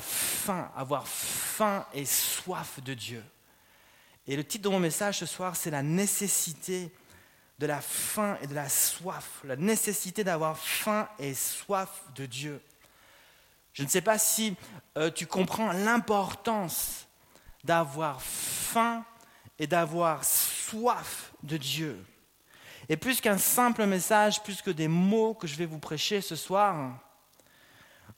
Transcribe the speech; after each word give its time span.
faim, 0.00 0.70
avoir 0.76 1.06
faim 1.06 1.86
et 1.92 2.04
soif 2.04 2.80
de 2.82 2.94
Dieu. 2.94 3.22
Et 4.26 4.36
le 4.36 4.44
titre 4.44 4.64
de 4.64 4.68
mon 4.68 4.80
message 4.80 5.18
ce 5.18 5.26
soir, 5.26 5.56
c'est 5.56 5.70
la 5.70 5.82
nécessité 5.82 6.90
de 7.58 7.66
la 7.66 7.80
faim 7.80 8.36
et 8.42 8.46
de 8.46 8.54
la 8.54 8.68
soif, 8.68 9.40
la 9.44 9.56
nécessité 9.56 10.24
d'avoir 10.24 10.58
faim 10.58 11.08
et 11.18 11.34
soif 11.34 12.02
de 12.14 12.26
Dieu. 12.26 12.60
Je 13.72 13.82
ne 13.82 13.88
sais 13.88 14.00
pas 14.00 14.18
si 14.18 14.56
euh, 14.96 15.10
tu 15.10 15.26
comprends 15.26 15.72
l'importance 15.72 17.06
d'avoir 17.62 18.22
faim 18.22 19.04
et 19.58 19.66
d'avoir 19.66 20.24
soif 20.24 21.32
de 21.42 21.56
Dieu. 21.56 22.04
Et 22.88 22.96
plus 22.96 23.20
qu'un 23.20 23.38
simple 23.38 23.84
message, 23.86 24.42
plus 24.42 24.62
que 24.62 24.70
des 24.70 24.88
mots 24.88 25.34
que 25.34 25.46
je 25.46 25.56
vais 25.56 25.66
vous 25.66 25.78
prêcher 25.78 26.20
ce 26.20 26.36
soir, 26.36 26.98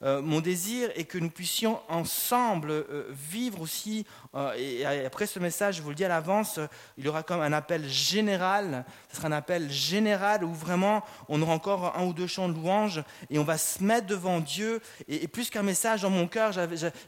euh, 0.05 0.23
mon 0.23 0.41
désir 0.41 0.91
est 0.95 1.05
que 1.05 1.19
nous 1.19 1.31
puissions 1.31 1.81
ensemble 1.89 2.71
euh, 2.71 3.09
vivre 3.11 3.61
aussi, 3.61 4.07
euh, 4.37 4.53
et 4.57 4.85
après 5.05 5.27
ce 5.27 5.41
message, 5.41 5.77
je 5.77 5.83
vous 5.83 5.89
le 5.89 5.97
dis 5.97 6.05
à 6.05 6.09
l'avance, 6.09 6.61
il 6.97 7.05
y 7.05 7.09
aura 7.09 7.25
comme 7.25 7.41
un 7.41 7.53
appel 7.53 7.89
général, 7.89 8.85
ce 9.11 9.17
sera 9.17 9.29
un 9.29 9.33
appel 9.33 9.69
général 9.71 10.45
où 10.45 10.55
vraiment 10.55 11.03
on 11.29 11.43
aura 11.43 11.53
encore 11.53 11.97
un 11.97 12.05
ou 12.05 12.13
deux 12.13 12.29
chants 12.29 12.49
de 12.49 12.55
louange 12.55 13.03
et 13.29 13.41
on 13.41 13.45
va 13.45 13.59
se 13.59 13.83
mettre 13.83 14.07
devant 14.07 14.39
Dieu. 14.39 14.81
Et, 15.09 15.27
plus 15.27 15.51
qu'un 15.51 15.63
message 15.65 16.03
dans 16.03 16.11
mon 16.11 16.29
cœur, 16.29 16.53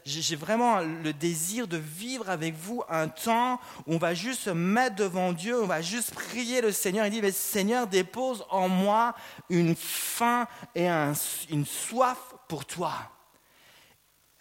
j'ai 0.05 0.35
vraiment 0.35 0.79
le 0.79 1.13
désir 1.13 1.67
de 1.67 1.77
vivre 1.77 2.29
avec 2.29 2.55
vous 2.55 2.83
un 2.89 3.07
temps 3.07 3.59
où 3.87 3.95
on 3.95 3.97
va 3.97 4.13
juste 4.13 4.41
se 4.41 4.49
mettre 4.49 4.97
devant 4.97 5.31
Dieu, 5.31 5.61
on 5.61 5.67
va 5.67 5.81
juste 5.81 6.13
prier 6.13 6.59
le 6.59 6.71
Seigneur 6.71 7.05
et 7.05 7.09
dire, 7.09 7.23
mais 7.23 7.31
Seigneur, 7.31 7.87
dépose 7.87 8.45
en 8.49 8.67
moi 8.67 9.15
une 9.49 9.75
faim 9.75 10.47
et 10.75 10.89
une 10.89 11.65
soif 11.65 12.30
pour 12.51 12.65
toi. 12.65 12.91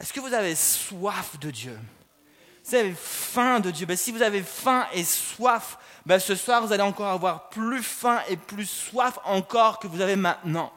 Est-ce 0.00 0.12
que 0.12 0.18
vous 0.18 0.34
avez 0.34 0.56
soif 0.56 1.38
de 1.38 1.48
Dieu? 1.48 1.78
Vous 2.64 2.74
avez 2.74 2.92
faim 2.92 3.60
de 3.60 3.70
Dieu 3.70 3.86
ben, 3.86 3.96
Si 3.96 4.10
vous 4.10 4.20
avez 4.20 4.42
faim 4.42 4.84
et 4.92 5.04
soif, 5.04 5.78
ben, 6.04 6.18
ce 6.18 6.34
soir, 6.34 6.60
vous 6.60 6.72
allez 6.72 6.82
encore 6.82 7.06
avoir 7.06 7.50
plus 7.50 7.84
faim 7.84 8.20
et 8.28 8.36
plus 8.36 8.66
soif 8.66 9.16
encore 9.22 9.78
que 9.78 9.86
vous 9.86 10.00
avez 10.00 10.16
maintenant. 10.16 10.72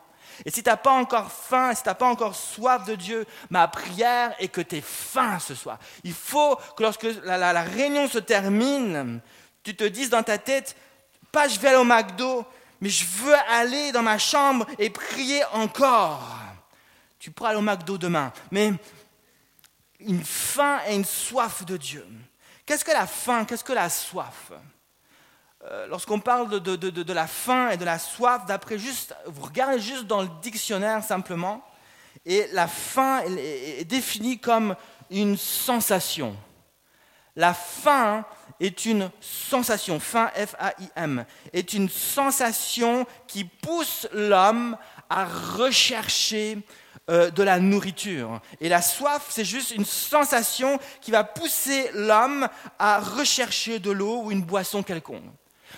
Et 0.46 0.52
si 0.52 0.62
tu 0.62 0.70
n'as 0.70 0.78
pas 0.78 0.92
encore 0.92 1.32
faim, 1.32 1.74
si 1.74 1.82
tu 1.82 1.90
n'as 1.90 1.96
pas 1.96 2.06
encore 2.06 2.36
soif 2.36 2.86
de 2.86 2.94
Dieu, 2.94 3.26
ma 3.50 3.68
prière 3.68 4.36
est 4.38 4.50
que 4.50 4.62
tu 4.62 4.76
aies 4.76 4.82
faim 4.82 5.40
ce 5.40 5.56
soir. 5.56 5.80
Il 6.04 6.14
faut 6.14 6.56
que 6.78 6.84
lorsque 6.84 7.08
la, 7.24 7.52
la 7.52 7.64
réunion 7.64 8.08
se 8.08 8.20
termine, 8.20 9.22
tu 9.64 9.76
te 9.76 9.86
dises 9.86 10.12
dans 10.12 10.22
ta 10.22 10.38
tête, 10.38 10.76
pas 11.32 11.48
je 11.48 11.60
vais 11.60 11.70
aller 11.70 11.78
au 11.78 11.84
McDo, 11.84 12.46
mais 12.80 12.90
je 12.90 13.06
veux 13.06 13.36
aller 13.50 13.92
dans 13.92 14.04
ma 14.04 14.20
chambre 14.20 14.68
et 14.78 14.92
prier 14.92 15.44
encore. 15.54 16.43
Tu 17.24 17.32
pourras 17.32 17.52
aller 17.52 17.60
au 17.60 17.62
McDo 17.62 17.98
demain. 17.98 18.34
Mais 18.52 18.74
une 20.02 20.26
faim 20.26 20.82
et 20.86 20.94
une 20.94 21.06
soif 21.06 21.64
de 21.64 21.78
Dieu. 21.78 22.06
Qu'est-ce 22.66 22.84
que 22.84 22.92
la 22.92 23.08
faim? 23.08 23.46
Qu'est-ce 23.46 23.64
que 23.64 23.72
la 23.72 23.88
soif? 23.88 24.52
Euh, 25.64 25.88
Lorsqu'on 25.88 26.20
parle 26.20 26.50
de, 26.50 26.76
de, 26.76 27.14
la 27.14 27.26
faim 27.26 27.70
et 27.70 27.78
de 27.78 27.86
la 27.86 27.98
soif, 27.98 28.46
d'après 28.46 28.78
juste, 28.78 29.16
vous 29.26 29.44
regardez 29.44 29.80
juste 29.80 30.04
dans 30.04 30.22
le 30.22 30.28
dictionnaire 30.42 31.02
simplement, 31.02 31.66
et 32.26 32.46
la 32.52 32.68
faim 32.68 33.22
est 33.26 33.86
définie 33.86 34.38
comme 34.38 34.76
une 35.10 35.38
sensation. 35.38 36.36
La 37.38 37.54
faim 37.54 38.26
est 38.60 38.86
une 38.86 39.10
sensation, 39.22 40.02
faim 40.02 40.30
F-A-I-M, 40.36 41.26
est 41.54 41.72
une 41.72 41.88
sensation 41.88 43.08
qui 43.28 43.46
pousse 43.46 44.10
l'homme 44.12 44.76
à 45.10 45.24
rechercher 45.24 46.58
euh, 47.10 47.30
de 47.32 47.44
la 47.44 47.60
nourriture. 47.60 48.40
Et 48.62 48.70
la 48.70 48.82
soif, 48.82 49.26
c'est 49.28 49.44
juste 49.44 49.72
une 49.72 49.84
sensation 49.84 50.80
qui 51.02 51.12
va 51.12 51.26
pousser 51.26 51.92
l'homme 51.94 52.48
à 52.80 53.02
rechercher 53.02 53.80
de 53.80 53.92
l'eau 53.92 54.22
ou 54.24 54.32
une 54.32 54.42
boisson 54.42 54.84
quelconque. 54.84 55.26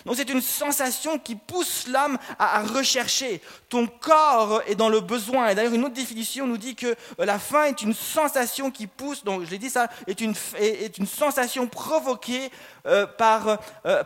Donc 0.06 0.18
c'est 0.18 0.30
une 0.30 0.42
sensation 0.42 1.18
qui 1.18 1.34
pousse 1.34 1.88
l'homme 1.88 2.20
à, 2.38 2.62
rechercher. 2.62 3.42
Ton 3.70 3.88
corps 3.88 4.62
est 4.68 4.76
dans 4.76 4.88
le 4.88 5.00
besoin. 5.00 5.48
Et 5.48 5.56
d'ailleurs, 5.56 5.74
une 5.74 5.86
autre 5.86 5.96
définition 5.96 6.46
nous 6.46 6.60
dit 6.60 6.76
que 6.76 6.96
euh, 7.20 7.26
la 7.26 7.40
faim 7.40 7.64
est 7.64 7.82
une 7.82 7.96
sensation 7.96 8.70
qui 8.70 8.86
pousse, 8.86 9.24
donc 9.24 9.46
je 9.46 9.50
l'ai 9.50 9.58
dit 9.58 9.72
ça, 9.72 9.90
est 10.06 10.22
une, 10.22 10.36
est 10.60 10.96
une 11.00 11.08
sensation 11.08 11.66
provoquée 11.66 12.52
euh, 12.86 13.08
par, 13.08 13.58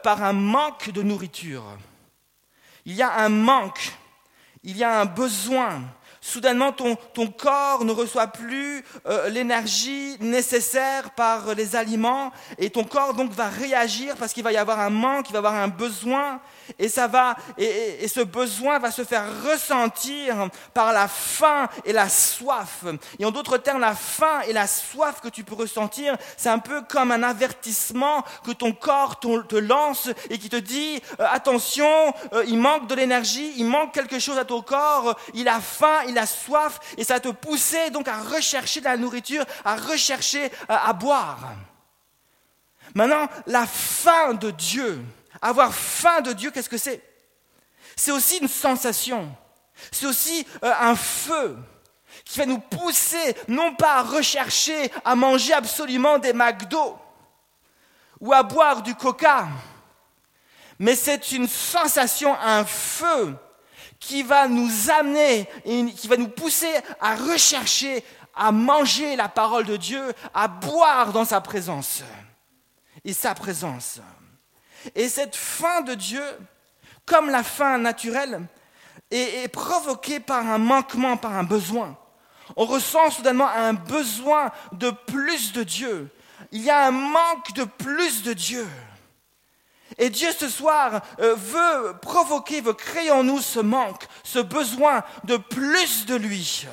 par 0.03 0.23
un 0.23 0.31
manque 0.31 0.91
de 0.91 1.01
nourriture. 1.01 1.65
Il 2.85 2.93
y 2.93 3.01
a 3.01 3.13
un 3.17 3.27
manque, 3.27 3.91
il 4.63 4.77
y 4.77 4.85
a 4.85 5.01
un 5.01 5.05
besoin 5.05 5.81
soudainement 6.29 6.71
ton, 6.71 6.95
corps 7.27 7.83
ne 7.83 7.91
reçoit 7.91 8.27
plus 8.27 8.83
euh, 9.07 9.29
l'énergie 9.29 10.17
nécessaire 10.19 11.11
par 11.11 11.55
les 11.55 11.75
aliments 11.75 12.31
et 12.57 12.69
ton 12.69 12.83
corps 12.83 13.13
donc 13.13 13.31
va 13.31 13.47
réagir 13.47 14.15
parce 14.17 14.33
qu'il 14.33 14.43
va 14.43 14.51
y 14.51 14.57
avoir 14.57 14.79
un 14.79 14.89
manque, 14.89 15.29
il 15.29 15.33
va 15.33 15.37
y 15.37 15.39
avoir 15.39 15.55
un 15.55 15.67
besoin 15.67 16.39
et 16.77 16.87
ça 16.87 17.07
va 17.07 17.35
et, 17.57 18.07
ce 18.07 18.21
besoin 18.21 18.79
va 18.79 18.91
se 18.91 19.03
faire 19.03 19.25
ressentir 19.43 20.49
par 20.73 20.93
la 20.93 21.07
faim 21.07 21.67
et 21.85 21.93
la 21.93 22.09
soif. 22.09 22.83
Et 23.17 23.25
en 23.25 23.31
d'autres 23.31 23.57
termes, 23.57 23.79
la 23.79 23.95
faim 23.95 24.41
et 24.47 24.53
la 24.53 24.67
soif 24.67 25.21
que 25.21 25.29
tu 25.29 25.43
peux 25.43 25.55
ressentir, 25.55 26.15
c'est 26.37 26.49
un 26.49 26.59
peu 26.59 26.81
comme 26.81 27.11
un 27.11 27.23
avertissement 27.23 28.23
que 28.45 28.51
ton 28.51 28.71
corps 28.71 29.19
te 29.19 29.55
lance 29.55 30.09
et 30.29 30.37
qui 30.37 30.49
te 30.49 30.55
dit 30.55 31.01
euh, 31.19 31.25
attention, 31.31 32.13
euh, 32.33 32.43
il 32.47 32.57
manque 32.57 32.87
de 32.87 32.95
l'énergie, 32.95 33.53
il 33.57 33.65
manque 33.65 33.93
quelque 33.93 34.19
chose 34.19 34.37
à 34.37 34.45
ton 34.45 34.61
corps, 34.61 35.17
il 35.33 35.47
a 35.47 35.59
faim, 35.59 36.03
il 36.07 36.17
soif 36.25 36.79
et 36.97 37.03
ça 37.03 37.19
te 37.19 37.29
poussait 37.29 37.89
donc 37.91 38.07
à 38.07 38.19
rechercher 38.19 38.79
de 38.79 38.85
la 38.85 38.97
nourriture, 38.97 39.45
à 39.65 39.75
rechercher 39.75 40.45
euh, 40.45 40.49
à 40.67 40.93
boire. 40.93 41.39
Maintenant, 42.95 43.27
la 43.45 43.65
faim 43.65 44.33
de 44.33 44.51
Dieu, 44.51 45.03
avoir 45.41 45.73
faim 45.73 46.21
de 46.21 46.33
Dieu, 46.33 46.51
qu'est-ce 46.51 46.69
que 46.69 46.77
c'est? 46.77 47.01
C'est 47.95 48.11
aussi 48.11 48.37
une 48.37 48.47
sensation, 48.47 49.35
c'est 49.91 50.05
aussi 50.05 50.45
euh, 50.63 50.73
un 50.79 50.95
feu 50.95 51.57
qui 52.25 52.39
va 52.39 52.45
nous 52.45 52.59
pousser 52.59 53.35
non 53.47 53.75
pas 53.75 53.95
à 53.95 54.03
rechercher 54.03 54.91
à 55.05 55.15
manger 55.15 55.53
absolument 55.53 56.17
des 56.17 56.33
McDo 56.33 56.97
ou 58.19 58.33
à 58.33 58.43
boire 58.43 58.81
du 58.81 58.95
coca, 58.95 59.47
mais 60.79 60.95
c'est 60.95 61.31
une 61.31 61.47
sensation, 61.47 62.35
un 62.39 62.65
feu 62.65 63.35
qui 63.99 64.23
va 64.23 64.47
nous 64.47 64.89
amener 64.89 65.47
et 65.65 65.85
qui 65.91 66.07
va 66.07 66.17
nous 66.17 66.29
pousser 66.29 66.73
à 67.01 67.15
rechercher, 67.15 68.03
à 68.35 68.51
manger 68.51 69.15
la 69.15 69.27
parole 69.27 69.65
de 69.65 69.77
Dieu, 69.77 70.13
à 70.33 70.47
boire 70.47 71.11
dans 71.11 71.25
sa 71.25 71.41
présence 71.41 72.03
et 73.03 73.13
sa 73.13 73.35
présence. 73.35 73.99
Et 74.95 75.09
cette 75.09 75.35
faim 75.35 75.81
de 75.81 75.93
Dieu, 75.93 76.23
comme 77.05 77.29
la 77.29 77.43
faim 77.43 77.77
naturelle, 77.77 78.41
est, 79.11 79.47
provoquée 79.51 80.19
par 80.19 80.47
un 80.47 80.57
manquement, 80.57 81.17
par 81.17 81.33
un 81.33 81.43
besoin. 81.43 81.97
On 82.55 82.65
ressent 82.65 83.11
soudainement 83.11 83.49
un 83.49 83.73
besoin 83.73 84.51
de 84.71 84.89
plus 84.91 85.51
de 85.51 85.63
Dieu. 85.63 86.09
Il 86.51 86.61
y 86.61 86.69
a 86.69 86.87
un 86.87 86.91
manque 86.91 87.53
de 87.53 87.63
plus 87.63 88.23
de 88.23 88.33
Dieu. 88.33 88.67
Et 89.99 90.09
Dieu 90.09 90.29
ce 90.31 90.47
soir 90.47 91.01
euh, 91.19 91.35
veut 91.35 91.93
provoquer, 92.01 92.61
veut 92.61 92.73
créer 92.73 93.11
en 93.11 93.23
nous 93.23 93.41
ce 93.41 93.59
manque, 93.59 94.07
ce 94.23 94.39
besoin 94.39 95.03
de 95.25 95.37
plus 95.37 96.05
de 96.05 96.15
lui. 96.15 96.65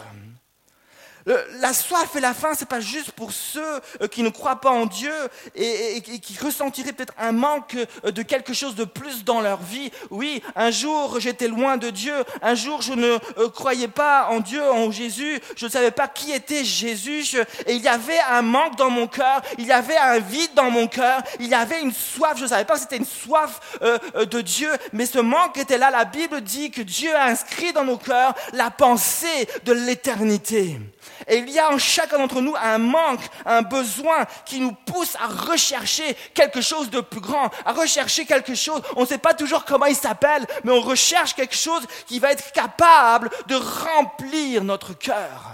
Euh, 1.28 1.44
la 1.60 1.72
soif 1.72 2.14
et 2.14 2.20
la 2.20 2.34
faim, 2.34 2.52
c'est 2.56 2.68
pas 2.68 2.80
juste 2.80 3.10
pour 3.10 3.32
ceux 3.32 3.80
euh, 4.00 4.06
qui 4.06 4.22
ne 4.22 4.28
croient 4.28 4.60
pas 4.60 4.70
en 4.70 4.86
Dieu 4.86 5.12
et, 5.56 6.00
qui 6.00 6.38
ressentiraient 6.38 6.92
peut-être 6.92 7.14
un 7.18 7.32
manque 7.32 7.76
euh, 8.04 8.12
de 8.12 8.22
quelque 8.22 8.52
chose 8.52 8.76
de 8.76 8.84
plus 8.84 9.24
dans 9.24 9.40
leur 9.40 9.60
vie. 9.60 9.90
Oui, 10.10 10.40
un 10.54 10.70
jour 10.70 11.18
j'étais 11.18 11.48
loin 11.48 11.78
de 11.78 11.90
Dieu, 11.90 12.14
un 12.42 12.54
jour 12.54 12.80
je 12.80 12.92
ne 12.92 13.18
croyais 13.48 13.88
pas 13.88 14.28
en 14.30 14.38
Dieu, 14.38 14.62
en 14.70 14.92
Jésus, 14.92 15.40
je 15.56 15.66
ne 15.66 15.70
savais 15.70 15.90
pas 15.90 16.06
qui 16.06 16.30
était 16.30 16.64
Jésus. 16.64 17.36
Et 17.66 17.74
il 17.74 17.82
y 17.82 17.88
avait 17.88 18.20
un 18.30 18.42
manque 18.42 18.76
dans 18.76 18.90
mon 18.90 19.08
cœur, 19.08 19.42
il 19.58 19.66
y 19.66 19.72
avait 19.72 19.96
un 19.96 20.20
vide 20.20 20.54
dans 20.54 20.70
mon 20.70 20.86
cœur, 20.86 21.22
il 21.40 21.48
y 21.48 21.54
avait 21.54 21.80
une 21.80 21.92
soif, 21.92 22.34
je 22.36 22.44
ne 22.44 22.48
savais 22.48 22.64
pas 22.64 22.74
que 22.74 22.80
c'était 22.80 22.98
une 22.98 23.06
soif 23.06 23.60
de 23.80 24.40
Dieu, 24.40 24.70
mais 24.92 25.06
ce 25.06 25.18
manque 25.18 25.56
était 25.58 25.78
là. 25.78 25.90
La 25.90 26.04
Bible 26.04 26.40
dit 26.42 26.70
que 26.70 26.82
Dieu 26.82 27.14
a 27.14 27.24
inscrit 27.24 27.72
dans 27.72 27.84
nos 27.84 27.96
cœurs 27.96 28.34
la 28.52 28.70
pensée 28.70 29.48
de 29.64 29.72
l'éternité. 29.72 30.78
Et 31.26 31.38
il 31.38 31.50
y 31.50 31.58
a 31.58 31.70
en 31.70 31.78
chacun 31.78 32.18
d'entre 32.18 32.40
nous 32.40 32.54
un 32.56 32.78
manque, 32.78 33.24
un 33.44 33.62
besoin 33.62 34.26
qui 34.44 34.60
nous 34.60 34.72
pousse 34.72 35.16
à 35.16 35.26
rechercher 35.26 36.14
quelque 36.34 36.60
chose 36.60 36.90
de 36.90 37.00
plus 37.00 37.20
grand, 37.20 37.50
à 37.64 37.72
rechercher 37.72 38.26
quelque 38.26 38.54
chose. 38.54 38.82
On 38.96 39.02
ne 39.02 39.06
sait 39.06 39.18
pas 39.18 39.34
toujours 39.34 39.64
comment 39.64 39.86
il 39.86 39.96
s'appelle, 39.96 40.46
mais 40.64 40.72
on 40.72 40.80
recherche 40.80 41.34
quelque 41.34 41.56
chose 41.56 41.82
qui 42.06 42.18
va 42.18 42.32
être 42.32 42.52
capable 42.52 43.30
de 43.46 43.56
remplir 43.56 44.64
notre 44.64 44.94
cœur. 44.94 45.52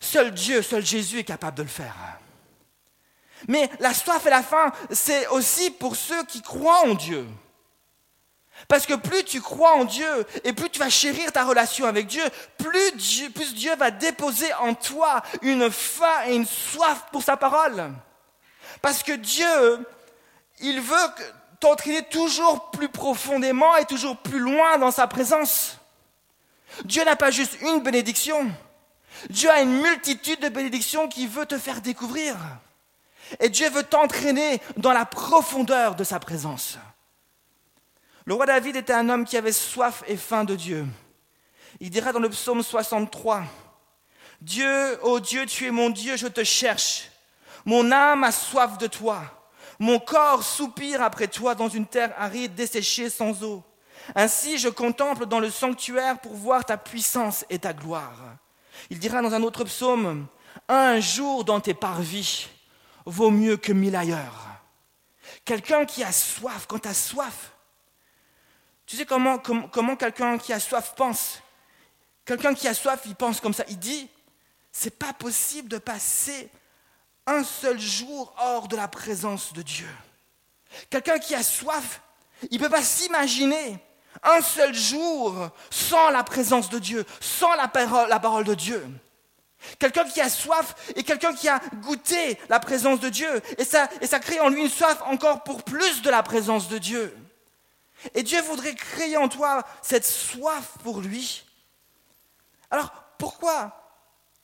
Seul 0.00 0.32
Dieu, 0.32 0.62
seul 0.62 0.84
Jésus 0.84 1.20
est 1.20 1.24
capable 1.24 1.56
de 1.56 1.62
le 1.62 1.68
faire. 1.68 1.94
Mais 3.46 3.70
la 3.78 3.94
soif 3.94 4.26
et 4.26 4.30
la 4.30 4.42
faim, 4.42 4.72
c'est 4.90 5.28
aussi 5.28 5.70
pour 5.70 5.96
ceux 5.96 6.24
qui 6.24 6.42
croient 6.42 6.86
en 6.86 6.94
Dieu. 6.94 7.26
Parce 8.68 8.84
que 8.84 8.94
plus 8.94 9.24
tu 9.24 9.40
crois 9.40 9.76
en 9.76 9.86
Dieu 9.86 10.26
et 10.44 10.52
plus 10.52 10.68
tu 10.68 10.78
vas 10.78 10.90
chérir 10.90 11.32
ta 11.32 11.44
relation 11.44 11.86
avec 11.86 12.06
Dieu, 12.06 12.22
plus 12.58 12.92
Dieu, 13.54 13.74
va 13.76 13.90
déposer 13.90 14.52
en 14.54 14.74
toi 14.74 15.22
une 15.40 15.70
faim 15.70 16.26
et 16.26 16.34
une 16.34 16.46
soif 16.46 17.06
pour 17.10 17.22
sa 17.22 17.38
parole. 17.38 17.90
Parce 18.82 19.02
que 19.02 19.12
Dieu, 19.12 19.86
il 20.60 20.82
veut 20.82 20.96
t'entraîner 21.60 22.02
toujours 22.04 22.70
plus 22.70 22.90
profondément 22.90 23.74
et 23.76 23.86
toujours 23.86 24.18
plus 24.18 24.38
loin 24.38 24.76
dans 24.76 24.90
sa 24.90 25.06
présence. 25.06 25.78
Dieu 26.84 27.02
n'a 27.04 27.16
pas 27.16 27.30
juste 27.30 27.58
une 27.62 27.80
bénédiction. 27.80 28.50
Dieu 29.30 29.50
a 29.50 29.62
une 29.62 29.80
multitude 29.80 30.40
de 30.40 30.50
bénédictions 30.50 31.08
qu'il 31.08 31.28
veut 31.28 31.46
te 31.46 31.58
faire 31.58 31.80
découvrir. 31.80 32.36
Et 33.40 33.48
Dieu 33.48 33.70
veut 33.70 33.82
t'entraîner 33.82 34.60
dans 34.76 34.92
la 34.92 35.06
profondeur 35.06 35.94
de 35.94 36.04
sa 36.04 36.20
présence. 36.20 36.78
Le 38.28 38.34
roi 38.34 38.44
David 38.44 38.76
était 38.76 38.92
un 38.92 39.08
homme 39.08 39.24
qui 39.24 39.38
avait 39.38 39.52
soif 39.52 40.04
et 40.06 40.18
faim 40.18 40.44
de 40.44 40.54
Dieu. 40.54 40.86
Il 41.80 41.88
dira 41.88 42.12
dans 42.12 42.18
le 42.18 42.28
psaume 42.28 42.62
63, 42.62 43.42
Dieu, 44.42 45.02
ô 45.02 45.18
Dieu, 45.18 45.46
tu 45.46 45.66
es 45.66 45.70
mon 45.70 45.88
Dieu, 45.88 46.14
je 46.18 46.26
te 46.26 46.44
cherche. 46.44 47.10
Mon 47.64 47.90
âme 47.90 48.24
a 48.24 48.30
soif 48.30 48.76
de 48.76 48.86
toi. 48.86 49.22
Mon 49.78 49.98
corps 49.98 50.42
soupire 50.42 51.00
après 51.00 51.28
toi 51.28 51.54
dans 51.54 51.70
une 51.70 51.86
terre 51.86 52.12
aride, 52.18 52.54
desséchée 52.54 53.08
sans 53.08 53.42
eau. 53.44 53.64
Ainsi 54.14 54.58
je 54.58 54.68
contemple 54.68 55.24
dans 55.24 55.40
le 55.40 55.48
sanctuaire 55.48 56.20
pour 56.20 56.34
voir 56.34 56.66
ta 56.66 56.76
puissance 56.76 57.46
et 57.48 57.58
ta 57.58 57.72
gloire. 57.72 58.36
Il 58.90 58.98
dira 58.98 59.22
dans 59.22 59.32
un 59.32 59.42
autre 59.42 59.64
psaume, 59.64 60.26
un 60.68 61.00
jour 61.00 61.46
dans 61.46 61.60
tes 61.60 61.72
parvis 61.72 62.50
vaut 63.06 63.30
mieux 63.30 63.56
que 63.56 63.72
mille 63.72 63.96
ailleurs. 63.96 64.48
Quelqu'un 65.46 65.86
qui 65.86 66.04
a 66.04 66.12
soif, 66.12 66.66
quand 66.68 66.80
tu 66.80 66.92
soif, 66.92 67.54
tu 68.88 68.96
sais 68.96 69.04
comment, 69.04 69.38
comment, 69.38 69.96
quelqu'un 69.96 70.38
qui 70.38 70.50
a 70.50 70.58
soif 70.58 70.94
pense? 70.96 71.42
Quelqu'un 72.24 72.54
qui 72.54 72.66
a 72.66 72.72
soif, 72.72 73.00
il 73.04 73.14
pense 73.14 73.38
comme 73.38 73.52
ça. 73.52 73.64
Il 73.68 73.78
dit, 73.78 74.08
c'est 74.72 74.98
pas 74.98 75.12
possible 75.12 75.68
de 75.68 75.76
passer 75.76 76.48
un 77.26 77.44
seul 77.44 77.78
jour 77.78 78.34
hors 78.38 78.66
de 78.66 78.76
la 78.76 78.88
présence 78.88 79.52
de 79.52 79.60
Dieu. 79.60 79.88
Quelqu'un 80.88 81.18
qui 81.18 81.34
a 81.34 81.42
soif, 81.42 82.00
il 82.50 82.58
ne 82.58 82.64
peut 82.64 82.70
pas 82.70 82.82
s'imaginer 82.82 83.78
un 84.22 84.40
seul 84.40 84.74
jour 84.74 85.50
sans 85.70 86.08
la 86.08 86.24
présence 86.24 86.70
de 86.70 86.78
Dieu, 86.78 87.04
sans 87.20 87.54
la 87.56 87.68
parole, 87.68 88.08
la 88.08 88.20
parole 88.20 88.44
de 88.44 88.54
Dieu. 88.54 88.82
Quelqu'un 89.78 90.04
qui 90.04 90.22
a 90.22 90.30
soif 90.30 90.74
et 90.96 91.02
quelqu'un 91.02 91.34
qui 91.34 91.46
a 91.46 91.60
goûté 91.82 92.38
la 92.48 92.58
présence 92.58 93.00
de 93.00 93.10
Dieu. 93.10 93.42
Et 93.58 93.64
ça, 93.64 93.90
et 94.00 94.06
ça 94.06 94.18
crée 94.18 94.40
en 94.40 94.48
lui 94.48 94.62
une 94.62 94.70
soif 94.70 95.02
encore 95.04 95.44
pour 95.44 95.62
plus 95.62 96.00
de 96.00 96.08
la 96.08 96.22
présence 96.22 96.68
de 96.68 96.78
Dieu. 96.78 97.14
Et 98.14 98.22
Dieu 98.22 98.40
voudrait 98.42 98.74
créer 98.74 99.16
en 99.16 99.28
toi 99.28 99.64
cette 99.82 100.06
soif 100.06 100.74
pour 100.82 101.00
lui. 101.00 101.44
Alors 102.70 102.92
pourquoi 103.18 103.90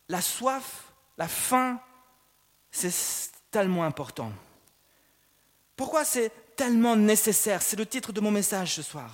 la 0.08 0.20
soif, 0.20 0.92
la 1.16 1.28
faim, 1.28 1.80
c'est 2.70 2.92
tellement 3.50 3.84
important? 3.84 4.32
Pourquoi 5.76 6.04
c'est 6.04 6.30
tellement 6.56 6.96
nécessaire? 6.96 7.62
C'est 7.62 7.76
le 7.76 7.86
titre 7.86 8.12
de 8.12 8.20
mon 8.20 8.30
message 8.30 8.74
ce 8.74 8.82
soir. 8.82 9.10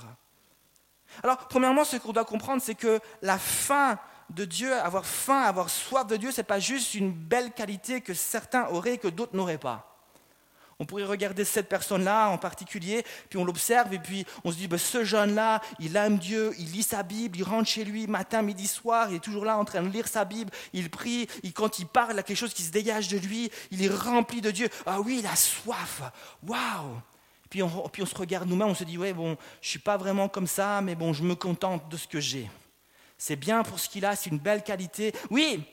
Alors, 1.23 1.49
premièrement, 1.49 1.85
ce 1.85 1.97
qu'on 1.97 2.13
doit 2.13 2.25
comprendre, 2.25 2.63
c'est 2.63 2.75
que 2.75 3.01
la 3.23 3.39
faim 3.39 3.99
de 4.31 4.45
Dieu, 4.45 4.73
avoir 4.75 5.05
faim, 5.05 5.43
avoir 5.43 5.69
soif 5.69 6.07
de 6.07 6.17
Dieu, 6.17 6.31
ce 6.31 6.39
n'est 6.39 6.45
pas 6.45 6.61
juste 6.61 6.95
une 6.95 7.13
belle 7.13 7.53
qualité 7.53 8.01
que 8.01 8.15
certains 8.15 8.69
auraient 8.69 8.95
et 8.95 8.99
que 8.99 9.09
d'autres 9.09 9.37
n'auraient 9.37 9.59
pas. 9.59 9.90
On 10.81 10.87
pourrait 10.87 11.05
regarder 11.05 11.45
cette 11.45 11.69
personne-là 11.69 12.31
en 12.31 12.39
particulier, 12.39 13.05
puis 13.29 13.39
on 13.39 13.45
l'observe, 13.45 13.95
et 13.95 13.99
puis 13.99 14.25
on 14.45 14.51
se 14.51 14.57
dit, 14.57 14.67
ben, 14.67 14.79
ce 14.79 15.05
jeune-là, 15.05 15.61
il 15.79 15.95
aime 15.95 16.19
Dieu, 16.19 16.53
il 16.59 16.73
lit 16.73 16.83
sa 16.83 17.03
Bible, 17.03 17.39
il 17.39 17.45
rentre 17.45 17.69
chez 17.69 17.85
lui 17.85 18.07
matin, 18.07 18.43
midi, 18.43 18.67
soir, 18.67 19.09
il 19.11 19.17
est 19.17 19.21
toujours 19.21 19.45
là 19.45 19.59
en 19.59 19.65
train 19.65 19.83
de 19.83 19.89
lire 19.89 20.09
sa 20.09 20.25
Bible, 20.25 20.51
il 20.73 20.91
prie, 20.91 21.29
et 21.43 21.53
quand 21.53 21.79
il 21.79 21.87
parle, 21.87 22.15
il 22.15 22.17
y 22.17 22.21
a 22.21 22.23
quelque 22.23 22.37
chose 22.37 22.55
qui 22.55 22.63
se 22.63 22.73
dégage 22.73 23.09
de 23.09 23.19
lui, 23.19 23.51
il 23.71 23.85
est 23.85 23.95
rempli 23.95 24.41
de 24.41 24.51
Dieu. 24.51 24.69
Ah 24.87 25.01
oui, 25.01 25.19
il 25.21 25.27
a 25.27 25.37
soif. 25.37 26.03
Waouh 26.47 27.01
puis 27.51 27.65
on, 27.65 27.89
puis 27.89 28.03
on 28.03 28.07
se 28.07 28.15
regarde 28.15 28.49
nous-mêmes, 28.49 28.69
on 28.69 28.75
se 28.75 28.85
dit, 28.85 28.97
ouais, 28.97 29.13
bon, 29.13 29.37
je 29.61 29.67
ne 29.67 29.71
suis 29.71 29.79
pas 29.81 29.97
vraiment 29.97 30.29
comme 30.29 30.47
ça, 30.47 30.81
mais 30.81 30.95
bon, 30.95 31.13
je 31.13 31.25
me 31.25 31.35
contente 31.35 31.89
de 31.89 31.97
ce 31.97 32.07
que 32.07 32.21
j'ai. 32.21 32.49
C'est 33.19 33.37
bien 33.37 33.65
pour 33.65 33.81
ce 33.81 33.89
qu'il 33.89 34.05
a, 34.05 34.15
c'est 34.15 34.31
une 34.31 34.39
belle 34.39 34.63
qualité. 34.63 35.13
Oui, 35.31 35.65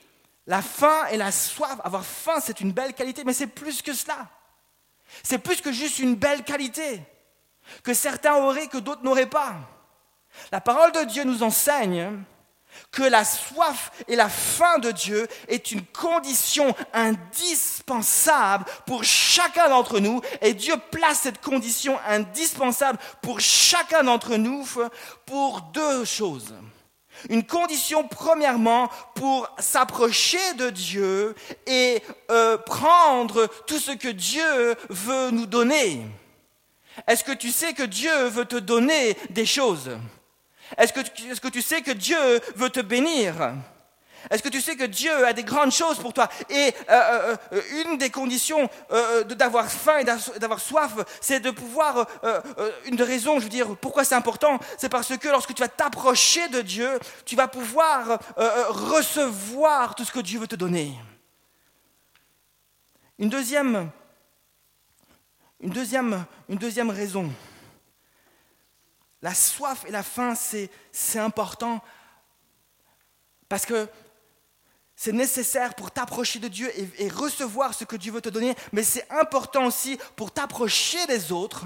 la 0.48 0.64
faim 0.64 1.06
et 1.12 1.18
la 1.18 1.32
soif, 1.32 1.78
avoir 1.84 2.04
faim, 2.04 2.40
c'est 2.42 2.60
une 2.62 2.72
belle 2.72 2.94
qualité, 2.94 3.24
mais 3.24 3.34
c'est 3.34 3.48
plus 3.48 3.84
que 3.84 3.94
cela. 3.94 4.28
C'est 5.24 5.38
plus 5.38 5.62
que 5.62 5.72
juste 5.72 6.00
une 6.00 6.16
belle 6.16 6.44
qualité 6.44 7.02
que 7.84 7.94
certains 7.94 8.36
auraient, 8.36 8.68
que 8.68 8.78
d'autres 8.78 9.04
n'auraient 9.04 9.26
pas. 9.26 9.56
La 10.52 10.62
parole 10.62 10.92
de 10.92 11.04
Dieu 11.06 11.24
nous 11.24 11.44
enseigne 11.44 12.24
que 12.92 13.04
la 13.04 13.26
soif 13.26 13.92
et 14.08 14.16
la 14.16 14.30
faim 14.30 14.80
de 14.80 14.92
Dieu 14.92 15.28
est 15.48 15.72
une 15.72 15.86
condition 15.86 16.76
indispensable 16.94 18.66
pour 18.86 19.04
chacun 19.04 19.70
d'entre 19.70 20.00
nous. 20.00 20.22
Et 20.42 20.54
Dieu 20.54 20.76
place 20.92 21.22
cette 21.22 21.42
condition 21.42 22.00
indispensable 22.08 23.00
pour 23.22 23.40
chacun 23.40 24.04
d'entre 24.04 24.36
nous 24.36 24.68
pour 25.26 25.62
deux 25.74 26.06
choses. 26.06 26.54
Une 27.30 27.46
condition, 27.46 28.08
premièrement, 28.08 28.90
pour 29.16 29.50
s'approcher 29.60 30.54
de 30.54 30.70
Dieu 30.70 31.36
et 31.66 32.02
euh, 32.32 32.58
prendre 32.58 33.48
tout 33.66 33.80
ce 33.80 33.92
que 33.92 34.10
Dieu 34.10 34.76
veut 34.90 35.32
nous 35.32 35.46
donner. 35.46 36.02
Est-ce 37.08 37.24
que 37.24 37.32
tu 37.32 37.52
sais 37.52 37.74
que 37.74 37.84
Dieu 37.84 38.28
veut 38.28 38.46
te 38.46 38.56
donner 38.56 39.16
des 39.30 39.46
choses? 39.46 39.92
Est-ce 40.78 40.92
que, 40.92 41.48
tu 41.50 41.62
sais 41.62 41.82
que 41.82 41.92
Dieu 41.92 42.18
veut 42.56 42.70
te 42.70 42.82
bénir? 42.82 43.34
Est-ce 44.30 44.44
que 44.44 44.50
tu 44.50 44.62
sais 44.62 44.76
que 44.76 44.84
Dieu 44.84 45.26
a 45.26 45.34
des 45.34 45.44
grandes 45.44 45.72
choses 45.72 46.00
pour 46.00 46.14
toi 46.14 46.30
Et 46.50 46.74
euh, 46.90 46.94
euh, 46.94 47.36
euh, 47.54 47.62
une 47.86 47.98
des 47.98 48.10
conditions 48.10 48.70
d'avoir 49.30 49.70
faim 49.70 50.00
et 50.00 50.04
d'avoir 50.04 50.60
soif, 50.60 50.94
c'est 51.22 51.40
de 51.40 51.52
pouvoir, 51.52 52.08
une 52.86 52.96
des 52.96 53.04
raisons, 53.04 53.40
je 53.40 53.44
veux 53.44 53.50
dire, 53.50 53.76
pourquoi 53.78 54.04
c'est 54.04 54.16
important, 54.16 54.60
c'est 54.78 54.90
parce 54.90 55.16
que 55.18 55.28
lorsque 55.28 55.54
tu 55.54 55.62
vas 55.62 55.68
t'approcher 55.68 56.48
de 56.50 56.62
Dieu, 56.62 57.00
tu 57.26 57.36
vas 57.36 57.48
pouvoir 57.48 58.20
recevoir 58.70 59.96
tout 59.96 60.06
ce 60.06 60.12
que 60.12 60.20
Dieu 60.20 60.40
veut 60.40 60.48
te 60.48 60.56
donner. 60.56 60.94
Une 63.20 63.30
deuxième, 63.30 63.90
une 65.60 65.72
deuxième, 65.72 66.26
une 66.50 66.58
deuxième 66.58 66.90
raison 66.90 67.32
la 69.22 69.34
soif 69.34 69.86
et 69.88 69.92
la 69.92 70.04
faim, 70.04 70.36
c'est 70.36 71.20
important 71.20 71.84
parce 73.50 73.66
que 73.66 73.88
c'est 74.98 75.12
nécessaire 75.12 75.76
pour 75.76 75.92
t'approcher 75.92 76.40
de 76.40 76.48
Dieu 76.48 76.72
et, 76.98 77.08
recevoir 77.08 77.76
ce 77.76 77.86
que 77.86 77.96
Dieu 77.96 78.12
veut 78.12 78.20
te 78.20 78.30
donner, 78.30 78.56
mais 78.74 78.82
c'est 78.82 79.10
important 79.12 79.68
aussi 79.68 80.00
pour 80.16 80.32
t'approcher 80.32 81.06
des 81.06 81.32
autres 81.32 81.66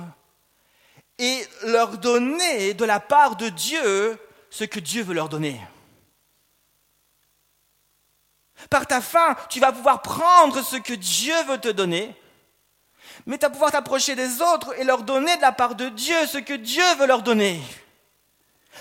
et 1.18 1.48
leur 1.64 1.98
donner 1.98 2.74
de 2.74 2.84
la 2.84 3.00
part 3.00 3.38
de 3.38 3.48
Dieu 3.48 4.20
ce 4.50 4.66
que 4.66 4.82
Dieu 4.82 5.02
veut 5.02 5.14
leur 5.14 5.30
donner. 5.30 5.60
Par 8.70 8.86
ta 8.86 9.00
faim, 9.00 9.36
tu 9.50 9.62
vas 9.62 9.72
pouvoir 9.72 10.02
prendre 10.02 10.62
ce 10.62 10.76
que 10.76 10.94
Dieu 10.94 11.34
veut 11.48 11.58
te 11.58 11.70
donner 11.70 12.16
mais 13.26 13.38
tu 13.38 13.46
vas 13.46 13.50
pouvoir 13.50 13.72
t'approcher 13.72 14.16
des 14.16 14.42
autres 14.42 14.74
et 14.80 14.84
leur 14.84 15.04
donner 15.04 15.36
de 15.36 15.42
la 15.42 15.52
part 15.52 15.76
de 15.76 15.90
Dieu 15.90 16.16
ce 16.28 16.38
que 16.38 16.54
Dieu 16.54 16.84
veut 16.98 17.06
leur 17.08 17.22
donner. 17.22 17.62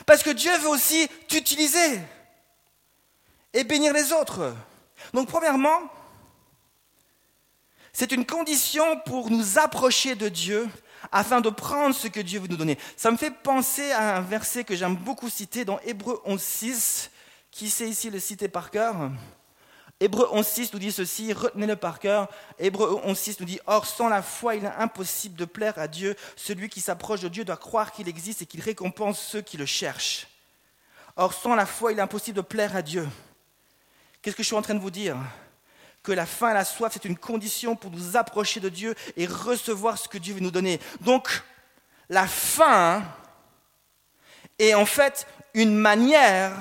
Parce 0.06 0.22
que 0.22 0.30
Dieu 0.30 0.56
veut 0.58 0.68
aussi 0.68 1.08
t'utiliser 1.28 2.00
et 3.52 3.64
bénir 3.64 3.92
les 3.92 4.12
autres. 4.12 4.54
Donc 5.12 5.28
premièrement, 5.28 5.80
c'est 7.92 8.12
une 8.12 8.24
condition 8.24 8.98
pour 9.00 9.30
nous 9.30 9.58
approcher 9.58 10.14
de 10.14 10.28
Dieu 10.28 10.68
afin 11.12 11.40
de 11.40 11.50
prendre 11.50 11.94
ce 11.94 12.08
que 12.08 12.20
Dieu 12.20 12.40
veut 12.40 12.48
nous 12.48 12.56
donner. 12.56 12.78
Ça 12.96 13.10
me 13.10 13.16
fait 13.16 13.30
penser 13.30 13.90
à 13.92 14.16
un 14.16 14.20
verset 14.20 14.64
que 14.64 14.76
j'aime 14.76 14.96
beaucoup 14.96 15.28
citer 15.28 15.64
dans 15.64 15.80
Hébreu 15.80 16.22
11.6. 16.26 17.08
Qui 17.50 17.68
sait 17.68 17.88
ici 17.88 18.10
le 18.10 18.20
citer 18.20 18.48
par 18.48 18.70
cœur? 18.70 19.10
Hébreu 19.98 20.30
11.6 20.32 20.70
nous 20.72 20.78
dit 20.78 20.92
ceci, 20.92 21.32
retenez-le 21.32 21.76
par 21.76 21.98
cœur. 21.98 22.28
Hébreu 22.58 23.02
11.6 23.04 23.36
nous 23.40 23.46
dit, 23.46 23.60
Or 23.66 23.86
sans 23.86 24.08
la 24.08 24.22
foi, 24.22 24.54
il 24.54 24.64
est 24.64 24.72
impossible 24.78 25.36
de 25.36 25.44
plaire 25.44 25.78
à 25.78 25.88
Dieu. 25.88 26.14
Celui 26.36 26.68
qui 26.68 26.80
s'approche 26.80 27.20
de 27.20 27.28
Dieu 27.28 27.44
doit 27.44 27.56
croire 27.56 27.92
qu'il 27.92 28.08
existe 28.08 28.42
et 28.42 28.46
qu'il 28.46 28.60
récompense 28.60 29.20
ceux 29.20 29.42
qui 29.42 29.56
le 29.56 29.66
cherchent. 29.66 30.28
Or 31.16 31.34
sans 31.34 31.54
la 31.54 31.66
foi, 31.66 31.92
il 31.92 31.98
est 31.98 32.02
impossible 32.02 32.36
de 32.36 32.42
plaire 32.42 32.76
à 32.76 32.82
Dieu. 32.82 33.06
Qu'est-ce 34.22 34.36
que 34.36 34.42
je 34.42 34.48
suis 34.48 34.56
en 34.56 34.62
train 34.62 34.74
de 34.74 34.80
vous 34.80 34.90
dire? 34.90 35.16
Que 36.02 36.12
la 36.12 36.26
faim 36.26 36.50
et 36.50 36.54
la 36.54 36.64
soif, 36.64 36.92
c'est 36.92 37.04
une 37.04 37.16
condition 37.16 37.76
pour 37.76 37.90
nous 37.90 38.16
approcher 38.16 38.60
de 38.60 38.68
Dieu 38.68 38.94
et 39.16 39.26
recevoir 39.26 39.98
ce 39.98 40.08
que 40.08 40.18
Dieu 40.18 40.34
veut 40.34 40.40
nous 40.40 40.50
donner. 40.50 40.80
Donc, 41.00 41.42
la 42.08 42.26
faim 42.26 43.02
est 44.58 44.74
en 44.74 44.86
fait 44.86 45.26
une 45.54 45.76
manière 45.76 46.52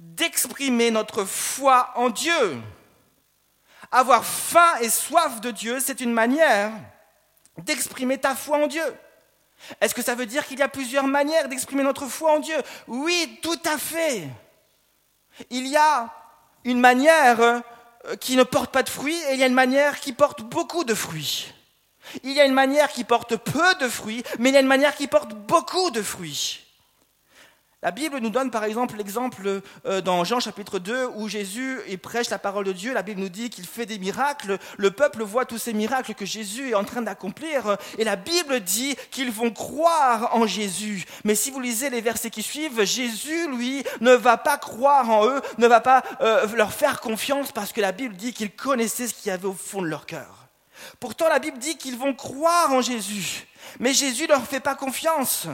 d'exprimer 0.00 0.90
notre 0.90 1.24
foi 1.24 1.90
en 1.94 2.10
Dieu. 2.10 2.60
Avoir 3.90 4.24
faim 4.24 4.76
et 4.80 4.88
soif 4.88 5.40
de 5.40 5.50
Dieu, 5.50 5.80
c'est 5.80 6.00
une 6.00 6.12
manière 6.12 6.72
d'exprimer 7.58 8.18
ta 8.18 8.34
foi 8.34 8.58
en 8.58 8.66
Dieu. 8.66 8.84
Est-ce 9.80 9.94
que 9.94 10.02
ça 10.02 10.14
veut 10.14 10.26
dire 10.26 10.46
qu'il 10.46 10.58
y 10.58 10.62
a 10.62 10.68
plusieurs 10.68 11.06
manières 11.06 11.48
d'exprimer 11.48 11.82
notre 11.82 12.06
foi 12.06 12.32
en 12.32 12.40
Dieu? 12.40 12.56
Oui, 12.86 13.38
tout 13.42 13.60
à 13.64 13.78
fait. 13.78 14.28
Il 15.50 15.66
y 15.66 15.76
a 15.76 16.12
une 16.64 16.80
manière 16.80 17.40
euh, 17.40 17.60
qui 18.20 18.36
ne 18.36 18.42
porte 18.42 18.72
pas 18.72 18.82
de 18.82 18.88
fruits 18.88 19.18
et 19.30 19.34
il 19.34 19.40
y 19.40 19.42
a 19.42 19.46
une 19.46 19.54
manière 19.54 20.00
qui 20.00 20.12
porte 20.12 20.42
beaucoup 20.42 20.84
de 20.84 20.94
fruits. 20.94 21.52
Il 22.22 22.32
y 22.32 22.40
a 22.40 22.44
une 22.44 22.52
manière 22.52 22.90
qui 22.90 23.04
porte 23.04 23.36
peu 23.36 23.74
de 23.80 23.88
fruits, 23.88 24.22
mais 24.38 24.50
il 24.50 24.52
y 24.52 24.56
a 24.56 24.60
une 24.60 24.66
manière 24.66 24.94
qui 24.94 25.06
porte 25.06 25.32
beaucoup 25.32 25.90
de 25.90 26.02
fruits. 26.02 26.63
La 27.84 27.90
Bible 27.90 28.16
nous 28.16 28.30
donne 28.30 28.50
par 28.50 28.64
exemple 28.64 28.96
l'exemple 28.96 29.60
euh, 29.84 30.00
dans 30.00 30.24
Jean 30.24 30.40
chapitre 30.40 30.78
2 30.78 31.06
où 31.16 31.28
Jésus 31.28 31.80
prêche 32.02 32.30
la 32.30 32.38
parole 32.38 32.64
de 32.64 32.72
Dieu. 32.72 32.94
La 32.94 33.02
Bible 33.02 33.20
nous 33.20 33.28
dit 33.28 33.50
qu'il 33.50 33.66
fait 33.66 33.84
des 33.84 33.98
miracles. 33.98 34.58
Le 34.78 34.90
peuple 34.90 35.22
voit 35.22 35.44
tous 35.44 35.58
ces 35.58 35.74
miracles 35.74 36.14
que 36.14 36.24
Jésus 36.24 36.70
est 36.70 36.74
en 36.74 36.84
train 36.84 37.02
d'accomplir. 37.02 37.76
Et 37.98 38.04
la 38.04 38.16
Bible 38.16 38.60
dit 38.60 38.96
qu'ils 39.10 39.30
vont 39.30 39.50
croire 39.50 40.34
en 40.34 40.46
Jésus. 40.46 41.04
Mais 41.24 41.34
si 41.34 41.50
vous 41.50 41.60
lisez 41.60 41.90
les 41.90 42.00
versets 42.00 42.30
qui 42.30 42.42
suivent, 42.42 42.82
Jésus, 42.84 43.50
lui, 43.54 43.84
ne 44.00 44.12
va 44.12 44.38
pas 44.38 44.56
croire 44.56 45.10
en 45.10 45.26
eux, 45.26 45.42
ne 45.58 45.66
va 45.66 45.82
pas 45.82 46.02
euh, 46.22 46.46
leur 46.56 46.72
faire 46.72 47.02
confiance 47.02 47.52
parce 47.52 47.74
que 47.74 47.82
la 47.82 47.92
Bible 47.92 48.16
dit 48.16 48.32
qu'il 48.32 48.50
connaissait 48.50 49.08
ce 49.08 49.12
qu'il 49.12 49.26
y 49.26 49.30
avait 49.30 49.44
au 49.44 49.52
fond 49.52 49.82
de 49.82 49.88
leur 49.88 50.06
cœur. 50.06 50.48
Pourtant, 51.00 51.28
la 51.28 51.38
Bible 51.38 51.58
dit 51.58 51.76
qu'ils 51.76 51.98
vont 51.98 52.14
croire 52.14 52.72
en 52.72 52.80
Jésus. 52.80 53.46
Mais 53.78 53.92
Jésus 53.92 54.22
ne 54.22 54.28
leur 54.28 54.46
fait 54.46 54.60
pas 54.60 54.74
confiance. 54.74 55.48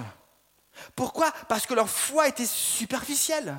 Pourquoi? 0.95 1.33
Parce 1.49 1.67
que 1.67 1.75
leur 1.75 1.89
foi 1.89 2.29
était 2.29 2.47
superficielle. 2.47 3.57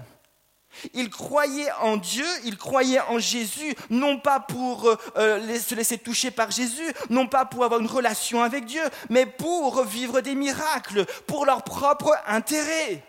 Ils 0.94 1.10
croyaient 1.10 1.72
en 1.82 1.98
Dieu, 1.98 2.25
ils 2.46 2.58
croyaient 2.58 3.01
en 3.01 3.20
Jésus, 3.20 3.75
non 3.89 4.20
pas 4.20 4.39
pour 4.39 4.89
euh, 5.18 5.60
se 5.60 5.75
laisser 5.75 5.98
toucher 5.98 6.32
par 6.32 6.50
Jésus, 6.50 6.94
non 7.10 7.27
pas 7.27 7.46
pour 7.46 7.65
avoir 7.65 7.82
une 7.82 7.88
relation 7.88 8.41
avec 8.41 8.65
Dieu, 8.65 8.84
mais 9.10 9.25
pour 9.25 9.84
vivre 9.84 10.22
des 10.22 10.34
miracles, 10.34 11.06
pour 11.27 11.46
leur 11.46 11.63
propre 11.63 12.15
intérêt. 12.25 13.03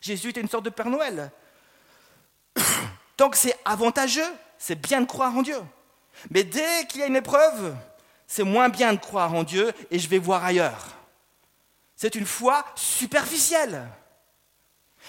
Jésus 0.00 0.28
était 0.28 0.40
une 0.40 0.48
sorte 0.48 0.64
de 0.64 0.70
Père 0.70 0.90
Noël. 0.90 1.30
Tant 3.16 3.30
que 3.30 3.38
c'est 3.38 3.56
avantageux, 3.64 4.30
c'est 4.58 4.80
bien 4.80 5.00
de 5.00 5.06
croire 5.06 5.36
en 5.36 5.42
Dieu. 5.42 5.60
Mais 6.30 6.44
dès 6.44 6.86
qu'il 6.86 7.00
y 7.00 7.02
a 7.02 7.06
une 7.06 7.16
épreuve, 7.16 7.74
c'est 8.26 8.42
moins 8.44 8.68
bien 8.68 8.92
de 8.92 8.98
croire 8.98 9.34
en 9.34 9.42
Dieu 9.42 9.72
et 9.90 9.98
je 9.98 10.08
vais 10.08 10.18
voir 10.18 10.44
ailleurs. 10.44 10.95
C'est 11.96 12.14
une 12.14 12.26
foi 12.26 12.64
superficielle. 12.74 13.88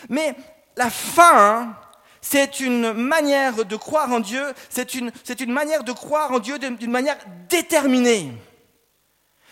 Mais 0.09 0.35
la 0.75 0.89
fin, 0.89 1.77
c'est 2.21 2.59
une 2.59 2.93
manière 2.93 3.65
de 3.65 3.75
croire 3.75 4.11
en 4.11 4.19
Dieu, 4.19 4.53
c'est 4.69 4.95
une, 4.95 5.11
une, 5.39 5.51
manière 5.51 5.83
de 5.83 5.91
croire 5.91 6.31
en 6.31 6.39
Dieu 6.39 6.57
d'une 6.59 6.91
manière 6.91 7.17
déterminée. 7.49 8.31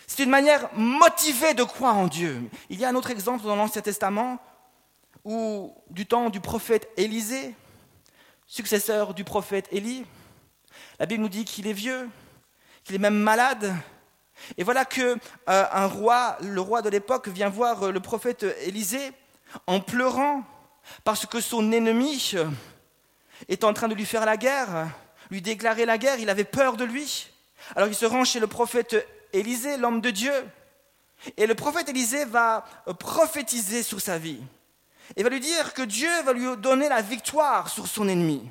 C'est 0.06 0.22
une 0.22 0.30
manière 0.30 0.72
motivée 0.74 1.54
de 1.54 1.64
croire 1.64 1.98
en 1.98 2.06
Dieu. 2.06 2.48
Il 2.70 2.78
y 2.78 2.84
a 2.84 2.88
un 2.88 2.94
autre 2.94 3.10
exemple 3.10 3.44
dans 3.44 3.56
l'Ancien 3.56 3.82
Testament 3.82 4.38
où, 5.24 5.74
du 5.90 6.06
temps 6.06 6.30
du 6.30 6.40
prophète 6.40 6.88
Élisée, 6.96 7.54
successeur 8.46 9.12
du 9.12 9.24
prophète 9.24 9.68
Élie, 9.72 10.06
la 10.98 11.06
Bible 11.06 11.22
nous 11.22 11.28
dit 11.28 11.44
qu'il 11.44 11.66
est 11.66 11.72
vieux, 11.72 12.08
qu'il 12.84 12.94
est 12.94 13.00
même 13.00 13.18
malade, 13.18 13.74
et 14.56 14.64
voilà 14.64 14.84
que 14.84 15.16
euh, 15.48 15.64
un 15.72 15.86
roi, 15.86 16.36
le 16.40 16.60
roi 16.60 16.82
de 16.82 16.88
l'époque, 16.88 17.28
vient 17.28 17.48
voir 17.48 17.84
euh, 17.84 17.92
le 17.92 18.00
prophète 18.00 18.44
Élisée 18.62 19.12
en 19.66 19.80
pleurant 19.80 20.44
parce 21.04 21.26
que 21.26 21.40
son 21.40 21.72
ennemi 21.72 22.32
euh, 22.34 22.46
est 23.48 23.64
en 23.64 23.72
train 23.72 23.88
de 23.88 23.94
lui 23.94 24.06
faire 24.06 24.24
la 24.24 24.36
guerre, 24.36 24.88
lui 25.30 25.42
déclarer 25.42 25.84
la 25.84 25.98
guerre, 25.98 26.18
il 26.18 26.30
avait 26.30 26.44
peur 26.44 26.76
de 26.76 26.84
lui. 26.84 27.28
Alors 27.74 27.88
il 27.88 27.94
se 27.94 28.06
rend 28.06 28.24
chez 28.24 28.40
le 28.40 28.46
prophète 28.46 29.06
Élisée, 29.32 29.76
l'homme 29.76 30.00
de 30.00 30.10
Dieu, 30.10 30.32
et 31.36 31.46
le 31.46 31.54
prophète 31.54 31.88
Élisée 31.88 32.24
va 32.24 32.64
prophétiser 32.98 33.82
sur 33.82 34.00
sa 34.00 34.18
vie. 34.18 34.40
Et 35.16 35.22
va 35.22 35.28
lui 35.28 35.40
dire 35.40 35.74
que 35.74 35.82
Dieu 35.82 36.10
va 36.24 36.32
lui 36.32 36.56
donner 36.58 36.88
la 36.88 37.00
victoire 37.00 37.68
sur 37.68 37.86
son 37.86 38.08
ennemi. 38.08 38.48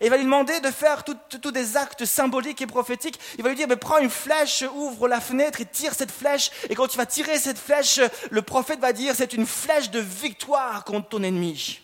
Et 0.00 0.06
il 0.06 0.10
va 0.10 0.16
lui 0.16 0.24
demander 0.24 0.60
de 0.60 0.70
faire 0.70 1.04
tous 1.04 1.50
des 1.52 1.76
actes 1.76 2.04
symboliques 2.04 2.62
et 2.62 2.66
prophétiques. 2.66 3.20
Il 3.36 3.44
va 3.44 3.50
lui 3.50 3.56
dire, 3.56 3.68
prends 3.78 3.98
une 3.98 4.10
flèche, 4.10 4.64
ouvre 4.74 5.08
la 5.08 5.20
fenêtre 5.20 5.60
et 5.60 5.66
tire 5.66 5.94
cette 5.94 6.10
flèche. 6.10 6.50
Et 6.70 6.74
quand 6.74 6.88
tu 6.88 6.96
vas 6.96 7.06
tirer 7.06 7.38
cette 7.38 7.58
flèche, 7.58 8.00
le 8.30 8.42
prophète 8.42 8.80
va 8.80 8.92
dire, 8.92 9.14
c'est 9.14 9.34
une 9.34 9.46
flèche 9.46 9.90
de 9.90 10.00
victoire 10.00 10.84
contre 10.84 11.08
ton 11.10 11.22
ennemi. 11.22 11.80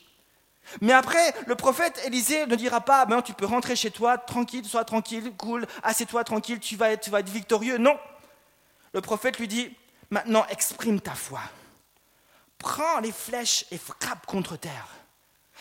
Mais 0.80 0.92
après, 0.92 1.34
le 1.46 1.56
prophète 1.56 2.00
Élisée 2.06 2.46
ne 2.46 2.54
dira 2.54 2.80
pas, 2.80 3.04
ben, 3.04 3.22
tu 3.22 3.32
peux 3.34 3.46
rentrer 3.46 3.76
chez 3.76 3.90
toi, 3.90 4.18
tranquille, 4.18 4.64
sois 4.64 4.84
tranquille, 4.84 5.32
cool, 5.36 5.66
assieds-toi 5.82 6.24
tranquille, 6.24 6.60
tu 6.60 6.76
vas, 6.76 6.90
être, 6.90 7.00
tu 7.00 7.10
vas 7.10 7.20
être 7.20 7.28
victorieux. 7.28 7.76
Non. 7.78 7.98
Le 8.92 9.00
prophète 9.00 9.38
lui 9.38 9.48
dit, 9.48 9.74
maintenant 10.10 10.46
exprime 10.48 11.00
ta 11.00 11.14
foi. 11.14 11.40
Prends 12.58 13.00
les 13.00 13.12
flèches 13.12 13.66
et 13.70 13.78
frappe 13.78 14.26
contre 14.26 14.56
terre. 14.56 14.88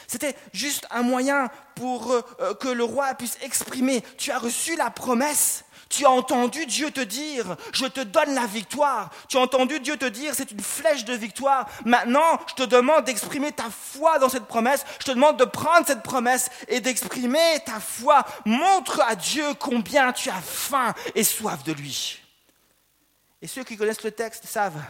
C'était 0.07 0.35
juste 0.53 0.87
un 0.91 1.01
moyen 1.01 1.49
pour 1.75 2.11
euh, 2.11 2.21
euh, 2.41 2.53
que 2.53 2.67
le 2.67 2.83
roi 2.83 3.13
puisse 3.13 3.37
exprimer, 3.41 4.03
tu 4.17 4.31
as 4.31 4.39
reçu 4.39 4.75
la 4.75 4.89
promesse, 4.89 5.63
tu 5.89 6.05
as 6.05 6.11
entendu 6.11 6.67
Dieu 6.67 6.91
te 6.91 7.01
dire, 7.01 7.57
je 7.73 7.87
te 7.87 8.01
donne 8.01 8.35
la 8.35 8.45
victoire. 8.45 9.09
Tu 9.27 9.37
as 9.37 9.41
entendu 9.41 9.79
Dieu 9.79 9.97
te 9.97 10.05
dire, 10.05 10.35
c'est 10.35 10.51
une 10.51 10.59
flèche 10.59 11.03
de 11.03 11.13
victoire. 11.13 11.67
Maintenant, 11.83 12.39
je 12.47 12.53
te 12.53 12.63
demande 12.63 13.05
d'exprimer 13.05 13.51
ta 13.51 13.71
foi 13.71 14.19
dans 14.19 14.29
cette 14.29 14.45
promesse. 14.45 14.85
Je 14.99 15.05
te 15.05 15.11
demande 15.11 15.37
de 15.37 15.45
prendre 15.45 15.87
cette 15.87 16.03
promesse 16.03 16.51
et 16.67 16.79
d'exprimer 16.79 17.59
ta 17.65 17.79
foi. 17.79 18.23
Montre 18.45 19.01
à 19.01 19.15
Dieu 19.15 19.45
combien 19.55 20.13
tu 20.13 20.29
as 20.29 20.41
faim 20.41 20.93
et 21.15 21.23
soif 21.23 21.63
de 21.63 21.73
lui. 21.73 22.21
Et 23.41 23.47
ceux 23.47 23.63
qui 23.63 23.75
connaissent 23.75 24.03
le 24.03 24.11
texte 24.11 24.45
savent 24.45 24.81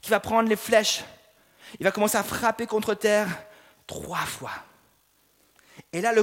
qu'il 0.00 0.10
va 0.10 0.20
prendre 0.20 0.48
les 0.48 0.56
flèches, 0.56 1.04
il 1.78 1.84
va 1.84 1.90
commencer 1.90 2.16
à 2.16 2.22
frapper 2.22 2.66
contre 2.66 2.94
terre 2.94 3.28
trois 3.88 4.24
fois. 4.24 4.52
Et 5.92 6.00
là, 6.00 6.12
le, 6.12 6.22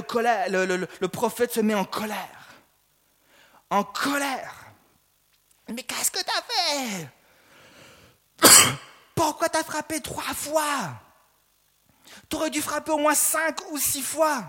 prophète 1.08 1.52
se 1.52 1.60
met 1.60 1.74
en 1.74 1.84
colère. 1.84 2.54
En 3.68 3.84
colère. 3.84 4.54
Mais 5.68 5.82
qu'est-ce 5.82 6.10
que 6.10 6.20
tu 6.20 6.30
as 6.30 6.42
fait? 8.48 8.48
Pourquoi 9.14 9.50
tu 9.50 9.58
as 9.58 9.64
frappé 9.64 10.00
trois 10.00 10.32
fois? 10.34 10.94
Tu 12.30 12.36
aurais 12.36 12.50
dû 12.50 12.62
frapper 12.62 12.92
au 12.92 12.98
moins 12.98 13.14
cinq 13.14 13.58
ou 13.72 13.78
six 13.78 14.02
fois. 14.02 14.44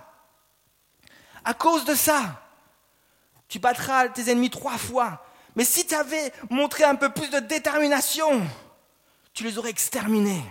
À 1.44 1.54
cause 1.54 1.86
de 1.86 1.96
ça, 1.96 2.42
tu 3.48 3.60
battras 3.60 4.10
tes 4.10 4.30
ennemis 4.30 4.50
trois 4.50 4.78
fois. 4.78 5.26
Mais 5.56 5.66
si 5.66 5.88
tu 5.88 5.96
avais 5.96 6.32
montré 6.50 6.84
un 6.84 6.96
peu 6.96 7.10
plus 7.10 7.30
de 7.30 7.40
détermination, 7.40 8.46
tu 9.34 9.44
les 9.44 9.58
aurais 9.58 9.72
exterminés. 9.72 10.44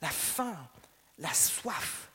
La 0.00 0.10
faim 0.10 0.54
la 1.18 1.32
soif, 1.34 2.10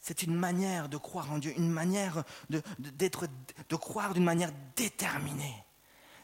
c'est 0.00 0.22
une 0.22 0.34
manière 0.34 0.88
de 0.88 0.96
croire 0.96 1.32
en 1.32 1.38
Dieu, 1.38 1.52
une 1.56 1.70
manière 1.70 2.24
de, 2.50 2.62
de 2.78 3.76
croire 3.76 4.12
d'une 4.12 4.24
manière 4.24 4.50
déterminée. 4.76 5.54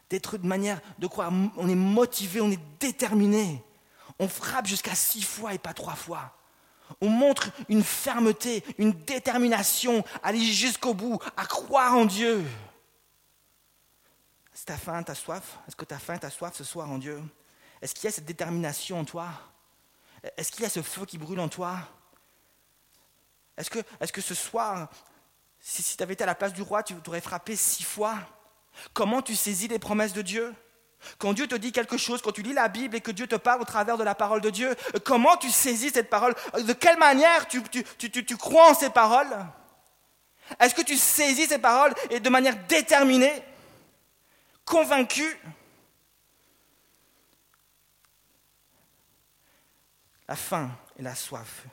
D'être 0.09 0.37
d'une 0.37 0.49
manière 0.49 0.81
de 0.99 1.07
croire, 1.07 1.31
on 1.57 1.69
est 1.69 1.75
motivé, 1.75 2.41
on 2.41 2.51
est 2.51 2.59
déterminé. 2.79 3.63
On 4.19 4.27
frappe 4.27 4.67
jusqu'à 4.67 4.93
six 4.93 5.23
fois 5.23 5.53
et 5.53 5.57
pas 5.57 5.73
trois 5.73 5.95
fois. 5.95 6.37
On 6.99 7.09
montre 7.09 7.49
une 7.69 7.83
fermeté, 7.83 8.63
une 8.77 8.91
détermination 8.91 10.03
à 10.21 10.27
aller 10.27 10.41
jusqu'au 10.41 10.93
bout, 10.93 11.17
à 11.37 11.45
croire 11.45 11.95
en 11.95 12.05
Dieu. 12.05 12.45
Est-ce 14.53 14.61
que 14.61 14.67
tu 14.67 14.73
as 14.73 14.77
faim, 14.77 15.01
tu 15.03 15.11
as 15.11 15.15
soif 15.15 15.59
Est-ce 15.67 15.75
que 15.75 15.85
tu 15.85 15.93
as 15.93 15.99
faim, 15.99 16.17
tu 16.17 16.25
as 16.25 16.29
soif 16.29 16.55
ce 16.55 16.63
soir 16.63 16.91
en 16.91 16.97
Dieu? 16.97 17.19
Est-ce 17.81 17.95
qu'il 17.95 18.03
y 18.03 18.07
a 18.07 18.11
cette 18.11 18.25
détermination 18.25 18.99
en 18.99 19.05
toi? 19.05 19.29
Est-ce 20.37 20.51
qu'il 20.51 20.61
y 20.61 20.65
a 20.65 20.69
ce 20.69 20.81
feu 20.81 21.05
qui 21.05 21.17
brûle 21.17 21.39
en 21.39 21.49
toi? 21.49 21.77
Est-ce 23.57 23.69
que, 24.11 24.21
ce 24.21 24.33
soir, 24.33 24.89
si, 25.59 25.83
tu 25.95 26.01
avais 26.01 26.13
été 26.13 26.23
à 26.23 26.27
la 26.27 26.35
place 26.35 26.53
du 26.53 26.61
roi, 26.61 26.83
tu 26.83 26.95
t'aurais 26.95 27.21
frappé 27.21 27.55
six 27.55 27.83
fois? 27.83 28.15
Comment 28.93 29.21
tu 29.21 29.35
saisis 29.35 29.67
les 29.67 29.79
promesses 29.79 30.13
de 30.13 30.21
Dieu? 30.21 30.53
Quand 31.17 31.33
Dieu 31.33 31.47
te 31.47 31.55
dit 31.55 31.71
quelque 31.71 31.97
chose, 31.97 32.21
quand 32.21 32.31
tu 32.31 32.43
lis 32.43 32.53
la 32.53 32.67
Bible 32.67 32.95
et 32.95 33.01
que 33.01 33.11
Dieu 33.11 33.27
te 33.27 33.35
parle 33.35 33.61
au 33.61 33.65
travers 33.65 33.97
de 33.97 34.03
la 34.03 34.15
parole 34.15 34.41
de 34.41 34.49
Dieu, 34.49 34.75
comment 35.03 35.35
tu 35.37 35.49
saisis 35.49 35.89
cette 35.89 36.09
parole? 36.09 36.35
De 36.59 36.73
quelle 36.73 36.97
manière 36.97 37.47
tu, 37.47 37.61
tu 37.63 38.37
crois 38.37 38.71
en 38.71 38.73
ces 38.75 38.89
paroles? 38.89 39.35
Est-ce 40.59 40.75
que 40.75 40.81
tu 40.81 40.97
saisis 40.97 41.47
ces 41.47 41.57
paroles 41.57 41.93
et 42.09 42.19
de 42.19 42.29
manière 42.29 42.55
déterminée, 42.67 43.43
convaincue? 44.65 45.39
La 50.31 50.37
faim 50.37 50.71
et 50.97 51.01
la 51.01 51.13
soif. 51.13 51.65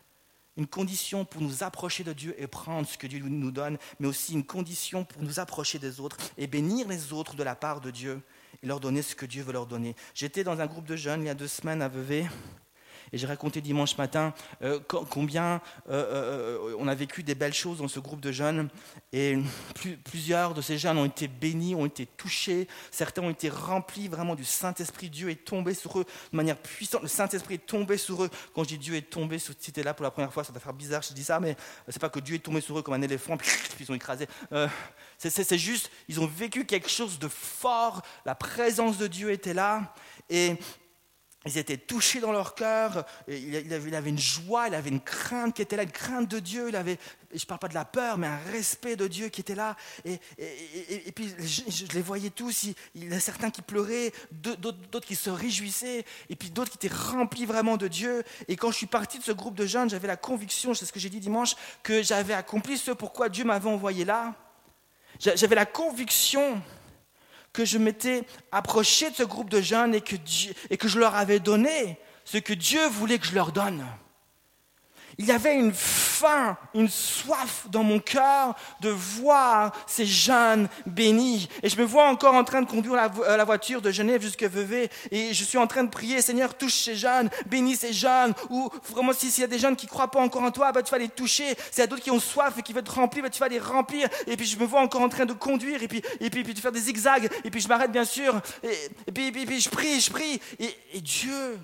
Une 0.56 0.66
condition 0.66 1.24
pour 1.24 1.40
nous 1.40 1.62
approcher 1.62 2.02
de 2.02 2.12
Dieu 2.12 2.34
et 2.38 2.48
prendre 2.48 2.88
ce 2.88 2.98
que 2.98 3.06
Dieu 3.06 3.20
nous 3.20 3.52
donne, 3.52 3.78
mais 4.00 4.08
aussi 4.08 4.32
une 4.32 4.44
condition 4.44 5.04
pour 5.04 5.22
nous 5.22 5.38
approcher 5.38 5.78
des 5.78 6.00
autres 6.00 6.16
et 6.36 6.48
bénir 6.48 6.88
les 6.88 7.12
autres 7.12 7.36
de 7.36 7.44
la 7.44 7.54
part 7.54 7.80
de 7.80 7.92
Dieu 7.92 8.20
et 8.60 8.66
leur 8.66 8.80
donner 8.80 9.02
ce 9.02 9.14
que 9.14 9.26
Dieu 9.26 9.44
veut 9.44 9.52
leur 9.52 9.68
donner. 9.68 9.94
J'étais 10.12 10.42
dans 10.42 10.60
un 10.60 10.66
groupe 10.66 10.86
de 10.86 10.96
jeunes 10.96 11.22
il 11.22 11.26
y 11.26 11.30
a 11.30 11.34
deux 11.34 11.46
semaines 11.46 11.82
à 11.82 11.88
Vevey 11.88 12.26
Et 13.12 13.18
j'ai 13.18 13.26
raconté 13.26 13.60
dimanche 13.60 13.96
matin 13.96 14.34
euh, 14.62 14.80
combien 15.10 15.60
euh, 15.88 16.58
euh, 16.68 16.76
on 16.78 16.88
a 16.88 16.94
vécu 16.94 17.22
des 17.22 17.34
belles 17.34 17.54
choses 17.54 17.78
dans 17.78 17.88
ce 17.88 18.00
groupe 18.00 18.20
de 18.20 18.32
jeunes. 18.32 18.68
Et 19.12 19.38
plusieurs 20.04 20.54
de 20.54 20.62
ces 20.62 20.78
jeunes 20.78 20.98
ont 20.98 21.04
été 21.04 21.28
bénis, 21.28 21.74
ont 21.74 21.86
été 21.86 22.06
touchés. 22.06 22.68
Certains 22.90 23.22
ont 23.22 23.30
été 23.30 23.48
remplis 23.48 24.08
vraiment 24.08 24.34
du 24.34 24.44
Saint-Esprit. 24.44 25.10
Dieu 25.10 25.30
est 25.30 25.44
tombé 25.44 25.74
sur 25.74 25.98
eux 25.98 26.04
de 26.32 26.36
manière 26.36 26.56
puissante. 26.56 27.02
Le 27.02 27.08
Saint-Esprit 27.08 27.54
est 27.54 27.66
tombé 27.66 27.96
sur 27.96 28.24
eux. 28.24 28.30
Quand 28.54 28.64
je 28.64 28.70
dis 28.70 28.78
Dieu 28.78 28.94
est 28.94 29.10
tombé, 29.10 29.38
si 29.38 29.54
tu 29.54 29.80
es 29.80 29.82
là 29.82 29.94
pour 29.94 30.04
la 30.04 30.10
première 30.10 30.32
fois, 30.32 30.44
ça 30.44 30.52
va 30.52 30.60
faire 30.60 30.74
bizarre, 30.74 31.02
je 31.02 31.12
dis 31.12 31.24
ça, 31.24 31.40
mais 31.40 31.56
c'est 31.88 32.00
pas 32.00 32.10
que 32.10 32.20
Dieu 32.20 32.36
est 32.36 32.40
tombé 32.40 32.60
sur 32.60 32.78
eux 32.78 32.82
comme 32.82 32.94
un 32.94 33.02
éléphant, 33.02 33.36
puis 33.36 33.48
ils 33.80 33.90
ont 33.90 33.94
écrasé. 33.94 34.26
c'est 35.18 35.58
juste, 35.58 35.90
ils 36.08 36.20
ont 36.20 36.26
vécu 36.26 36.64
quelque 36.64 36.88
chose 36.88 37.18
de 37.18 37.28
fort. 37.28 38.02
La 38.24 38.34
présence 38.34 38.98
de 38.98 39.06
Dieu 39.06 39.30
était 39.30 39.54
là. 39.54 39.94
Et 40.30 40.56
ils 41.46 41.56
étaient 41.56 41.76
touchés 41.76 42.20
dans 42.20 42.32
leur 42.32 42.54
cœur, 42.54 43.06
il 43.28 43.72
avait, 43.72 44.10
une 44.10 44.18
joie, 44.18 44.68
il 44.68 44.74
avait 44.74 44.90
une 44.90 45.00
crainte 45.00 45.54
qui 45.54 45.62
était 45.62 45.76
là, 45.76 45.84
une 45.84 45.90
crainte 45.90 46.28
de 46.28 46.40
Dieu, 46.40 46.68
il 46.68 46.76
avait, 46.76 46.98
je 47.32 47.36
ne 47.42 47.46
parle 47.46 47.60
pas 47.60 47.68
de 47.68 47.74
la 47.74 47.84
peur, 47.84 48.18
mais 48.18 48.26
un 48.26 48.38
respect 48.50 48.96
de 48.96 49.06
Dieu 49.06 49.28
qui 49.28 49.40
était 49.40 49.54
là. 49.54 49.76
Et, 50.04 50.18
puis 51.14 51.32
je, 51.38 51.84
les 51.94 52.02
voyais 52.02 52.30
tous, 52.30 52.64
il, 52.94 53.08
y 53.08 53.14
a 53.14 53.20
certains 53.20 53.50
qui 53.50 53.62
pleuraient, 53.62 54.12
d'autres 54.32 55.06
qui 55.06 55.14
se 55.14 55.30
réjouissaient, 55.30 56.04
et 56.28 56.36
puis 56.36 56.50
d'autres 56.50 56.76
qui 56.76 56.86
étaient 56.86 56.94
remplis 56.94 57.46
vraiment 57.46 57.76
de 57.76 57.86
Dieu. 57.86 58.24
Et 58.48 58.56
quand 58.56 58.72
je 58.72 58.76
suis 58.76 58.86
parti 58.86 59.20
de 59.20 59.24
ce 59.24 59.32
groupe 59.32 59.54
de 59.54 59.64
jeunes, 59.64 59.88
j'avais 59.88 60.08
la 60.08 60.16
conviction, 60.16 60.74
c'est 60.74 60.86
ce 60.86 60.92
que 60.92 61.00
j'ai 61.00 61.10
dit 61.10 61.20
dimanche, 61.20 61.54
que 61.84 62.02
j'avais 62.02 62.34
accompli 62.34 62.76
ce 62.76 62.90
pourquoi 62.90 63.28
Dieu 63.28 63.44
m'avait 63.44 63.70
envoyé 63.70 64.04
là. 64.04 64.34
J'avais 65.20 65.56
la 65.56 65.66
conviction 65.66 66.60
que 67.58 67.64
je 67.64 67.76
m'étais 67.76 68.22
approché 68.52 69.10
de 69.10 69.16
ce 69.16 69.24
groupe 69.24 69.50
de 69.50 69.60
jeunes 69.60 69.92
et 69.92 70.00
que, 70.00 70.14
et 70.70 70.76
que 70.76 70.86
je 70.86 71.00
leur 71.00 71.16
avais 71.16 71.40
donné 71.40 71.98
ce 72.24 72.38
que 72.38 72.52
Dieu 72.52 72.86
voulait 72.86 73.18
que 73.18 73.26
je 73.26 73.34
leur 73.34 73.50
donne. 73.50 73.84
Il 75.20 75.26
y 75.26 75.32
avait 75.32 75.56
une 75.56 75.74
faim, 75.74 76.56
une 76.74 76.88
soif 76.88 77.66
dans 77.70 77.82
mon 77.82 77.98
cœur 77.98 78.54
de 78.80 78.88
voir 78.88 79.72
ces 79.88 80.06
jeunes 80.06 80.68
bénis. 80.86 81.48
Et 81.64 81.68
je 81.68 81.76
me 81.76 81.84
vois 81.84 82.08
encore 82.08 82.34
en 82.34 82.44
train 82.44 82.62
de 82.62 82.70
conduire 82.70 82.94
la, 82.94 83.10
euh, 83.26 83.44
voiture 83.44 83.82
de 83.82 83.90
Genève 83.90 84.22
jusqu'à 84.22 84.46
Vevey. 84.46 84.88
Et 85.10 85.34
je 85.34 85.42
suis 85.42 85.58
en 85.58 85.66
train 85.66 85.82
de 85.82 85.90
prier, 85.90 86.22
Seigneur, 86.22 86.56
touche 86.56 86.84
ces 86.84 86.94
jeunes, 86.94 87.30
bénis 87.46 87.74
ces 87.74 87.92
jeunes. 87.92 88.32
Ou 88.48 88.70
vraiment, 88.90 89.12
s'il 89.12 89.36
y 89.40 89.42
a 89.42 89.48
des 89.48 89.58
jeunes 89.58 89.74
qui 89.74 89.86
ne 89.86 89.90
croient 89.90 90.08
pas 90.08 90.20
encore 90.20 90.42
en 90.42 90.52
toi, 90.52 90.70
bah, 90.70 90.84
tu 90.84 90.92
vas 90.92 90.98
les 90.98 91.08
toucher. 91.08 91.56
S'il 91.72 91.80
y 91.80 91.82
a 91.82 91.88
d'autres 91.88 92.02
qui 92.02 92.12
ont 92.12 92.20
soif 92.20 92.56
et 92.56 92.62
qui 92.62 92.72
veulent 92.72 92.84
te 92.84 92.92
remplir, 92.92 93.24
bah, 93.24 93.30
tu 93.30 93.40
vas 93.40 93.48
les 93.48 93.58
remplir. 93.58 94.08
Et 94.28 94.36
puis 94.36 94.46
je 94.46 94.56
me 94.56 94.64
vois 94.64 94.82
encore 94.82 95.02
en 95.02 95.08
train 95.08 95.26
de 95.26 95.32
conduire 95.32 95.82
et 95.82 95.88
puis, 95.88 96.00
et 96.20 96.30
puis, 96.30 96.44
puis 96.44 96.54
de 96.54 96.60
faire 96.60 96.70
des 96.70 96.82
zigzags. 96.82 97.28
Et 97.42 97.50
puis 97.50 97.60
je 97.60 97.66
m'arrête, 97.66 97.90
bien 97.90 98.04
sûr. 98.04 98.40
Et, 98.62 99.12
puis, 99.12 99.32
puis, 99.32 99.60
je 99.60 99.68
prie, 99.68 100.00
je 100.00 100.12
prie. 100.12 100.40
Et, 100.60 100.76
et 100.92 101.00
Dieu 101.00 101.58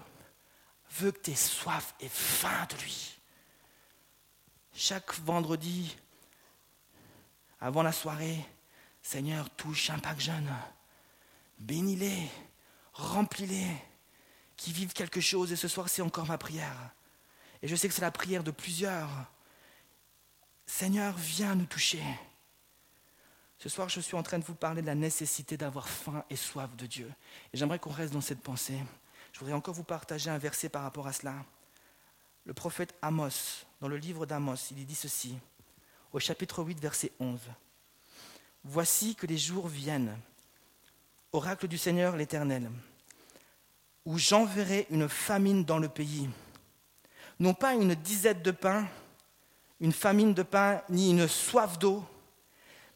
veut 0.98 1.12
que 1.12 1.20
tu 1.20 1.30
aies 1.30 1.36
soif 1.36 1.94
et 2.00 2.08
faim 2.10 2.66
de 2.68 2.82
lui 2.82 3.14
chaque 4.74 5.14
vendredi, 5.20 5.96
avant 7.60 7.82
la 7.82 7.92
soirée, 7.92 8.44
Seigneur, 9.02 9.48
touche 9.50 9.90
un 9.90 9.98
pack 9.98 10.20
jeune, 10.20 10.52
bénis-les, 11.58 12.28
remplis-les, 12.92 13.70
qui 14.56 14.72
vivent 14.72 14.92
quelque 14.92 15.20
chose. 15.20 15.52
Et 15.52 15.56
ce 15.56 15.68
soir, 15.68 15.88
c'est 15.88 16.02
encore 16.02 16.26
ma 16.26 16.38
prière. 16.38 16.90
Et 17.62 17.68
je 17.68 17.76
sais 17.76 17.88
que 17.88 17.94
c'est 17.94 18.02
la 18.02 18.10
prière 18.10 18.44
de 18.44 18.50
plusieurs. 18.50 19.08
Seigneur, 20.66 21.14
viens 21.16 21.54
nous 21.54 21.66
toucher. 21.66 22.02
Ce 23.58 23.68
soir, 23.68 23.88
je 23.88 24.00
suis 24.00 24.16
en 24.16 24.22
train 24.22 24.38
de 24.38 24.44
vous 24.44 24.54
parler 24.54 24.82
de 24.82 24.86
la 24.86 24.94
nécessité 24.94 25.56
d'avoir 25.56 25.88
faim 25.88 26.24
et 26.28 26.36
soif 26.36 26.74
de 26.76 26.86
Dieu. 26.86 27.10
Et 27.52 27.56
j'aimerais 27.56 27.78
qu'on 27.78 27.90
reste 27.90 28.12
dans 28.12 28.20
cette 28.20 28.42
pensée. 28.42 28.78
Je 29.32 29.38
voudrais 29.38 29.54
encore 29.54 29.74
vous 29.74 29.84
partager 29.84 30.30
un 30.30 30.38
verset 30.38 30.68
par 30.68 30.82
rapport 30.82 31.06
à 31.06 31.12
cela. 31.12 31.34
Le 32.44 32.52
prophète 32.52 32.94
Amos, 33.00 33.64
dans 33.84 33.90
le 33.90 33.98
livre 33.98 34.24
d'Amos, 34.24 34.56
il 34.70 34.86
dit 34.86 34.94
ceci, 34.94 35.36
au 36.10 36.18
chapitre 36.18 36.64
8, 36.64 36.80
verset 36.80 37.12
11. 37.20 37.38
Voici 38.64 39.14
que 39.14 39.26
les 39.26 39.36
jours 39.36 39.68
viennent, 39.68 40.16
oracle 41.32 41.68
du 41.68 41.76
Seigneur 41.76 42.16
l'Éternel, 42.16 42.70
où 44.06 44.16
j'enverrai 44.16 44.86
une 44.88 45.06
famine 45.06 45.66
dans 45.66 45.76
le 45.76 45.90
pays, 45.90 46.30
non 47.38 47.52
pas 47.52 47.74
une 47.74 47.94
disette 47.94 48.42
de 48.42 48.52
pain, 48.52 48.88
une 49.82 49.92
famine 49.92 50.32
de 50.32 50.44
pain, 50.44 50.80
ni 50.88 51.10
une 51.10 51.28
soif 51.28 51.78
d'eau, 51.78 52.02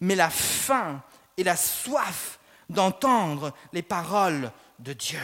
mais 0.01 0.15
la 0.15 0.31
faim 0.31 1.03
et 1.37 1.45
la 1.45 1.57
soif 1.57 2.41
d'entendre 2.71 3.53
les 3.75 3.83
paroles 3.83 4.51
de 4.79 4.95
Dieu. 4.95 5.21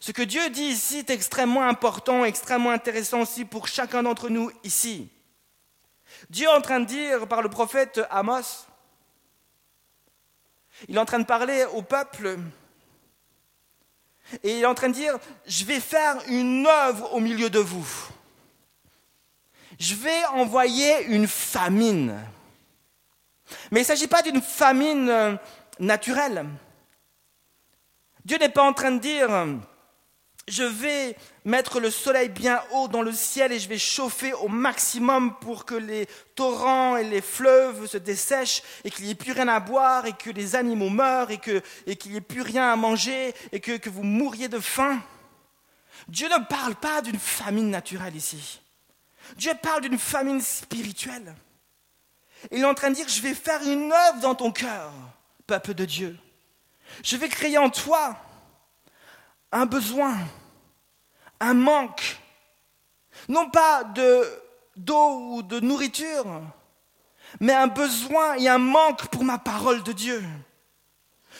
Ce 0.00 0.12
que 0.12 0.22
Dieu 0.22 0.48
dit 0.48 0.62
ici 0.62 0.98
est 0.98 1.10
extrêmement 1.10 1.68
important, 1.68 2.24
extrêmement 2.24 2.70
intéressant 2.70 3.20
aussi 3.20 3.44
pour 3.44 3.68
chacun 3.68 4.02
d'entre 4.02 4.30
nous 4.30 4.50
ici. 4.64 5.10
Dieu 6.30 6.46
est 6.46 6.56
en 6.56 6.62
train 6.62 6.80
de 6.80 6.86
dire 6.86 7.28
par 7.28 7.42
le 7.42 7.50
prophète 7.50 8.00
Amos, 8.10 8.66
il 10.88 10.96
est 10.96 11.00
en 11.00 11.04
train 11.04 11.18
de 11.18 11.26
parler 11.26 11.66
au 11.74 11.82
peuple, 11.82 12.38
et 14.42 14.56
il 14.56 14.62
est 14.62 14.66
en 14.66 14.74
train 14.74 14.88
de 14.88 14.94
dire, 14.94 15.18
je 15.46 15.64
vais 15.66 15.80
faire 15.80 16.16
une 16.28 16.66
œuvre 16.66 17.12
au 17.12 17.20
milieu 17.20 17.50
de 17.50 17.58
vous. 17.58 17.86
Je 19.78 19.94
vais 19.94 20.24
envoyer 20.32 21.04
une 21.06 21.26
famine. 21.26 22.18
Mais 23.70 23.80
il 23.80 23.82
ne 23.82 23.86
s'agit 23.86 24.06
pas 24.06 24.22
d'une 24.22 24.40
famine 24.40 25.08
euh, 25.08 25.36
naturelle. 25.78 26.46
Dieu 28.24 28.38
n'est 28.38 28.50
pas 28.50 28.62
en 28.62 28.72
train 28.72 28.92
de 28.92 28.98
dire, 28.98 29.28
je 30.48 30.64
vais 30.64 31.16
mettre 31.44 31.80
le 31.80 31.90
soleil 31.90 32.28
bien 32.28 32.62
haut 32.72 32.88
dans 32.88 33.02
le 33.02 33.12
ciel 33.12 33.52
et 33.52 33.58
je 33.58 33.68
vais 33.68 33.78
chauffer 33.78 34.32
au 34.32 34.48
maximum 34.48 35.38
pour 35.38 35.64
que 35.64 35.74
les 35.74 36.06
torrents 36.34 36.96
et 36.96 37.04
les 37.04 37.20
fleuves 37.20 37.86
se 37.86 37.98
dessèchent 37.98 38.62
et 38.84 38.90
qu'il 38.90 39.04
n'y 39.04 39.12
ait 39.12 39.14
plus 39.14 39.32
rien 39.32 39.48
à 39.48 39.60
boire 39.60 40.06
et 40.06 40.12
que 40.12 40.30
les 40.30 40.56
animaux 40.56 40.88
meurent 40.88 41.30
et 41.30 41.38
qu'il 41.38 41.62
et 41.86 41.98
n'y 42.06 42.16
ait 42.16 42.20
plus 42.20 42.42
rien 42.42 42.72
à 42.72 42.76
manger 42.76 43.32
et 43.52 43.60
que, 43.60 43.76
que 43.76 43.90
vous 43.90 44.02
mouriez 44.02 44.48
de 44.48 44.58
faim. 44.58 45.00
Dieu 46.08 46.28
ne 46.28 46.44
parle 46.44 46.74
pas 46.74 47.02
d'une 47.02 47.18
famine 47.18 47.70
naturelle 47.70 48.16
ici. 48.16 48.60
Dieu 49.36 49.52
parle 49.62 49.82
d'une 49.82 49.98
famine 49.98 50.40
spirituelle. 50.40 51.34
Il 52.50 52.60
est 52.60 52.64
en 52.64 52.74
train 52.74 52.90
de 52.90 52.94
dire, 52.94 53.08
je 53.08 53.20
vais 53.20 53.34
faire 53.34 53.62
une 53.62 53.92
œuvre 53.92 54.20
dans 54.20 54.34
ton 54.34 54.50
cœur, 54.50 54.92
peuple 55.46 55.74
de 55.74 55.84
Dieu. 55.84 56.18
Je 57.04 57.16
vais 57.16 57.28
créer 57.28 57.58
en 57.58 57.70
toi 57.70 58.16
un 59.52 59.66
besoin, 59.66 60.16
un 61.40 61.54
manque, 61.54 62.18
non 63.28 63.50
pas 63.50 63.84
d'eau 64.76 65.34
ou 65.34 65.42
de 65.42 65.60
nourriture, 65.60 66.42
mais 67.40 67.52
un 67.52 67.66
besoin 67.66 68.34
et 68.36 68.48
un 68.48 68.58
manque 68.58 69.08
pour 69.08 69.24
ma 69.24 69.38
parole 69.38 69.82
de 69.82 69.92
Dieu. 69.92 70.22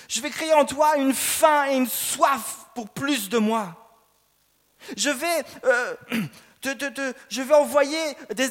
Je 0.09 0.21
vais 0.21 0.31
créer 0.31 0.53
en 0.53 0.65
toi 0.65 0.97
une 0.97 1.15
faim 1.15 1.67
et 1.71 1.77
une 1.77 1.87
soif 1.89 2.67
pour 2.75 2.89
plus 2.91 3.29
de 3.29 3.39
moi. 3.39 3.77
Je 4.97 5.11
vais 5.11 5.45
euh, 5.65 5.97
je 6.63 7.43
vais 7.43 7.55
envoyer, 7.55 7.99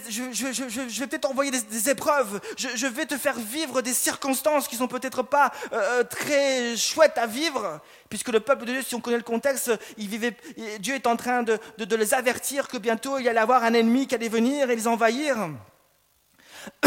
je, 0.10 1.00
vais 1.00 1.08
peut-être 1.08 1.30
envoyer 1.30 1.52
des, 1.52 1.90
épreuves. 1.90 2.40
Je, 2.58 2.88
vais 2.88 3.06
te 3.06 3.18
faire 3.18 3.38
vivre 3.38 3.82
des 3.82 3.94
circonstances 3.94 4.68
qui 4.68 4.76
sont 4.76 4.88
peut-être 4.88 5.24
pas 5.24 5.52
euh, 5.74 6.00
euh, 6.00 6.04
très 6.04 6.76
chouettes 6.76 7.18
à 7.18 7.28
vivre, 7.28 7.80
puisque 8.10 8.30
le 8.30 8.40
peuple 8.40 8.66
de 8.66 8.72
Dieu, 8.72 8.82
si 8.82 8.96
on 8.96 9.02
connaît 9.02 9.18
le 9.18 9.24
contexte, 9.24 9.72
Dieu 9.98 10.96
est 10.96 11.08
en 11.08 11.16
train 11.16 11.44
de, 11.44 11.60
de 11.78 11.96
les 11.96 12.14
avertir 12.14 12.68
que 12.68 12.78
bientôt 12.78 13.20
il 13.20 13.26
y 13.26 13.30
allait 13.30 13.40
avoir 13.40 13.64
un 13.64 13.74
ennemi 13.74 14.08
qui 14.08 14.16
allait 14.16 14.30
venir 14.30 14.70
et 14.70 14.76
les 14.76 14.88
envahir. 14.88 15.50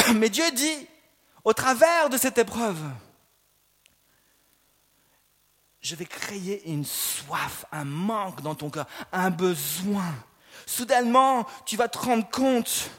Mais 0.15 0.29
Dieu 0.29 0.51
dit, 0.53 0.89
au 1.45 1.53
travers 1.53 2.09
de 2.09 2.17
cette 2.17 2.39
épreuve, 2.39 2.79
je 5.81 5.97
vais 5.97 6.05
créer 6.05 6.69
une 6.71 6.85
soif, 6.85 7.65
un 7.73 7.85
manque 7.85 8.41
dans 8.41 8.55
ton 8.55 8.71
cœur, 8.71 8.87
un 9.13 9.31
besoin 9.31 10.15
Soudainement, 10.67 11.47
tu 11.67 11.77
vas 11.77 11.89
te 11.89 11.99
rendre 11.99 12.29
compte 12.31 12.91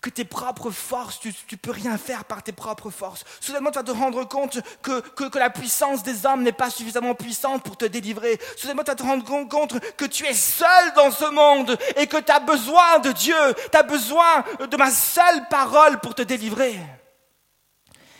que 0.00 0.10
tes 0.10 0.24
propres 0.24 0.70
forces, 0.70 1.18
tu 1.18 1.34
ne 1.50 1.56
peux 1.56 1.72
rien 1.72 1.98
faire 1.98 2.24
par 2.24 2.42
tes 2.42 2.52
propres 2.52 2.90
forces. 2.90 3.24
Soudainement, 3.40 3.70
tu 3.70 3.78
vas 3.78 3.84
te 3.84 3.90
rendre 3.90 4.24
compte 4.24 4.60
que, 4.80 5.38
la 5.38 5.50
puissance 5.50 6.04
des 6.04 6.24
hommes 6.24 6.42
n'est 6.42 6.52
pas 6.52 6.70
suffisamment 6.70 7.14
puissante 7.14 7.64
pour 7.64 7.76
te 7.76 7.84
délivrer. 7.84 8.38
Soudainement, 8.56 8.84
tu 8.84 8.90
vas 8.90 8.96
te 8.96 9.02
rendre 9.02 9.48
compte 9.48 9.78
que 9.96 10.04
tu 10.04 10.24
es 10.24 10.34
seul 10.34 10.94
dans 10.94 11.10
ce 11.10 11.24
monde 11.24 11.76
et 11.96 12.06
que 12.06 12.18
tu 12.18 12.30
as 12.30 12.40
besoin 12.40 13.00
de 13.00 13.10
Dieu. 13.10 13.54
Tu 13.72 13.76
as 13.76 13.82
besoin 13.82 14.44
de 14.60 14.76
ma 14.76 14.90
seule 14.90 15.48
parole 15.48 15.98
pour 15.98 16.14
te 16.14 16.22
délivrer. 16.22 16.78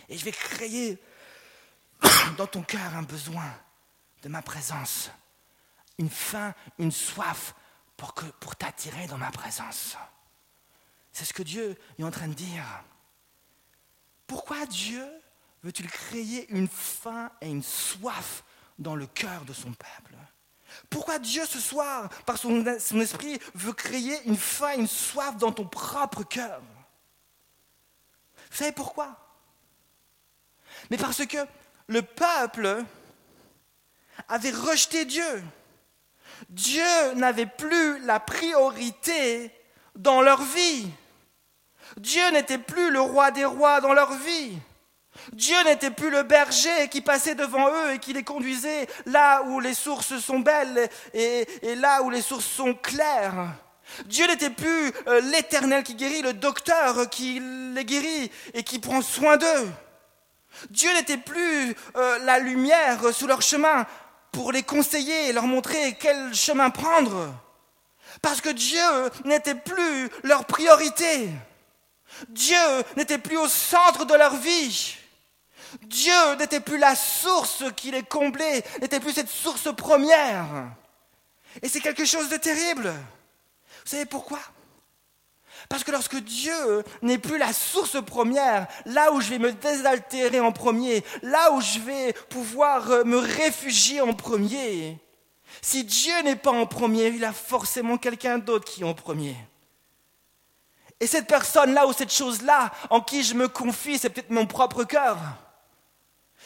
Et 0.09 0.18
je 0.18 0.25
vais 0.25 0.33
créer 0.33 0.99
dans 2.38 2.47
ton 2.47 2.62
cœur 2.62 2.97
un 2.97 3.03
besoin 3.03 3.55
de 4.23 4.29
ma 4.29 4.42
présence, 4.42 5.11
une 5.99 6.11
faim, 6.11 6.55
une 6.79 6.90
soif 6.90 7.55
pour, 7.99 8.15
que, 8.15 8.25
t'attirer 8.59 9.07
dans 9.09 9.19
ma 9.19 9.31
présence. 9.31 9.97
C'est 11.13 11.27
ce 11.27 11.35
que 11.35 11.43
Dieu 11.43 11.77
est 11.99 12.05
en 12.05 12.11
train 12.11 12.29
de 12.29 12.35
dire. 12.35 12.65
Pourquoi 14.27 14.65
Dieu 14.67 15.05
veut-il 15.65 15.91
créer 15.91 16.49
une 16.51 16.69
faim 16.69 17.31
et 17.41 17.51
une 17.51 17.63
soif 17.63 18.45
dans 18.79 18.95
le 18.95 19.07
cœur 19.07 19.45
de 19.45 19.53
son 19.53 19.73
peuple? 19.73 20.15
Pourquoi 20.89 21.19
Dieu 21.19 21.45
ce 21.45 21.59
soir, 21.59 22.09
par 22.25 22.39
son, 22.39 22.65
son 22.79 23.01
esprit, 23.01 23.41
veut 23.55 23.73
créer 23.73 24.23
une 24.27 24.37
faim, 24.37 24.75
une 24.77 24.87
soif 24.87 25.37
dans 25.37 25.53
ton 25.53 25.67
propre 25.67 26.23
cœur? 26.23 26.61
Vous 28.51 28.57
savez 28.57 28.73
pourquoi? 28.73 29.17
Mais 30.91 30.99
parce 30.99 31.27
que 31.27 31.39
le 31.89 32.03
peuple 32.03 32.85
avait 34.29 34.51
rejeté 34.51 35.05
Dieu. 35.05 35.43
Dieu 36.48 37.12
n'avait 37.14 37.46
plus 37.46 37.98
la 38.05 38.20
priorité 38.20 39.51
dans 39.96 40.22
leur 40.22 40.42
vie. 40.42 40.88
Dieu 41.96 42.31
n'était 42.33 42.59
plus 42.59 42.90
le 42.90 43.01
roi 43.01 43.31
des 43.31 43.44
rois 43.44 43.81
dans 43.81 43.92
leur 43.92 44.12
vie. 44.12 44.59
Dieu 45.33 45.57
n'était 45.64 45.90
plus 45.90 46.11
le 46.11 46.22
berger 46.22 46.88
qui 46.90 47.01
passait 47.01 47.35
devant 47.35 47.68
eux 47.68 47.94
et 47.94 47.98
qui 47.98 48.12
les 48.12 48.22
conduisait 48.22 48.87
là 49.07 49.42
où 49.42 49.61
les 49.61 49.74
sources 49.74 50.18
sont 50.18 50.40
belles 50.40 50.88
et, 51.12 51.46
là 51.77 52.03
où 52.03 52.11
les 52.11 52.22
sources 52.22 52.46
sont 52.46 52.74
claires. 52.74 53.48
Dieu 54.05 54.27
n'était 54.27 54.51
plus 54.51 54.92
euh, 55.07 55.20
l'éternel 55.33 55.83
qui 55.83 55.94
guérit, 55.94 56.22
le 56.22 56.35
docteur 56.35 57.09
qui 57.09 57.40
les 57.74 57.85
guérit 57.85 58.31
et 58.55 58.62
qui 58.62 58.79
prend 58.79 59.01
soin 59.01 59.37
d'eux. 59.38 59.68
Dieu 60.70 60.92
n'était 60.94 61.16
plus 61.16 61.74
euh, 61.96 62.18
la 62.20 62.38
lumière 62.38 63.12
sous 63.12 63.27
leur 63.27 63.42
chemin 63.42 63.87
pour 64.33 64.53
les 64.53 64.62
conseiller 64.62 65.29
et 65.29 65.33
leur 65.33 65.45
montrer 65.45 65.97
quel 65.99 66.35
chemin 66.35 66.71
prendre. 66.71 67.35
Parce 68.23 68.41
que 68.41 68.51
Dieu 68.51 69.11
n'était 69.25 69.55
plus 69.55 70.11
leur 70.23 70.45
priorité. 70.45 71.29
Dieu 72.29 72.57
n'était 72.97 73.19
plus 73.19 73.37
au 73.37 73.49
centre 73.49 74.05
de 74.05 74.14
leur 74.14 74.37
vie. 74.37 74.97
Dieu 75.83 76.35
n'était 76.38 76.61
plus 76.61 76.79
la 76.79 76.97
source 76.97 77.64
qui 77.77 77.91
les 77.91 78.03
comblait, 78.03 78.64
n'était 78.81 79.01
plus 79.01 79.12
cette 79.12 79.29
source 79.29 79.75
première. 79.77 80.47
Et 81.62 81.69
c'est 81.69 81.81
quelque 81.81 82.05
chose 82.05 82.29
de 82.29 82.37
terrible. 82.37 82.88
Vous 82.88 83.91
savez 83.91 84.07
pourquoi? 84.07 84.38
Parce 85.69 85.85
que 85.85 85.91
lorsque 85.91 86.17
Dieu 86.17 86.83
n'est 87.03 87.19
plus 87.19 87.37
la 87.37 87.53
source 87.53 88.03
première, 88.03 88.67
là 88.87 89.13
où 89.13 89.21
je 89.21 89.29
vais 89.29 89.39
me 89.39 89.53
désaltérer 89.53 90.41
en 90.41 90.53
premier, 90.53 91.05
là 91.23 91.53
où 91.53 91.61
je 91.61 91.79
vais 91.81 92.13
pouvoir 92.31 93.05
me 93.05 93.19
réfugier 93.19 94.01
en 94.01 94.15
premier, 94.15 94.99
si 95.61 95.85
Dieu 95.85 96.15
n'est 96.25 96.37
pas 96.37 96.53
en 96.53 96.67
premier, 96.67 97.09
il 97.09 97.25
a 97.25 97.33
forcément 97.33 97.99
quelqu'un 97.99 98.39
d'autre 98.39 98.65
qui 98.65 98.83
est 98.83 98.87
en 98.87 98.95
premier. 98.95 99.37
Et 101.01 101.07
cette 101.07 101.27
personne-là 101.27 101.87
ou 101.87 101.93
cette 101.93 102.13
chose-là 102.13 102.73
en 102.91 103.01
qui 103.01 103.23
je 103.23 103.35
me 103.35 103.49
confie, 103.49 103.99
c'est 103.99 104.11
peut-être 104.11 104.31
mon 104.31 104.47
propre 104.47 104.85
cœur. 104.85 105.19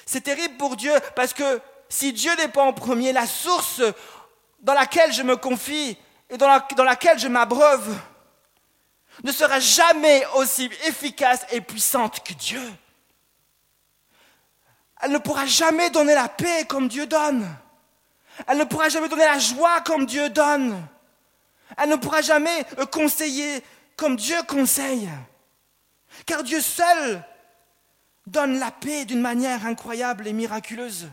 C'est 0.04 0.22
terrible 0.22 0.56
pour 0.56 0.76
Dieu 0.76 0.92
parce 1.14 1.32
que 1.32 1.60
si 1.88 2.12
Dieu 2.12 2.34
n'est 2.36 2.48
pas 2.48 2.62
en 2.62 2.72
premier, 2.72 3.12
la 3.12 3.26
source 3.26 3.82
dans 4.60 4.74
laquelle 4.74 5.12
je 5.12 5.22
me 5.22 5.36
confie 5.36 5.96
et 6.28 6.36
dans, 6.36 6.48
laquelle 6.84 7.18
je 7.18 7.28
m'abreuve 7.28 7.94
ne 9.22 9.32
sera 9.32 9.60
jamais 9.60 10.24
aussi 10.34 10.70
efficace 10.86 11.44
et 11.50 11.60
puissante 11.60 12.26
que 12.26 12.32
Dieu. 12.34 12.62
Elle 15.00 15.12
ne 15.12 15.18
pourra 15.18 15.46
jamais 15.46 15.90
donner 15.90 16.14
la 16.14 16.28
paix 16.28 16.64
comme 16.68 16.88
Dieu 16.88 17.06
donne. 17.06 17.48
Elle 18.46 18.58
ne 18.58 18.64
pourra 18.64 18.88
jamais 18.88 19.08
donner 19.08 19.24
la 19.24 19.38
joie 19.38 19.80
comme 19.82 20.06
Dieu 20.06 20.28
donne. 20.30 20.86
Elle 21.76 21.90
ne 21.90 21.96
pourra 21.96 22.20
jamais 22.20 22.64
conseiller 22.90 23.62
comme 23.96 24.16
Dieu 24.16 24.36
conseille. 24.48 25.08
Car 26.26 26.42
Dieu 26.42 26.60
seul 26.60 27.24
donne 28.26 28.58
la 28.58 28.70
paix 28.70 29.04
d'une 29.04 29.20
manière 29.20 29.66
incroyable 29.66 30.28
et 30.28 30.32
miraculeuse. 30.32 31.08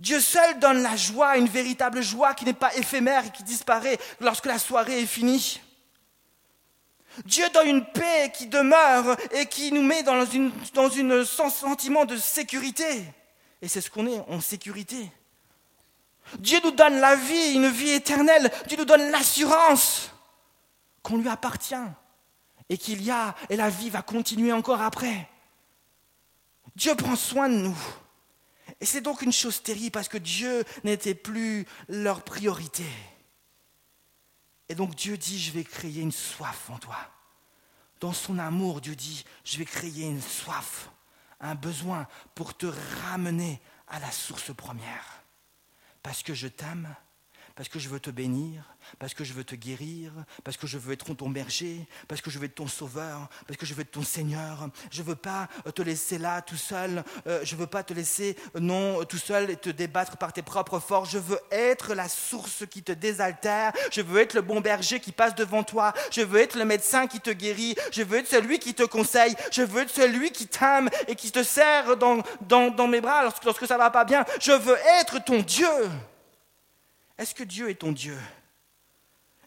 Dieu 0.00 0.20
seul 0.20 0.58
donne 0.58 0.82
la 0.82 0.96
joie, 0.96 1.36
une 1.36 1.48
véritable 1.48 2.02
joie 2.02 2.34
qui 2.34 2.44
n'est 2.44 2.52
pas 2.52 2.74
éphémère 2.76 3.26
et 3.26 3.30
qui 3.30 3.42
disparaît 3.42 3.98
lorsque 4.20 4.46
la 4.46 4.58
soirée 4.58 5.02
est 5.02 5.06
finie. 5.06 5.60
Dieu 7.24 7.44
donne 7.52 7.68
une 7.68 7.84
paix 7.84 8.32
qui 8.34 8.46
demeure 8.46 9.16
et 9.32 9.46
qui 9.46 9.72
nous 9.72 9.82
met 9.82 10.02
dans, 10.02 10.24
une, 10.24 10.52
dans 10.74 10.90
un 10.90 11.24
sentiment 11.24 12.04
de 12.04 12.16
sécurité. 12.16 13.04
Et 13.62 13.68
c'est 13.68 13.80
ce 13.80 13.90
qu'on 13.90 14.06
est, 14.06 14.20
en 14.28 14.40
sécurité. 14.40 15.10
Dieu 16.38 16.58
nous 16.62 16.70
donne 16.70 17.00
la 17.00 17.16
vie, 17.16 17.54
une 17.54 17.68
vie 17.68 17.90
éternelle. 17.90 18.50
Dieu 18.66 18.76
nous 18.76 18.84
donne 18.84 19.10
l'assurance 19.10 20.10
qu'on 21.02 21.16
lui 21.16 21.28
appartient 21.28 21.74
et 22.68 22.76
qu'il 22.76 23.02
y 23.02 23.10
a, 23.10 23.34
et 23.48 23.56
la 23.56 23.70
vie 23.70 23.90
va 23.90 24.02
continuer 24.02 24.52
encore 24.52 24.82
après. 24.82 25.28
Dieu 26.76 26.94
prend 26.94 27.16
soin 27.16 27.48
de 27.48 27.56
nous. 27.56 27.78
Et 28.80 28.86
c'est 28.86 29.00
donc 29.00 29.22
une 29.22 29.32
chose 29.32 29.62
terrible 29.62 29.90
parce 29.90 30.08
que 30.08 30.18
Dieu 30.18 30.64
n'était 30.84 31.14
plus 31.14 31.66
leur 31.88 32.22
priorité. 32.22 32.84
Et 34.68 34.74
donc 34.74 34.94
Dieu 34.94 35.16
dit, 35.16 35.38
je 35.38 35.52
vais 35.52 35.64
créer 35.64 36.00
une 36.00 36.12
soif 36.12 36.70
en 36.70 36.78
toi. 36.78 36.98
Dans 38.00 38.12
son 38.12 38.38
amour, 38.38 38.80
Dieu 38.80 38.94
dit, 38.94 39.24
je 39.44 39.58
vais 39.58 39.64
créer 39.64 40.04
une 40.04 40.22
soif, 40.22 40.90
un 41.40 41.54
besoin 41.54 42.06
pour 42.34 42.56
te 42.56 42.66
ramener 43.06 43.60
à 43.88 43.98
la 43.98 44.10
source 44.10 44.54
première. 44.54 45.22
Parce 46.02 46.22
que 46.22 46.34
je 46.34 46.48
t'aime, 46.48 46.94
parce 47.58 47.68
que 47.68 47.80
je 47.80 47.88
veux 47.88 47.98
te 47.98 48.10
bénir, 48.10 48.62
parce 49.00 49.14
que 49.14 49.24
je 49.24 49.32
veux 49.32 49.42
te 49.42 49.56
guérir, 49.56 50.12
parce 50.44 50.56
que 50.56 50.68
je 50.68 50.78
veux 50.78 50.92
être 50.92 51.12
ton 51.14 51.28
berger, 51.28 51.84
parce 52.06 52.20
que 52.20 52.30
je 52.30 52.38
veux 52.38 52.44
être 52.44 52.54
ton 52.54 52.68
sauveur, 52.68 53.28
parce 53.48 53.58
que 53.58 53.66
je 53.66 53.74
veux 53.74 53.80
être 53.80 53.90
ton 53.90 54.04
Seigneur. 54.04 54.68
Je 54.92 55.02
ne 55.02 55.06
veux 55.08 55.16
pas 55.16 55.48
euh, 55.66 55.72
te 55.72 55.82
laisser 55.82 56.18
là 56.18 56.40
tout 56.40 56.56
seul, 56.56 57.02
euh, 57.26 57.40
je 57.42 57.56
veux 57.56 57.66
pas 57.66 57.82
te 57.82 57.92
laisser 57.92 58.36
euh, 58.54 58.60
non 58.60 59.04
tout 59.06 59.18
seul 59.18 59.50
et 59.50 59.56
te 59.56 59.70
débattre 59.70 60.16
par 60.18 60.32
tes 60.32 60.42
propres 60.42 60.78
forces. 60.78 61.10
Je 61.10 61.18
veux 61.18 61.40
être 61.50 61.94
la 61.94 62.08
source 62.08 62.62
qui 62.70 62.84
te 62.84 62.92
désaltère, 62.92 63.72
je 63.90 64.02
veux 64.02 64.20
être 64.20 64.34
le 64.34 64.42
bon 64.42 64.60
berger 64.60 65.00
qui 65.00 65.10
passe 65.10 65.34
devant 65.34 65.64
toi, 65.64 65.92
je 66.12 66.20
veux 66.20 66.38
être 66.38 66.56
le 66.56 66.64
médecin 66.64 67.08
qui 67.08 67.18
te 67.18 67.30
guérit, 67.30 67.74
je 67.90 68.04
veux 68.04 68.18
être 68.18 68.28
celui 68.28 68.60
qui 68.60 68.72
te 68.72 68.84
conseille, 68.84 69.34
je 69.50 69.62
veux 69.62 69.82
être 69.82 69.92
celui 69.92 70.30
qui 70.30 70.46
t'aime 70.46 70.90
et 71.08 71.16
qui 71.16 71.32
te 71.32 71.42
serre 71.42 71.96
dans, 71.96 72.86
mes 72.86 73.00
bras 73.00 73.24
lorsque, 73.24 73.42
lorsque 73.42 73.66
ça 73.66 73.76
va 73.76 73.90
pas 73.90 74.04
bien. 74.04 74.24
Je 74.40 74.52
veux 74.52 74.76
être 75.00 75.24
ton 75.24 75.40
Dieu. 75.40 75.66
Est-ce 77.18 77.34
que 77.34 77.42
Dieu 77.42 77.68
est 77.68 77.74
ton 77.74 77.92
Dieu? 77.92 78.18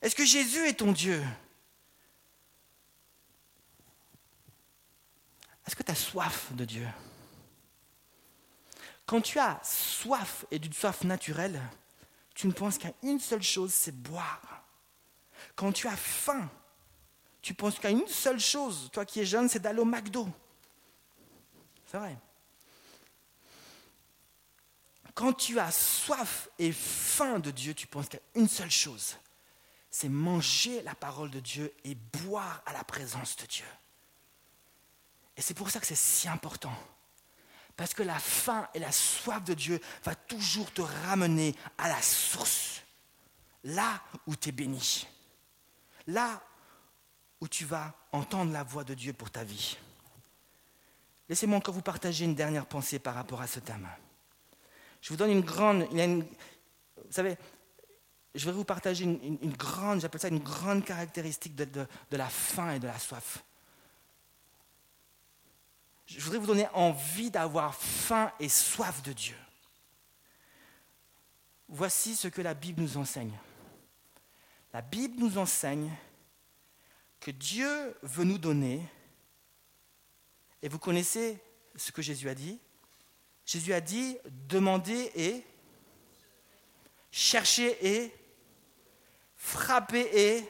Est-ce 0.02 0.16
que 0.16 0.26
Jésus 0.26 0.68
est 0.68 0.80
ton 0.80 0.92
Dieu? 0.92 1.24
Est-ce 5.66 5.76
que 5.76 5.84
tu 5.84 5.92
as 5.92 5.96
soif 5.96 6.52
de 6.52 6.66
Dieu? 6.66 6.88
Quand 9.06 9.22
tu 9.22 9.40
as 9.40 9.60
soif 9.64 10.46
et 10.52 10.60
d'une 10.60 10.74
soif 10.74 11.04
naturelle, 11.04 11.62
tu 12.34 12.48
ne 12.48 12.52
penses 12.52 12.78
qu'à 12.78 12.94
une 13.04 13.20
seule 13.20 13.44
chose, 13.44 13.74
c'est 13.74 13.96
boire. 13.96 14.66
Quand 15.56 15.72
tu 15.72 15.88
as 15.88 15.96
faim, 15.96 16.50
tu 17.42 17.54
penses 17.54 17.80
qu'à 17.80 17.90
une 17.90 18.08
seule 18.08 18.40
chose, 18.40 18.90
toi 18.92 19.06
qui 19.06 19.20
es 19.20 19.26
jeune, 19.26 19.50
c'est 19.50 19.60
d'aller 19.60 19.80
au 19.80 19.86
McDo. 19.86 20.28
C'est 21.86 21.98
vrai. 21.98 22.18
Quand 25.22 25.34
tu 25.34 25.60
as 25.60 25.70
soif 25.72 26.50
et 26.58 26.72
faim 26.72 27.38
de 27.38 27.52
Dieu, 27.52 27.76
tu 27.76 27.86
penses 27.86 28.10
qu'à 28.10 28.18
une 28.34 28.48
seule 28.48 28.72
chose, 28.72 29.18
c'est 29.92 30.10
manger 30.10 30.82
la 30.82 30.96
parole 30.96 31.30
de 31.30 31.40
Dieu 31.40 31.72
et 31.84 31.94
boire 31.94 32.64
à 32.66 32.74
la 32.74 32.84
présence 32.84 33.36
de 33.36 33.46
Dieu. 33.46 33.68
Et 35.38 35.44
c'est 35.44 35.54
pour 35.54 35.70
ça 35.70 35.80
que 35.80 35.86
c'est 35.86 35.94
si 35.94 36.28
important. 36.28 36.74
Parce 37.78 37.94
que 37.94 38.02
la 38.02 38.18
faim 38.18 38.68
et 38.74 38.80
la 38.80 38.92
soif 38.92 39.44
de 39.44 39.54
Dieu 39.54 39.80
va 40.04 40.16
toujours 40.16 40.74
te 40.74 40.82
ramener 40.82 41.56
à 41.78 41.88
la 41.88 42.02
source. 42.02 42.82
Là 43.64 44.02
où 44.26 44.36
tu 44.36 44.50
es 44.50 44.52
béni. 44.52 45.08
Là 46.08 46.42
où 47.40 47.48
tu 47.48 47.66
vas 47.66 47.94
entendre 48.12 48.52
la 48.52 48.64
voix 48.64 48.84
de 48.84 48.96
Dieu 48.96 49.14
pour 49.14 49.30
ta 49.30 49.44
vie. 49.44 49.78
Laissez-moi 51.30 51.60
encore 51.60 51.76
vous 51.76 51.84
partager 51.84 52.26
une 52.26 52.34
dernière 52.34 52.66
pensée 52.66 52.98
par 52.98 53.14
rapport 53.14 53.40
à 53.40 53.46
ce 53.46 53.60
thème. 53.60 53.88
Je 55.02 55.10
vous 55.10 55.18
donne 55.18 55.32
une 55.32 55.42
grande... 55.42 55.88
vous 55.92 57.12
savez, 57.12 57.38
je 58.34 58.46
vais 58.46 58.52
vous 58.52 58.64
partager 58.64 59.04
une, 59.04 59.54
grande, 59.58 60.00
j'appelle 60.00 60.22
ça 60.22 60.30
une 60.30 60.40
grande 60.40 60.86
caractéristique 60.86 61.56
de, 61.56 61.88
la 62.12 62.30
faim 62.30 62.72
et 62.72 62.80
de 62.80 62.88
la 62.88 62.98
soif. 62.98 63.44
Je 66.06 66.20
voudrais 66.22 66.40
vous 66.40 66.48
donner 66.48 66.68
envie 66.74 67.32
d'avoir 67.32 67.76
faim 67.76 68.32
et 68.40 68.48
soif 68.48 69.02
de 69.02 69.14
Dieu. 69.14 69.36
Voici 71.68 72.16
ce 72.16 72.28
que 72.28 72.42
la 72.42 72.54
Bible 72.54 72.82
nous 72.82 72.98
enseigne. 72.98 73.38
La 74.74 74.82
Bible 74.82 75.20
nous 75.20 75.38
enseigne 75.38 75.92
que 77.20 77.32
Dieu 77.32 77.96
veut 78.02 78.24
nous 78.24 78.38
donner, 78.38 78.82
et 80.62 80.70
vous 80.70 80.80
connaissez 80.80 81.40
ce 81.76 81.92
que 81.92 82.02
Jésus 82.02 82.30
a 82.30 82.36
dit. 82.36 82.60
Jésus 83.52 83.74
a 83.74 83.82
dit, 83.82 84.18
demandez 84.48 85.12
et 85.14 85.46
cherchez 87.12 87.86
et 87.86 88.16
frapper 89.36 90.10
et... 90.14 90.50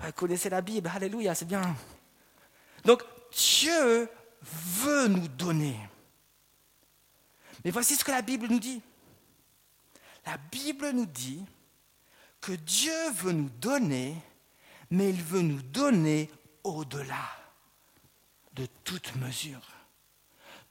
Vous 0.00 0.12
connaissez 0.14 0.50
la 0.50 0.62
Bible, 0.62 0.90
alléluia, 0.92 1.32
c'est 1.32 1.44
bien. 1.44 1.76
Donc 2.84 3.04
Dieu 3.30 4.08
veut 4.42 5.06
nous 5.06 5.28
donner. 5.28 5.78
Mais 7.64 7.70
voici 7.70 7.94
ce 7.94 8.02
que 8.02 8.10
la 8.10 8.22
Bible 8.22 8.48
nous 8.48 8.58
dit. 8.58 8.82
La 10.26 10.38
Bible 10.38 10.90
nous 10.90 11.06
dit 11.06 11.44
que 12.40 12.50
Dieu 12.50 13.10
veut 13.14 13.32
nous 13.32 13.50
donner, 13.60 14.16
mais 14.90 15.10
il 15.10 15.22
veut 15.22 15.42
nous 15.42 15.62
donner 15.62 16.32
au-delà 16.64 17.28
de 18.54 18.66
toute 18.82 19.14
mesure. 19.14 19.79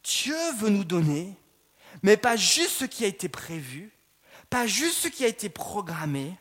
Dieu 0.03 0.37
veut 0.57 0.69
nous 0.69 0.83
donner, 0.83 1.35
mais 2.03 2.17
pas 2.17 2.35
juste 2.35 2.71
ce 2.71 2.85
qui 2.85 3.03
a 3.03 3.07
été 3.07 3.29
prévu, 3.29 3.91
pas 4.49 4.65
juste 4.67 4.97
ce 4.97 5.07
qui 5.07 5.25
a 5.25 5.27
été 5.27 5.49
programmé. 5.49 6.33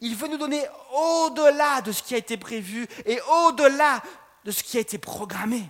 Il 0.00 0.16
veut 0.16 0.28
nous 0.28 0.38
donner 0.38 0.64
au-delà 0.92 1.80
de 1.82 1.92
ce 1.92 2.02
qui 2.02 2.14
a 2.14 2.18
été 2.18 2.36
prévu 2.36 2.86
et 3.04 3.20
au-delà 3.20 4.02
de 4.44 4.50
ce 4.50 4.62
qui 4.62 4.76
a 4.76 4.80
été 4.80 4.98
programmé. 4.98 5.68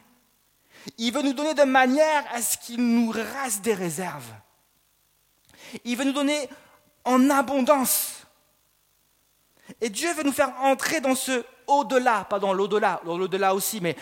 Il 0.99 1.13
veut 1.13 1.23
nous 1.23 1.33
donner 1.33 1.55
de 1.55 1.65
manière 1.65 2.25
à 2.33 2.41
ce 2.41 2.57
qu'il 2.57 2.81
nous 2.81 3.11
reste 3.11 3.63
des 3.63 3.75
réserves. 3.75 4.33
Il 5.85 5.97
veut 5.97 6.05
nous 6.05 6.13
donner 6.13 6.49
en 7.05 7.29
abondance. 7.31 8.27
Et 9.81 9.91
Dieu 9.91 10.13
veut 10.15 10.23
nous 10.23 10.33
faire 10.33 10.55
entrer 10.61 11.01
dans 11.01 11.15
ce 11.15 11.45
au-delà, 11.67 12.25
pas 12.25 12.39
dans 12.39 12.53
l'au-delà, 12.53 13.01
dans 13.05 13.19
l'au-delà 13.19 13.55
aussi, 13.55 13.81
mais 13.81 13.97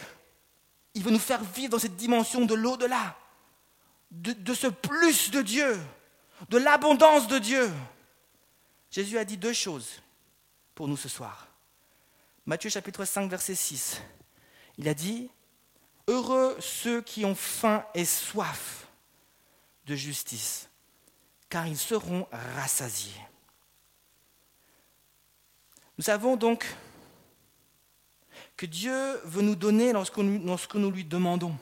il 0.94 1.02
veut 1.02 1.10
nous 1.10 1.18
faire 1.18 1.42
vivre 1.42 1.70
dans 1.70 1.78
cette 1.78 1.96
dimension 1.96 2.44
de 2.46 2.54
l'au-delà, 2.54 3.16
de, 4.10 4.54
ce 4.54 4.68
plus 4.68 5.30
de 5.30 5.42
Dieu, 5.42 5.80
de 6.48 6.58
l'abondance 6.58 7.26
de 7.26 7.38
Dieu. 7.38 7.70
Jésus 8.90 9.18
a 9.18 9.24
dit 9.24 9.36
deux 9.36 9.52
choses 9.52 10.00
pour 10.74 10.86
nous 10.86 10.96
ce 10.96 11.08
soir. 11.08 11.48
Matthieu 12.46 12.70
chapitre 12.70 13.04
5, 13.04 13.28
verset 13.28 13.56
6. 13.56 14.00
Il 14.78 14.88
a 14.88 14.94
dit, 14.94 15.30
Heureux 16.06 16.56
ceux 16.60 17.00
qui 17.00 17.24
ont 17.24 17.34
faim 17.34 17.84
et 17.94 18.04
soif 18.04 18.86
de 19.86 19.96
justice, 19.96 20.68
car 21.48 21.66
ils 21.66 21.78
seront 21.78 22.28
rassasiés. 22.30 23.20
Nous 25.96 26.04
savons 26.04 26.36
donc 26.36 26.66
que 28.56 28.66
Dieu 28.66 29.20
veut 29.24 29.42
nous 29.42 29.56
donner 29.56 29.92
lorsque 29.92 30.18
nous 30.18 30.90
lui 30.90 31.04
demandons. 31.04 31.56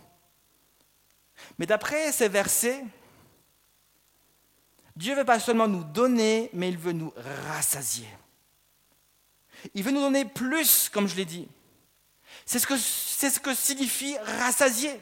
Mais 1.58 1.66
d'après 1.66 2.12
ces 2.12 2.28
versets, 2.28 2.84
Dieu 4.96 5.12
ne 5.12 5.20
veut 5.20 5.24
pas 5.24 5.40
seulement 5.40 5.68
nous 5.68 5.84
donner, 5.84 6.50
mais 6.52 6.68
il 6.68 6.76
veut 6.76 6.92
nous 6.92 7.12
rassasier. 7.48 8.08
Il 9.74 9.82
veut 9.82 9.92
nous 9.92 10.00
donner 10.00 10.24
plus, 10.24 10.88
comme 10.88 11.08
je 11.08 11.16
l'ai 11.16 11.24
dit. 11.24 11.48
C'est 12.44 12.58
ce, 12.58 12.66
que, 12.66 12.76
ce 12.76 13.40
que 13.40 13.54
signifie 13.54 14.16
rassasier. 14.18 15.00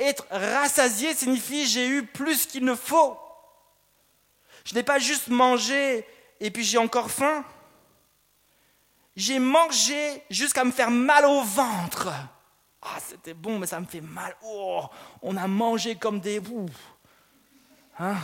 Être 0.00 0.26
rassasié 0.30 1.14
signifie 1.14 1.66
j'ai 1.66 1.86
eu 1.88 2.04
plus 2.04 2.46
qu'il 2.46 2.64
ne 2.64 2.74
faut. 2.74 3.16
Je 4.64 4.74
n'ai 4.74 4.82
pas 4.82 4.98
juste 4.98 5.28
mangé 5.28 6.04
et 6.40 6.50
puis 6.50 6.64
j'ai 6.64 6.78
encore 6.78 7.10
faim. 7.10 7.44
J'ai 9.16 9.38
mangé 9.38 10.22
jusqu'à 10.28 10.62
me 10.62 10.70
faire 10.70 10.90
mal 10.90 11.24
au 11.24 11.42
ventre. 11.42 12.12
Ah, 12.82 12.98
c'était 13.00 13.34
bon, 13.34 13.58
mais 13.58 13.66
ça 13.66 13.80
me 13.80 13.86
fait 13.86 14.02
mal. 14.02 14.36
Oh, 14.44 14.84
on 15.22 15.36
a 15.36 15.48
mangé 15.48 15.96
comme 15.96 16.20
des. 16.20 16.40
Hein? 17.98 18.16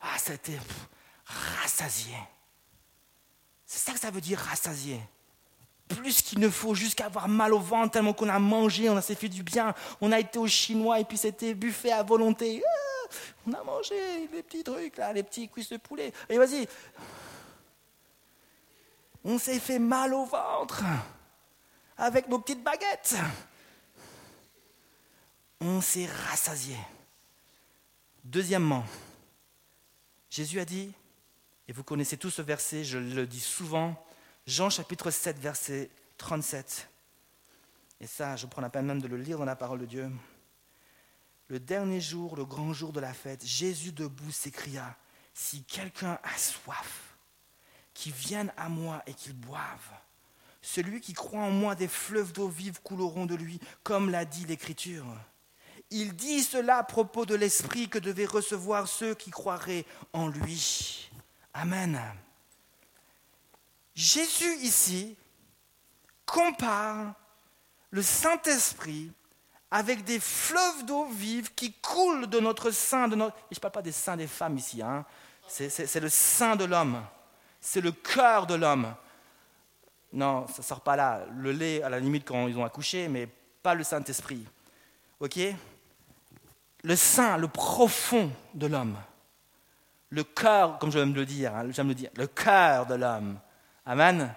Ah, 0.00 0.18
c'était 0.18 0.58
rassasié. 1.24 2.14
C'est 3.64 3.78
ça 3.78 3.92
que 3.92 3.98
ça 3.98 4.10
veut 4.10 4.20
dire 4.20 4.38
rassasié. 4.38 5.00
Plus 5.88 6.20
qu'il 6.20 6.38
ne 6.38 6.50
faut, 6.50 6.74
jusqu'à 6.74 7.06
avoir 7.06 7.28
mal 7.28 7.54
au 7.54 7.58
ventre, 7.58 7.92
tellement 7.92 8.12
qu'on 8.12 8.28
a 8.28 8.38
mangé, 8.38 8.90
on 8.90 9.00
s'est 9.00 9.14
fait 9.14 9.28
du 9.28 9.42
bien. 9.42 9.74
On 10.02 10.12
a 10.12 10.20
été 10.20 10.38
au 10.38 10.46
chinois 10.46 11.00
et 11.00 11.04
puis 11.04 11.16
c'était 11.16 11.54
buffet 11.54 11.90
à 11.92 12.02
volonté. 12.02 12.62
Ah, 12.64 13.14
on 13.46 13.52
a 13.54 13.64
mangé 13.64 14.28
les 14.30 14.42
petits 14.42 14.62
trucs 14.62 14.98
là, 14.98 15.12
les 15.14 15.22
petits 15.22 15.48
cuisses 15.48 15.70
de 15.70 15.78
poulet. 15.78 16.12
Et 16.28 16.36
vas-y, 16.36 16.68
on 19.24 19.38
s'est 19.38 19.60
fait 19.60 19.78
mal 19.78 20.14
au 20.14 20.24
ventre 20.24 20.84
avec 21.96 22.28
nos 22.28 22.38
petites 22.38 22.62
baguettes. 22.62 23.16
On 25.60 25.80
s'est 25.80 26.08
rassasié. 26.28 26.76
Deuxièmement, 28.24 28.84
Jésus 30.30 30.60
a 30.60 30.64
dit, 30.64 30.92
et 31.66 31.72
vous 31.72 31.82
connaissez 31.82 32.16
tous 32.16 32.30
ce 32.30 32.42
verset, 32.42 32.84
je 32.84 32.98
le 32.98 33.26
dis 33.26 33.40
souvent, 33.40 33.94
Jean 34.46 34.70
chapitre 34.70 35.10
7, 35.10 35.38
verset 35.38 35.90
37. 36.16 36.88
Et 38.00 38.06
ça, 38.06 38.36
je 38.36 38.46
prends 38.46 38.62
la 38.62 38.70
peine 38.70 38.86
même 38.86 39.02
de 39.02 39.08
le 39.08 39.16
lire 39.16 39.38
dans 39.38 39.44
la 39.44 39.56
parole 39.56 39.80
de 39.80 39.86
Dieu. 39.86 40.10
Le 41.48 41.58
dernier 41.58 42.00
jour, 42.00 42.36
le 42.36 42.44
grand 42.44 42.72
jour 42.72 42.92
de 42.92 43.00
la 43.00 43.12
fête, 43.12 43.44
Jésus 43.44 43.92
debout 43.92 44.30
s'écria, 44.30 44.96
Si 45.34 45.64
quelqu'un 45.64 46.18
a 46.22 46.38
soif, 46.38 47.07
qui 47.98 48.12
viennent 48.12 48.52
à 48.56 48.68
moi 48.68 49.02
et 49.08 49.12
qu'ils 49.12 49.34
boivent. 49.34 49.98
Celui 50.62 51.00
qui 51.00 51.14
croit 51.14 51.42
en 51.42 51.50
moi, 51.50 51.74
des 51.74 51.88
fleuves 51.88 52.32
d'eau 52.32 52.46
vive 52.46 52.80
couleront 52.80 53.26
de 53.26 53.34
lui, 53.34 53.58
comme 53.82 54.08
l'a 54.08 54.24
dit 54.24 54.46
l'Écriture. 54.46 55.04
Il 55.90 56.14
dit 56.14 56.44
cela 56.44 56.78
à 56.78 56.84
propos 56.84 57.26
de 57.26 57.34
l'Esprit 57.34 57.88
que 57.88 57.98
devaient 57.98 58.24
recevoir 58.24 58.86
ceux 58.86 59.16
qui 59.16 59.32
croiraient 59.32 59.84
en 60.12 60.28
lui. 60.28 61.10
Amen. 61.52 62.00
Jésus 63.96 64.58
ici 64.60 65.16
compare 66.24 67.14
le 67.90 68.02
Saint-Esprit 68.02 69.10
avec 69.72 70.04
des 70.04 70.20
fleuves 70.20 70.84
d'eau 70.84 71.06
vive 71.06 71.52
qui 71.52 71.72
coulent 71.72 72.28
de 72.28 72.38
notre 72.38 72.70
sein. 72.70 73.08
De 73.08 73.16
notre... 73.16 73.36
Je 73.50 73.56
ne 73.56 73.60
parle 73.60 73.72
pas 73.72 73.82
des 73.82 73.90
seins 73.90 74.16
des 74.16 74.28
femmes 74.28 74.56
ici, 74.56 74.82
hein. 74.82 75.04
c'est 75.48 76.00
le 76.00 76.08
sein 76.08 76.54
de 76.54 76.64
l'homme 76.64 77.02
c'est 77.60 77.80
le 77.80 77.92
cœur 77.92 78.46
de 78.46 78.54
l'homme. 78.54 78.94
Non, 80.12 80.46
ça 80.46 80.58
ne 80.58 80.62
sort 80.62 80.80
pas 80.80 80.96
là. 80.96 81.26
Le 81.36 81.52
lait, 81.52 81.82
à 81.82 81.88
la 81.88 82.00
limite, 82.00 82.26
quand 82.26 82.48
ils 82.48 82.56
ont 82.56 82.64
accouché, 82.64 83.08
mais 83.08 83.28
pas 83.62 83.74
le 83.74 83.84
Saint-Esprit. 83.84 84.44
OK? 85.20 85.38
Le 86.82 86.96
sein, 86.96 87.36
le 87.36 87.48
profond 87.48 88.30
de 88.54 88.66
l'homme. 88.66 88.96
Le 90.10 90.24
cœur, 90.24 90.78
comme 90.78 90.90
j'aime 90.90 91.14
le 91.14 91.26
dire, 91.26 91.54
hein, 91.54 91.70
j'aime 91.70 91.88
le 91.88 91.94
dire, 91.94 92.10
le 92.16 92.26
cœur 92.26 92.86
de 92.86 92.94
l'homme. 92.94 93.38
Amen? 93.84 94.34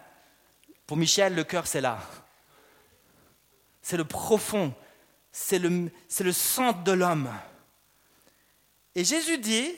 Pour 0.86 0.98
Michel, 0.98 1.36
le 1.36 1.44
cœur, 1.46 1.68
c'est 1.68 1.80
là. 1.80 2.00
C'est 3.82 3.98
le 3.98 4.04
profond. 4.04 4.74
C'est 5.32 5.60
le, 5.60 5.90
c'est 6.10 6.26
le 6.26 6.34
centre 6.34 6.84
de 6.84 6.92
l'homme. 6.92 7.30
Et 8.94 9.06
Jésus 9.06 9.38
dit, 9.38 9.72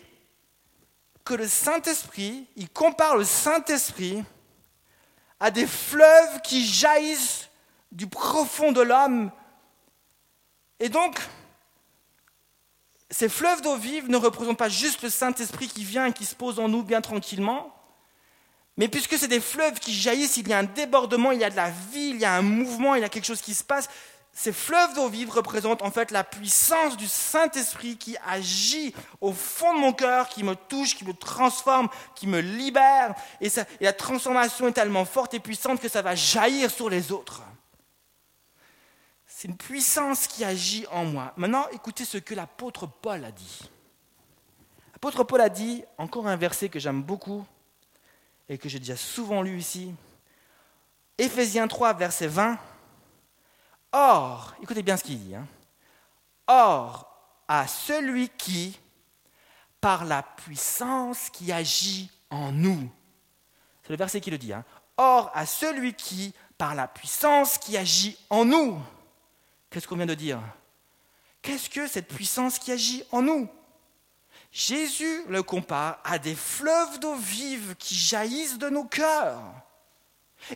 que 1.24 1.34
le 1.34 1.48
Saint-Esprit, 1.48 2.48
il 2.56 2.70
compare 2.70 3.18
le 3.18 3.24
Saint-Esprit 3.24 4.24
à 5.40 5.52
des 5.52 5.68
fleuves 5.68 6.42
qui 6.44 6.66
jaillissent 6.66 7.50
du 7.92 8.08
profond 8.08 8.72
de 8.72 8.82
l'homme. 8.82 9.32
Et 10.80 10.90
donc, 10.90 11.20
ces 13.10 13.30
fleuves 13.30 13.62
d'eau 13.62 13.76
vive 13.76 14.10
ne 14.10 14.18
représentent 14.18 14.58
pas 14.58 14.70
juste 14.70 15.04
le 15.04 15.10
Saint-Esprit 15.10 15.68
qui 15.68 15.84
vient 15.84 16.08
et 16.08 16.14
qui 16.14 16.26
se 16.26 16.36
pose 16.36 16.60
en 16.60 16.68
nous 16.68 16.84
bien 16.84 17.02
tranquillement, 17.02 17.74
mais 18.76 18.88
puisque 18.88 19.18
c'est 19.18 19.28
des 19.28 19.40
fleuves 19.40 19.80
qui 19.80 19.94
jaillissent, 19.94 20.38
il 20.38 20.48
y 20.48 20.54
a 20.54 20.58
un 20.58 20.64
débordement, 20.64 21.32
il 21.32 21.40
y 21.40 21.44
a 21.44 21.50
de 21.50 21.56
la 21.56 21.70
vie, 21.70 22.10
il 22.10 22.18
y 22.18 22.26
a 22.26 22.34
un 22.34 22.42
mouvement, 22.42 22.96
il 22.96 23.02
y 23.02 23.06
a 23.06 23.10
quelque 23.10 23.26
chose 23.26 23.42
qui 23.42 23.54
se 23.54 23.64
passe, 23.64 23.88
ces 24.36 24.52
fleuves 24.52 24.96
d'eau 24.96 25.10
vive 25.10 25.30
représentent 25.30 25.84
en 25.84 25.92
fait 25.92 26.10
la 26.10 26.24
puissance 26.24 26.98
du 26.98 27.08
Saint-Esprit 27.08 27.98
qui 27.98 28.18
agit 28.26 28.96
au 29.22 29.32
fond 29.32 29.76
de 29.76 29.80
mon 29.80 29.94
cœur, 29.94 30.28
qui 30.28 30.44
me 30.44 30.56
touche, 30.56 30.96
qui 30.96 31.06
me 31.06 31.14
transforme, 31.14 31.88
qui 32.16 32.26
me 32.26 32.40
libère. 32.40 33.14
Et, 33.42 33.50
la 33.80 33.94
transformation 33.94 34.68
est 34.68 34.74
tellement 34.74 35.06
forte 35.06 35.36
et 35.36 35.40
puissante 35.40 35.80
que 35.80 35.88
ça 35.88 36.02
va 36.02 36.16
jaillir 36.16 36.72
sur 36.72 36.90
les 36.90 37.12
autres. 37.12 37.44
C'est 39.28 39.48
une 39.48 39.58
puissance 39.58 40.26
qui 40.26 40.44
agit 40.44 40.88
en 40.92 41.06
moi. 41.06 41.34
Maintenant, 41.38 41.68
écoutez 41.72 42.04
ce 42.04 42.18
que 42.18 42.34
l'apôtre 42.34 42.88
Paul 42.88 43.24
a 43.24 43.32
dit. 43.32 43.70
L'apôtre 44.94 45.24
Paul 45.24 45.42
a 45.42 45.50
dit, 45.50 45.84
encore 46.00 46.28
un 46.28 46.38
verset 46.38 46.70
que 46.70 46.80
j'aime 46.80 47.04
beaucoup 47.04 47.46
et 48.50 48.58
que 48.58 48.68
j'ai 48.68 48.80
déjà 48.80 48.98
souvent 48.98 49.44
lu 49.44 49.60
ici, 49.60 49.94
Éphésiens 51.20 51.68
3, 51.68 51.94
verset 51.94 52.26
20. 52.26 52.58
Or, 53.96 54.56
écoutez 54.60 54.82
bien 54.82 54.98
ce 54.98 55.04
qu'il 55.04 55.24
dit, 55.24 55.36
hein. 55.36 55.46
or 56.48 57.08
à 57.48 57.68
celui 57.68 58.28
qui, 58.30 58.80
par 59.80 60.04
la 60.04 60.24
puissance 60.24 61.30
qui 61.30 61.52
agit 61.52 62.10
en 62.32 62.52
nous, 62.52 62.90
c'est 63.84 63.92
le 63.92 63.98
verset 63.98 64.20
qui 64.20 64.32
le 64.32 64.40
dit, 64.40 64.52
hein, 64.52 64.66
or 64.98 65.30
à 65.36 65.46
celui 65.46 65.94
qui, 65.94 66.34
par 66.58 66.74
la 66.74 66.88
puissance 66.88 67.60
qui 67.60 67.78
agit 67.78 68.18
en 68.32 68.46
nous, 68.46 68.82
qu'est-ce 69.70 69.88
qu'on 69.88 69.98
vient 69.98 70.08
de 70.08 70.16
dire? 70.16 70.40
Qu'est-ce 71.44 71.70
que 71.70 71.86
cette 71.86 72.08
puissance 72.08 72.58
qui 72.58 72.72
agit 72.72 73.04
en 73.12 73.22
nous? 73.22 73.48
Jésus 74.52 75.24
le 75.28 75.44
compare 75.44 76.00
à 76.04 76.18
des 76.18 76.36
fleuves 76.36 77.00
d'eau 77.00 77.14
vive 77.14 77.76
qui 77.78 77.94
jaillissent 77.94 78.58
de 78.58 78.70
nos 78.70 78.86
cœurs. 78.86 79.42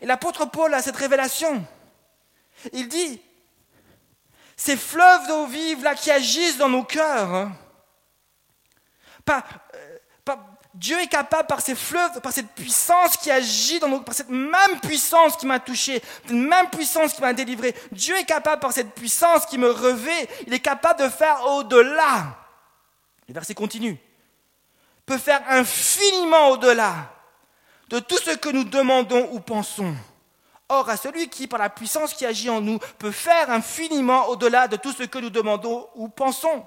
Et 0.02 0.08
l'apôtre 0.08 0.46
Paul 0.46 0.74
a 0.74 0.82
cette 0.82 0.96
révélation. 0.96 1.64
Il 2.74 2.88
dit, 2.88 3.22
ces 4.58 4.76
fleuves 4.76 5.28
d'eau 5.28 5.46
vive 5.46 5.84
là 5.84 5.94
qui 5.94 6.10
agissent 6.12 6.58
dans 6.58 6.68
nos 6.68 6.84
cœurs, 6.84 7.34
hein. 7.34 7.52
euh, 9.30 9.90
Dieu 10.74 11.00
est 11.00 11.08
capable 11.08 11.48
par 11.48 11.62
ses 11.62 11.76
fleuves, 11.76 12.22
par 12.22 12.32
cette 12.32 12.50
puissance 12.50 13.18
qui 13.18 13.32
agit 13.32 13.80
dans 13.80 13.88
nos, 13.88 14.02
par 14.02 14.14
cette 14.14 14.30
même 14.30 14.80
puissance 14.82 15.38
qui 15.38 15.46
m'a 15.46 15.60
touché, 15.60 16.02
cette 16.24 16.36
même 16.36 16.70
puissance 16.70 17.14
qui 17.14 17.22
m'a 17.22 17.34
délivré. 17.34 17.76
Dieu 17.92 18.16
est 18.18 18.26
capable 18.26 18.60
par 18.60 18.72
cette 18.72 18.94
puissance 18.94 19.46
qui 19.46 19.58
me 19.58 19.70
revêt, 19.70 20.28
il 20.46 20.54
est 20.54 20.60
capable 20.60 21.04
de 21.04 21.10
faire 21.10 21.44
au-delà. 21.46 22.38
Le 23.28 23.34
verset 23.34 23.56
continue. 23.56 23.98
Peut 25.06 25.18
faire 25.18 25.42
infiniment 25.50 26.50
au-delà 26.50 27.12
de 27.90 28.00
tout 28.00 28.18
ce 28.18 28.32
que 28.32 28.50
nous 28.50 28.64
demandons 28.64 29.30
ou 29.32 29.40
pensons. 29.40 29.96
Or, 30.70 30.90
à 30.90 30.98
celui 30.98 31.30
qui, 31.30 31.48
par 31.48 31.60
la 31.60 31.70
puissance 31.70 32.14
qui 32.14 32.26
agit 32.26 32.50
en 32.50 32.60
nous, 32.60 32.80
peut 33.00 33.12
faire 33.12 33.50
infiniment 33.50 34.28
au-delà 34.28 34.68
de 34.68 34.76
tout 34.76 34.92
ce 34.92 35.04
que 35.04 35.20
nous 35.20 35.30
demandons 35.30 35.88
ou 35.96 36.10
pensons. 36.10 36.66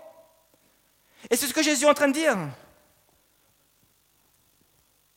Et 1.28 1.36
c'est 1.36 1.46
ce 1.46 1.52
que 1.52 1.62
Jésus 1.62 1.84
est 1.84 1.88
en 1.88 1.94
train 1.94 2.08
de 2.08 2.14
dire. 2.14 2.36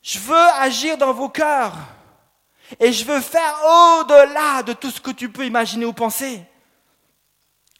Je 0.01 0.19
veux 0.19 0.49
agir 0.59 0.97
dans 0.97 1.13
vos 1.13 1.29
cœurs. 1.29 1.75
Et 2.79 2.91
je 2.91 3.05
veux 3.05 3.21
faire 3.21 3.55
au-delà 3.63 4.63
de 4.63 4.73
tout 4.73 4.91
ce 4.91 4.99
que 4.99 5.11
tu 5.11 5.31
peux 5.31 5.45
imaginer 5.45 5.85
ou 5.85 5.93
penser. 5.93 6.43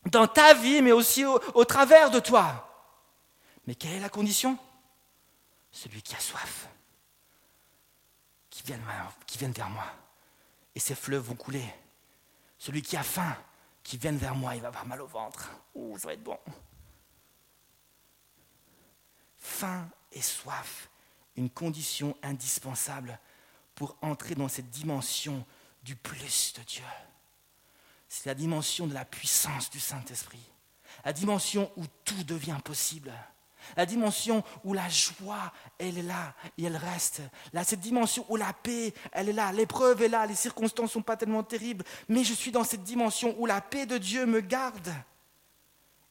Dans 0.06 0.28
ta 0.28 0.54
vie, 0.54 0.82
mais 0.82 0.92
aussi 0.92 1.26
au, 1.26 1.66
travers 1.66 2.12
de 2.12 2.20
toi. 2.20 2.70
Mais 3.68 3.76
quelle 3.76 3.94
est 3.94 4.00
la 4.00 4.10
condition? 4.10 4.58
Celui 5.72 6.02
qui 6.02 6.16
a 6.16 6.20
soif, 6.20 6.68
qui 8.50 8.62
vienne, 8.64 8.82
qui 9.26 9.38
vers 9.38 9.70
moi. 9.70 9.86
Et 10.76 10.80
ses 10.80 10.96
fleuves 10.96 11.24
vont 11.24 11.36
couler. 11.36 11.66
Celui 12.58 12.82
qui 12.82 12.98
a 12.98 13.04
faim, 13.04 13.36
qui 13.84 13.98
vienne 13.98 14.18
vers 14.18 14.36
moi, 14.36 14.56
il 14.56 14.62
va 14.62 14.70
avoir 14.70 14.86
mal 14.86 15.02
au 15.02 15.08
ventre. 15.08 15.52
Ouh, 15.76 15.98
ça 15.98 16.08
va 16.08 16.14
être 16.14 16.24
bon. 16.24 16.40
Faim 19.38 19.90
et 20.12 20.22
soif 20.22 20.90
une 21.36 21.50
condition 21.50 22.16
indispensable 22.22 23.20
pour 23.76 23.98
entrer 24.02 24.36
dans 24.36 24.48
cette 24.48 24.70
dimension 24.70 25.46
du 25.84 25.96
plus 25.96 26.54
de 26.54 26.64
Dieu. 26.64 26.84
C'est 28.08 28.28
la 28.28 28.36
dimension 28.36 28.88
de 28.88 28.94
la 28.94 29.06
puissance 29.06 29.70
du 29.70 29.80
Saint-Esprit, 29.80 30.52
la 31.04 31.14
dimension 31.14 31.72
où 31.76 31.86
tout 32.06 32.24
devient 32.24 32.60
possible, 32.64 33.12
la 33.78 33.86
dimension 33.86 34.44
où 34.64 34.74
la 34.74 34.88
joie, 34.90 35.52
elle 35.78 35.98
est 35.98 36.04
là 36.04 36.34
et 36.58 36.64
elle 36.66 36.78
reste, 36.78 37.22
là, 37.54 37.64
cette 37.64 37.80
dimension 37.80 38.26
où 38.30 38.36
la 38.36 38.54
paix, 38.54 38.94
elle 39.12 39.30
est 39.30 39.34
là, 39.34 39.52
l'épreuve 39.52 40.02
est 40.02 40.10
là, 40.10 40.26
les 40.26 40.36
circonstances 40.36 40.90
ne 40.90 40.94
sont 40.94 41.02
pas 41.02 41.18
tellement 41.18 41.44
terribles, 41.44 41.84
mais 42.08 42.24
je 42.24 42.34
suis 42.34 42.52
dans 42.52 42.64
cette 42.64 42.84
dimension 42.84 43.36
où 43.38 43.46
la 43.46 43.62
paix 43.62 43.86
de 43.86 43.98
Dieu 43.98 44.26
me 44.26 44.42
garde 44.42 44.90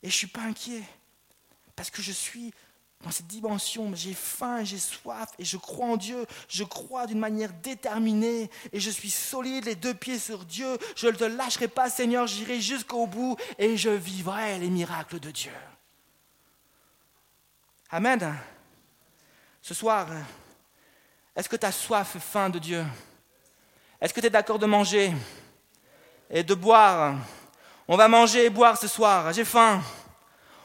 et 0.03 0.09
je 0.09 0.15
ne 0.15 0.19
suis 0.19 0.27
pas 0.27 0.43
inquiet 0.43 0.83
parce 1.77 1.91
que 1.91 2.03
je 2.03 2.13
suis 2.13 2.53
dans 3.03 3.11
cette 3.11 3.27
dimension, 3.27 3.93
j'ai 3.95 4.15
faim, 4.15 4.63
j'ai 4.63 4.79
soif 4.79 5.31
et 5.39 5.45
je 5.45 5.57
crois 5.57 5.87
en 5.87 5.97
Dieu. 5.97 6.25
Je 6.49 6.63
crois 6.63 7.07
d'une 7.07 7.19
manière 7.19 7.53
déterminée 7.53 8.49
et 8.73 8.79
je 8.79 8.91
suis 8.91 9.11
solide, 9.11 9.65
les 9.65 9.75
deux 9.75 9.95
pieds 9.95 10.19
sur 10.19 10.45
Dieu. 10.45 10.79
Je 10.95 11.09
ne 11.09 11.13
te 11.13 11.25
lâcherai 11.25 11.69
pas, 11.69 11.91
Seigneur, 11.91 12.27
j'irai 12.27 12.61
jusqu'au 12.61 13.07
bout 13.07 13.37
et 13.59 13.77
je 13.77 13.91
vivrai 13.91 14.59
les 14.59 14.71
miracles 14.71 15.19
de 15.19 15.31
Dieu. 15.31 15.51
Amen. 17.95 18.39
Ce 19.61 19.75
soir, 19.75 20.09
est-ce 21.37 21.47
que 21.47 21.57
tu 21.57 21.67
as 21.67 21.73
soif, 21.73 22.17
faim 22.19 22.49
de 22.49 22.59
Dieu? 22.59 22.83
Est-ce 24.01 24.15
que 24.15 24.21
tu 24.21 24.29
es 24.29 24.31
d'accord 24.31 24.59
de 24.59 24.65
manger 24.65 25.13
et 26.31 26.43
de 26.43 26.55
boire? 26.55 27.17
On 27.87 27.99
va 27.99 28.09
manger 28.09 28.47
et 28.47 28.51
boire 28.51 28.79
ce 28.79 28.89
soir. 28.89 29.31
J'ai 29.35 29.45
faim. 29.45 29.83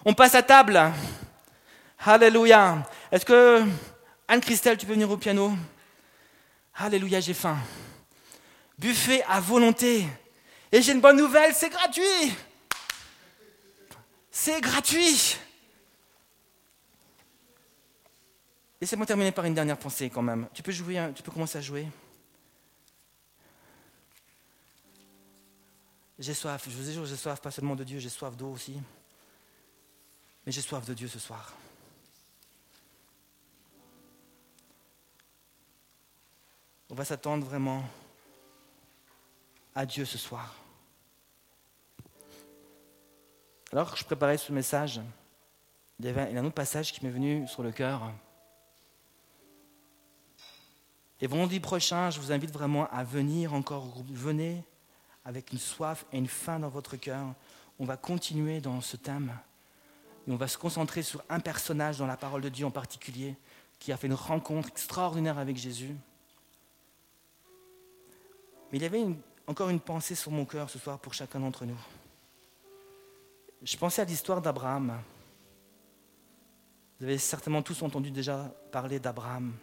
On 0.06 0.14
passe 0.14 0.36
à 0.36 0.42
table. 0.42 0.82
Alléluia. 2.00 2.88
Est-ce 3.12 3.26
que 3.26 3.62
Anne-Christelle, 4.30 4.78
tu 4.78 4.86
peux 4.86 4.94
venir 4.94 5.12
au 5.12 5.18
piano? 5.18 5.52
Alléluia, 6.76 7.20
j'ai 7.20 7.34
faim. 7.34 7.58
Buffet 8.80 9.22
à 9.28 9.42
volonté. 9.42 10.08
Et 10.72 10.82
j'ai 10.82 10.94
une 10.94 11.02
bonne 11.02 11.18
nouvelle, 11.18 11.54
c'est 11.54 11.70
gratuit. 11.70 12.34
C'est 14.32 14.62
gratuit. 14.62 15.38
Laissez-moi 18.80 19.06
terminer 19.06 19.32
par 19.32 19.46
une 19.46 19.56
dernière 19.56 19.78
pensée 19.78 20.10
quand 20.10 20.22
même. 20.22 20.48
Tu 20.54 20.62
peux 20.62 20.72
jouer, 20.72 21.12
tu 21.16 21.24
peux 21.24 21.32
commencer 21.32 21.58
à 21.58 21.62
jouer. 21.62 21.88
J'ai 26.20 26.34
soif, 26.34 26.64
je 26.68 26.76
vous 26.76 26.90
ai 26.90 27.06
j'ai 27.06 27.16
soif 27.16 27.40
pas 27.40 27.52
seulement 27.52 27.76
de 27.76 27.84
Dieu, 27.84 28.00
j'ai 28.00 28.10
soif 28.10 28.36
d'eau 28.36 28.50
aussi. 28.50 28.82
Mais 30.46 30.52
j'ai 30.52 30.62
soif 30.62 30.86
de 30.86 30.94
Dieu 30.94 31.08
ce 31.08 31.20
soir. 31.20 31.54
On 36.90 36.96
va 36.96 37.06
s'attendre 37.06 37.46
vraiment 37.46 37.84
à 39.76 39.86
Dieu 39.86 40.06
ce 40.06 40.18
soir. 40.18 40.56
Alors 43.72 43.92
que 43.92 43.98
je 43.98 44.06
préparais 44.06 44.38
ce 44.38 44.52
message, 44.52 45.02
il 46.00 46.06
y 46.06 46.10
avait 46.10 46.36
un 46.36 46.46
autre 46.46 46.56
passage 46.56 46.92
qui 46.94 47.06
m'est 47.06 47.12
venu 47.12 47.48
sur 47.48 47.62
le 47.62 47.72
cœur. 47.72 48.12
Et 51.20 51.28
vendredi 51.28 51.60
prochain, 51.60 52.12
je 52.12 52.20
vous 52.20 52.32
invite 52.32 52.52
vraiment 52.52 52.88
à 52.92 53.04
venir 53.04 53.54
encore 53.54 53.86
au 53.86 53.90
groupe. 53.90 54.12
Venez 54.12 54.64
avec 55.26 55.52
une 55.52 55.58
soif 55.58 56.06
et 56.14 56.18
une 56.18 56.28
faim 56.28 56.60
dans 56.60 56.70
votre 56.70 56.96
cœur. 56.96 57.34
On 57.80 57.86
va 57.86 57.98
continuer 57.98 58.62
dans 58.62 58.82
ce 58.82 58.98
thème. 58.98 59.36
Et 60.28 60.32
on 60.32 60.36
va 60.36 60.48
se 60.48 60.58
concentrer 60.58 61.02
sur 61.02 61.24
un 61.30 61.40
personnage 61.40 61.98
dans 61.98 62.06
la 62.06 62.18
parole 62.18 62.42
de 62.42 62.50
Dieu 62.50 62.66
en 62.66 62.72
particulier 62.72 63.36
qui 63.80 63.92
a 63.92 63.98
fait 63.98 64.08
une 64.08 64.14
rencontre 64.14 64.70
extraordinaire 64.70 65.38
avec 65.38 65.58
Jésus. 65.58 65.96
Mais 68.72 68.78
il 68.78 68.84
y 68.84 68.86
avait 68.86 69.06
encore 69.48 69.70
une 69.70 69.80
pensée 69.80 70.16
sur 70.16 70.32
mon 70.32 70.46
cœur 70.46 70.70
ce 70.70 70.78
soir 70.78 71.00
pour 71.00 71.14
chacun 71.14 71.40
d'entre 71.40 71.66
nous. 71.66 71.80
Je 73.64 73.76
pensais 73.78 74.02
à 74.02 74.06
l'histoire 74.06 74.42
d'Abraham. 74.42 75.00
Vous 77.00 77.06
avez 77.06 77.18
certainement 77.18 77.62
tous 77.62 77.82
entendu 77.82 78.12
déjà 78.12 78.52
parler 78.72 79.00
d'Abraham. 79.00 79.54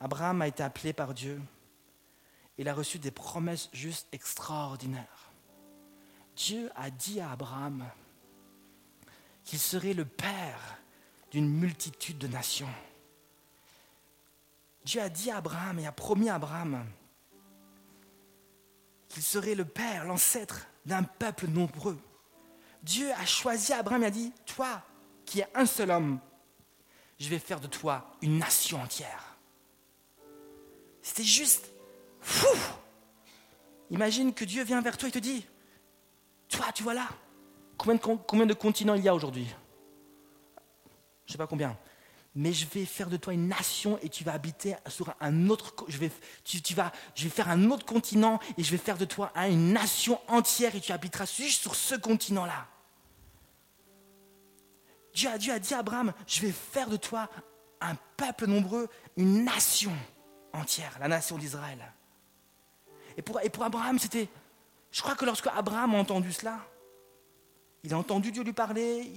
Abraham 0.00 0.42
a 0.42 0.48
été 0.48 0.62
appelé 0.62 0.92
par 0.92 1.14
Dieu. 1.14 1.40
Il 2.58 2.68
a 2.68 2.74
reçu 2.74 2.98
des 2.98 3.10
promesses 3.10 3.68
juste 3.72 4.08
extraordinaires. 4.12 5.30
Dieu 6.36 6.70
a 6.74 6.90
dit 6.90 7.20
à 7.20 7.32
Abraham 7.32 7.84
qu'il 9.44 9.58
serait 9.58 9.94
le 9.94 10.04
père 10.04 10.78
d'une 11.30 11.48
multitude 11.48 12.18
de 12.18 12.26
nations. 12.26 12.72
Dieu 14.84 15.00
a 15.00 15.08
dit 15.08 15.30
à 15.30 15.38
Abraham 15.38 15.78
et 15.78 15.86
a 15.86 15.92
promis 15.92 16.28
à 16.28 16.36
Abraham 16.36 16.86
qu'il 19.08 19.22
serait 19.22 19.54
le 19.54 19.64
père, 19.64 20.04
l'ancêtre 20.04 20.66
d'un 20.84 21.02
peuple 21.02 21.46
nombreux. 21.48 21.98
Dieu 22.82 23.10
a 23.12 23.26
choisi 23.26 23.72
Abraham 23.72 24.02
et 24.02 24.06
a 24.06 24.10
dit, 24.10 24.32
toi 24.44 24.82
qui 25.24 25.40
es 25.40 25.48
un 25.54 25.66
seul 25.66 25.90
homme, 25.90 26.20
je 27.18 27.28
vais 27.28 27.38
faire 27.38 27.60
de 27.60 27.66
toi 27.66 28.12
une 28.22 28.38
nation 28.38 28.80
entière. 28.80 29.25
C'était 31.06 31.22
juste 31.22 31.70
fou. 32.20 32.58
Imagine 33.90 34.34
que 34.34 34.44
Dieu 34.44 34.64
vient 34.64 34.80
vers 34.80 34.98
toi 34.98 35.08
et 35.08 35.12
te 35.12 35.20
dit, 35.20 35.46
toi, 36.48 36.66
tu 36.74 36.82
vois 36.82 36.94
là, 36.94 37.08
combien 37.78 38.44
de, 38.44 38.54
continents 38.54 38.94
il 38.94 39.04
y 39.04 39.08
a 39.08 39.14
aujourd'hui? 39.14 39.46
Je 41.24 41.28
ne 41.28 41.32
sais 41.32 41.38
pas 41.38 41.46
combien 41.46 41.78
mais 42.38 42.52
je 42.52 42.66
vais 42.66 42.84
faire 42.84 43.08
de 43.08 43.16
toi 43.16 43.32
une 43.32 43.48
nation 43.48 43.98
et 44.02 44.10
tu 44.10 44.22
vas 44.22 44.34
habiter 44.34 44.76
sur 44.88 45.14
un 45.22 45.48
autre, 45.48 45.74
je 45.88 45.96
je 45.96 47.24
vais 47.24 47.30
faire 47.30 47.48
un 47.48 47.70
autre 47.70 47.86
continent 47.86 48.38
et 48.58 48.62
je 48.62 48.70
vais 48.72 48.76
faire 48.76 48.98
de 48.98 49.06
toi 49.06 49.32
une 49.48 49.72
nation 49.72 50.20
entière 50.28 50.74
et 50.74 50.80
tu 50.82 50.92
habiteras 50.92 51.24
juste 51.24 51.62
sur 51.62 51.74
ce 51.74 51.94
continent-là. 51.94 52.68
Dieu 55.14 55.30
Dieu 55.38 55.54
a 55.54 55.58
dit 55.58 55.72
à 55.72 55.78
Abraham, 55.78 56.12
je 56.26 56.42
vais 56.42 56.52
faire 56.52 56.90
de 56.90 56.98
toi 56.98 57.30
un 57.80 57.94
peuple 58.18 58.46
nombreux, 58.48 58.88
une 59.16 59.44
nation 59.44 59.92
entière, 60.56 60.96
la 61.00 61.08
nation 61.08 61.38
d'Israël. 61.38 61.78
Et 63.16 63.22
pour, 63.22 63.40
Abraham, 63.62 63.98
c'était, 63.98 64.28
je 64.90 65.00
crois 65.00 65.14
que 65.14 65.24
lorsque 65.24 65.46
Abraham 65.46 65.94
a 65.94 65.98
entendu 65.98 66.32
cela, 66.32 66.58
il 67.82 67.94
a 67.94 67.98
entendu 67.98 68.32
Dieu 68.32 68.42
lui 68.42 68.52
parler, 68.52 69.12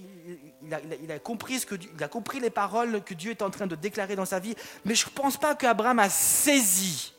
il, 0.62 1.12
a, 1.12 1.20
compris 1.20 1.60
ce 1.60 1.66
que 1.66 1.76
il 1.76 2.04
a 2.04 2.08
compris 2.08 2.40
les 2.40 2.52
paroles 2.52 3.04
que 3.04 3.14
Dieu 3.14 3.32
est 3.32 3.42
en 3.42 3.50
train 3.50 3.68
de 3.68 3.76
déclarer 3.76 4.16
dans 4.16 4.26
sa 4.26 4.40
vie, 4.40 4.56
mais 4.86 4.96
je 4.96 5.06
ne 5.06 5.12
pense 5.12 5.38
pas 5.38 5.56
qu'Abraham 5.56 6.00
a 6.00 6.10
saisi 6.10 7.14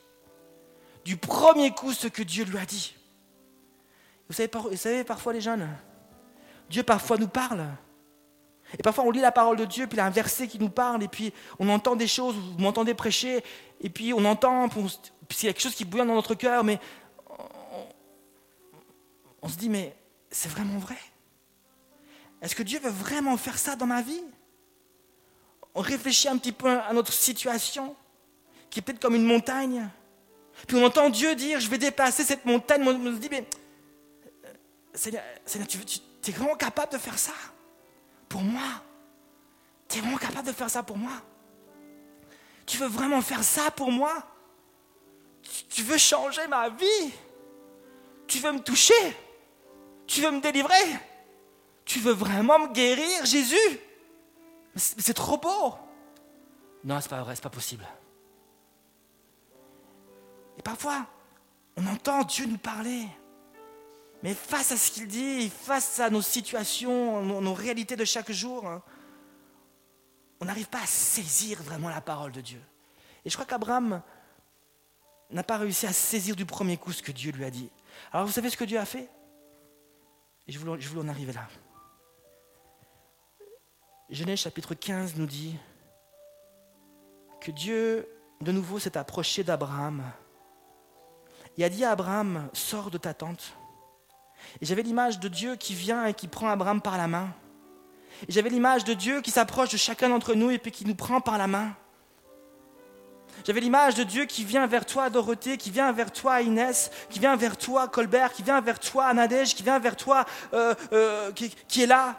du 1.05 1.17
premier 1.17 1.73
coup 1.73 1.93
ce 1.93 2.07
que 2.07 2.23
Dieu 2.23 2.45
lui 2.45 2.57
a 2.57 2.65
dit. 2.65 2.95
Vous 4.29 4.35
savez, 4.35 4.51
vous 4.53 4.77
savez, 4.77 5.03
parfois 5.03 5.33
les 5.33 5.41
jeunes, 5.41 5.69
Dieu 6.69 6.85
parfois 6.85 7.19
nous 7.19 7.29
parle. 7.29 7.67
Et 8.79 8.83
parfois 8.83 9.05
on 9.05 9.11
lit 9.11 9.21
la 9.21 9.33
parole 9.33 9.57
de 9.57 9.65
Dieu, 9.65 9.89
puis 9.89 9.97
il 9.97 9.99
y 9.99 10.03
a 10.03 10.07
un 10.07 10.11
verset 10.11 10.47
qui 10.47 10.61
nous 10.61 10.71
parle, 10.71 11.03
et 11.03 11.09
puis 11.09 11.33
on 11.59 11.69
entend 11.69 11.97
des 11.97 12.07
choses, 12.07 12.37
vous 12.37 12.59
m'entendez 12.59 12.95
prêcher, 12.95 13.43
et 13.81 13.91
puis 13.91 14.13
on 14.13 14.25
entend, 14.25 14.67
a 14.67 14.71
quelque 15.29 15.61
chose 15.61 15.75
qui 15.75 15.85
bouillonne 15.85 16.09
dans 16.09 16.15
notre 16.15 16.35
cœur, 16.35 16.65
mais 16.65 16.79
on 19.43 19.49
se 19.49 19.57
dit, 19.57 19.69
mais 19.69 19.97
c'est 20.31 20.49
vraiment 20.49 20.79
vrai? 20.79 20.99
Est-ce 22.43 22.55
que 22.55 22.63
Dieu 22.63 22.79
veut 22.81 22.91
vraiment 22.91 23.37
faire 23.37 23.59
ça 23.59 23.77
dans 23.77 23.87
ma 23.87 24.03
vie? 24.03 24.23
On 25.75 25.81
réfléchit 25.81 26.29
un 26.29 26.37
petit 26.37 26.53
peu 26.53 26.69
à 26.69 26.93
notre 26.93 27.13
situation, 27.13 27.95
qui 28.69 28.81
est 28.81 28.83
peut-être 28.83 29.01
comme 29.01 29.15
une 29.15 29.25
montagne. 29.25 29.89
Puis 30.67 30.77
on 30.77 30.85
entend 30.85 31.09
Dieu 31.11 31.35
dire, 31.35 31.61
je 31.61 31.69
vais 31.69 31.79
déplacer 31.79 32.25
cette 32.25 32.45
montagne. 32.45 32.83
On 32.87 33.15
se 33.15 33.19
dit, 33.19 33.29
mais 33.31 33.47
euh, 34.45 34.53
Seigneur, 34.95 35.69
tu, 35.69 35.79
tu 35.79 36.31
es 36.31 36.35
vraiment 36.35 36.57
capable 36.57 36.93
de 36.93 36.99
faire 36.99 37.19
ça 37.19 37.33
pour 38.29 38.43
moi? 38.43 38.83
Tu 39.89 39.99
es 39.99 40.01
vraiment 40.01 40.19
capable 40.19 40.47
de 40.47 40.53
faire 40.53 40.71
ça 40.71 40.83
pour 40.83 40.99
moi? 40.99 41.13
Tu 42.71 42.77
veux 42.77 42.87
vraiment 42.87 43.21
faire 43.21 43.43
ça 43.43 43.73
pour 43.73 43.91
moi? 43.91 44.23
Tu 45.71 45.83
veux 45.83 45.99
changer 45.99 46.47
ma 46.47 46.69
vie? 46.69 47.11
Tu 48.29 48.39
veux 48.39 48.53
me 48.53 48.61
toucher? 48.61 49.17
Tu 50.07 50.21
veux 50.21 50.31
me 50.31 50.41
délivrer? 50.41 51.01
Tu 51.85 51.99
veux 51.99 52.13
vraiment 52.13 52.61
me 52.61 52.73
guérir, 52.73 53.27
Jésus? 53.27 53.81
C'est 54.77 55.15
trop 55.15 55.37
beau. 55.37 55.75
Non, 56.85 57.01
c'est 57.01 57.09
pas 57.09 57.21
vrai, 57.25 57.35
c'est 57.35 57.43
pas 57.43 57.51
possible. 57.51 57.85
Et 60.57 60.63
parfois, 60.63 61.07
on 61.77 61.85
entend 61.89 62.23
Dieu 62.23 62.47
nous 62.47 62.59
parler. 62.59 63.05
Mais 64.23 64.33
face 64.33 64.71
à 64.71 64.77
ce 64.77 64.93
qu'il 64.93 65.09
dit, 65.09 65.51
face 65.51 65.99
à 65.99 66.09
nos 66.09 66.23
situations, 66.23 67.21
nos, 67.21 67.55
réalités 67.55 67.97
de 67.97 68.05
chaque 68.05 68.31
jour, 68.31 68.65
hein, 68.65 68.81
on 70.41 70.47
n'arrive 70.47 70.69
pas 70.69 70.83
à 70.83 70.87
saisir 70.87 71.63
vraiment 71.63 71.89
la 71.89 72.01
parole 72.01 72.33
de 72.33 72.41
Dieu. 72.41 72.61
Et 73.25 73.31
je 73.31 73.35
crois 73.35 73.47
qu'Abraham 73.47 74.03
n'a 75.31 75.43
pas 75.43 75.59
réussi 75.59 75.87
à 75.87 75.93
saisir 75.93 76.35
du 76.35 76.47
premier 76.47 76.77
coup 76.77 76.93
ce 76.93 77.03
que 77.03 77.13
Dieu 77.13 77.33
lui 77.33 77.45
a 77.45 77.51
dit. 77.51 77.71
Alors 78.13 78.27
vous 78.27 78.33
savez 78.33 78.51
ce 78.51 78.57
que 78.57 78.65
Dieu 78.65 78.79
a 78.79 78.85
fait? 78.85 79.09
Et 80.47 80.53
je 80.53 80.59
voulais, 80.59 81.01
en 81.01 81.09
arriver 81.09 81.33
là. 81.33 81.47
Genèse 84.09 84.41
chapitre 84.41 84.75
15 84.75 85.17
nous 85.17 85.27
dit 85.27 85.57
que 87.41 87.53
Dieu, 87.53 88.09
de 88.41 88.51
nouveau, 88.51 88.79
s'est 88.79 88.97
approché 88.97 89.45
d'Abraham 89.45 90.03
il 91.61 91.65
a 91.65 91.69
dit 91.69 91.85
à 91.85 91.91
Abraham, 91.91 92.49
sors 92.53 92.91
de 92.91 92.99
ta 92.99 93.13
tente. 93.13 93.55
Et 94.63 94.67
j'avais 94.67 94.83
l'image 94.83 95.21
de 95.21 95.29
Dieu 95.29 95.57
qui 95.57 95.75
vient 95.75 96.07
et 96.07 96.15
qui 96.15 96.29
prend 96.29 96.49
Abraham 96.49 96.81
par 96.81 96.97
la 96.97 97.07
main. 97.07 97.35
Et 98.29 98.33
j'avais 98.33 98.51
l'image 98.51 98.85
de 98.85 98.95
Dieu 98.95 99.21
qui 99.21 99.31
s'approche 99.31 99.71
de 99.71 99.77
chacun 99.77 100.09
d'entre 100.09 100.35
nous 100.35 100.51
et 100.51 100.59
puis 100.59 100.71
qui 100.71 100.85
nous 100.85 100.95
prend 100.95 101.21
par 101.21 101.39
la 101.39 101.47
main. 101.47 101.75
J'avais 103.45 103.61
l'image 103.61 103.95
de 103.95 104.05
Dieu 104.05 104.27
qui 104.27 104.45
vient 104.45 104.67
vers 104.67 104.85
toi, 104.85 105.09
Dorothée, 105.09 105.57
qui 105.57 105.71
vient 105.71 105.93
vers 105.93 106.13
toi, 106.13 106.43
Inès, 106.43 106.91
qui 107.09 107.19
vient 107.19 107.37
vers 107.37 107.57
toi, 107.57 107.89
Colbert, 107.89 108.33
qui 108.33 108.43
vient 108.43 108.61
vers 108.61 108.79
toi, 108.79 109.13
Nadège, 109.15 109.55
qui 109.55 109.63
vient 109.63 109.79
vers 109.79 109.97
toi, 109.97 110.27
euh, 110.53 110.75
euh, 110.93 111.33
qui, 111.33 111.83
est 111.83 111.87
là, 111.87 112.17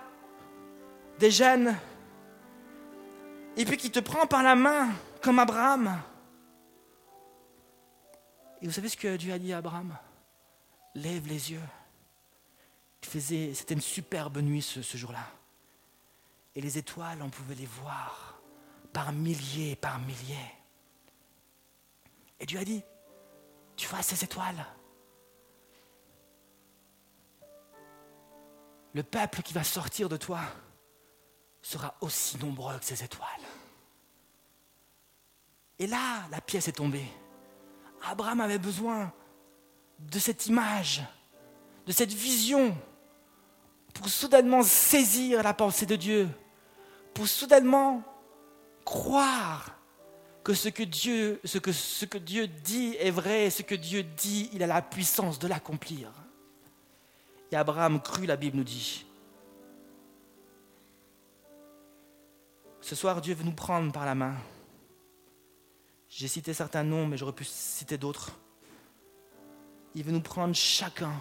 des 1.20 1.30
jeunes, 1.30 1.76
et 3.56 3.66
puis 3.66 3.78
qui 3.78 3.92
te 3.92 4.00
prend 4.00 4.26
par 4.26 4.42
la 4.42 4.56
main, 4.56 4.90
comme 5.22 5.38
Abraham. 5.38 6.02
Et 8.62 8.66
vous 8.66 8.74
savez 8.74 8.90
ce 8.90 8.98
que 8.98 9.16
Dieu 9.18 9.34
a 9.34 9.40
dit 9.40 9.54
à 9.54 9.58
Abraham? 9.58 9.96
Lève 10.96 11.28
les 11.28 11.52
yeux. 11.52 11.62
C'était 13.02 13.74
une 13.74 13.82
superbe 13.82 14.38
nuit 14.38 14.62
ce 14.62 14.98
jour-là. 14.98 15.41
Et 16.56 16.62
les 16.62 16.78
étoiles, 16.78 17.22
on 17.22 17.30
pouvait 17.30 17.56
les 17.56 17.66
voir 17.66 18.42
par 18.92 19.12
milliers, 19.14 19.76
par 19.76 20.00
milliers. 20.00 20.52
Et 22.40 22.46
Dieu 22.46 22.60
a 22.60 22.66
dit, 22.66 22.84
tu 23.76 23.88
vois 23.88 24.02
ces 24.02 24.24
étoiles? 24.24 24.66
Le 28.94 29.04
peuple 29.04 29.42
qui 29.42 29.54
va 29.54 29.64
sortir 29.64 30.10
de 30.10 30.18
toi 30.18 30.42
sera 31.62 31.96
aussi 32.02 32.38
nombreux 32.38 32.78
que 32.80 32.86
ces 32.86 33.04
étoiles. 33.04 33.28
Et 35.80 35.88
là, 35.88 36.28
la 36.30 36.42
pièce 36.42 36.68
est 36.68 36.74
tombée. 36.74 37.08
Abraham 38.04 38.42
avait 38.42 38.60
besoin 38.60 39.14
de 40.00 40.20
cette 40.20 40.48
image, 40.48 41.02
de 41.86 41.92
cette 41.92 42.12
vision, 42.12 42.76
pour 43.94 44.10
soudainement 44.10 44.64
saisir 44.64 45.44
la 45.44 45.54
pensée 45.54 45.86
de 45.86 45.96
Dieu, 45.96 46.30
pour 47.14 47.28
soudainement 47.28 48.04
croire 48.86 49.78
que 50.44 50.54
ce 50.54 50.70
que 50.70 50.84
Dieu, 50.84 51.40
dit 52.48 52.96
est 53.00 53.12
vrai, 53.12 53.50
ce 53.50 53.62
que 53.62 53.76
Dieu 53.76 54.04
dit, 54.04 54.50
il 54.54 54.64
a 54.64 54.68
la 54.68 54.82
puissance 54.82 55.40
de 55.40 55.48
l'accomplir. 55.48 56.12
Et 57.52 57.56
Abraham 57.56 58.02
crut, 58.02 58.28
la 58.28 58.38
Bible 58.38 58.58
nous 58.58 58.64
dit. 58.64 59.06
Ce 62.80 62.96
soir, 62.96 63.22
Dieu 63.22 63.36
veut 63.36 63.44
nous 63.44 63.52
prendre 63.52 63.92
par 63.92 64.06
la 64.06 64.16
main. 64.16 64.36
J'ai 66.10 66.28
cité 66.28 66.54
certains 66.54 66.84
noms, 66.84 67.06
mais 67.06 67.18
j'aurais 67.18 67.34
pu 67.34 67.46
citer 67.46 67.98
d'autres. 67.98 68.32
Il 69.94 70.04
veut 70.04 70.12
nous 70.12 70.22
prendre 70.22 70.56
chacun. 70.56 71.14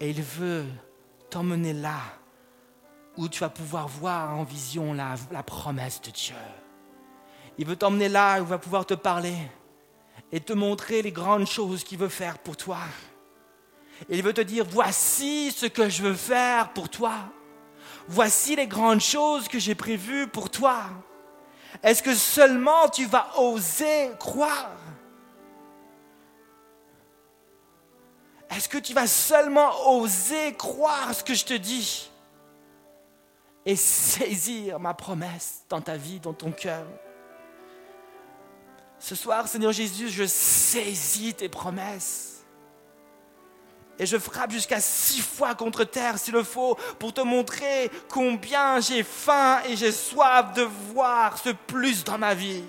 Et 0.00 0.10
il 0.10 0.20
veut 0.20 0.64
t'emmener 1.32 1.72
là 1.72 1.98
où 3.16 3.26
tu 3.26 3.40
vas 3.40 3.48
pouvoir 3.48 3.88
voir 3.88 4.36
en 4.36 4.44
vision 4.44 4.92
la, 4.92 5.14
la 5.30 5.42
promesse 5.42 6.00
de 6.02 6.10
Dieu. 6.10 6.34
Il 7.56 7.66
veut 7.66 7.76
t'emmener 7.76 8.10
là 8.10 8.38
où 8.38 8.44
il 8.44 8.48
va 8.48 8.58
pouvoir 8.58 8.84
te 8.84 8.92
parler 8.92 9.36
et 10.30 10.40
te 10.40 10.52
montrer 10.52 11.00
les 11.00 11.10
grandes 11.10 11.46
choses 11.46 11.84
qu'il 11.84 11.98
veut 11.98 12.10
faire 12.10 12.38
pour 12.38 12.56
toi. 12.56 12.80
Il 14.10 14.22
veut 14.22 14.34
te 14.34 14.42
dire, 14.42 14.66
voici 14.68 15.52
ce 15.52 15.64
que 15.64 15.88
je 15.88 16.02
veux 16.02 16.14
faire 16.14 16.72
pour 16.74 16.90
toi. 16.90 17.14
Voici 18.08 18.54
les 18.54 18.66
grandes 18.66 19.00
choses 19.00 19.48
que 19.48 19.58
j'ai 19.58 19.74
prévues 19.74 20.26
pour 20.26 20.50
toi. 20.50 20.82
Est-ce 21.82 22.02
que 22.02 22.14
seulement 22.14 22.88
tu 22.90 23.06
vas 23.06 23.30
oser 23.38 24.10
croire? 24.18 24.70
Est-ce 28.56 28.68
que 28.68 28.78
tu 28.78 28.92
vas 28.92 29.06
seulement 29.06 29.96
oser 29.96 30.54
croire 30.54 31.14
ce 31.14 31.24
que 31.24 31.34
je 31.34 31.44
te 31.44 31.54
dis 31.54 32.10
et 33.64 33.76
saisir 33.76 34.78
ma 34.78 34.92
promesse 34.92 35.62
dans 35.68 35.80
ta 35.80 35.96
vie, 35.96 36.20
dans 36.20 36.34
ton 36.34 36.52
cœur? 36.52 36.84
Ce 38.98 39.14
soir, 39.14 39.48
Seigneur 39.48 39.72
Jésus, 39.72 40.10
je 40.10 40.24
saisis 40.26 41.34
tes 41.34 41.48
promesses 41.48 42.44
et 43.98 44.06
je 44.06 44.18
frappe 44.18 44.50
jusqu'à 44.50 44.80
six 44.80 45.20
fois 45.20 45.54
contre 45.54 45.84
terre 45.84 46.18
s'il 46.18 46.34
le 46.34 46.42
faut 46.42 46.76
pour 46.98 47.14
te 47.14 47.20
montrer 47.20 47.90
combien 48.08 48.80
j'ai 48.80 49.02
faim 49.02 49.60
et 49.66 49.76
j'ai 49.76 49.92
soif 49.92 50.52
de 50.54 50.62
voir 50.62 51.38
ce 51.38 51.50
plus 51.50 52.04
dans 52.04 52.18
ma 52.18 52.34
vie. 52.34 52.64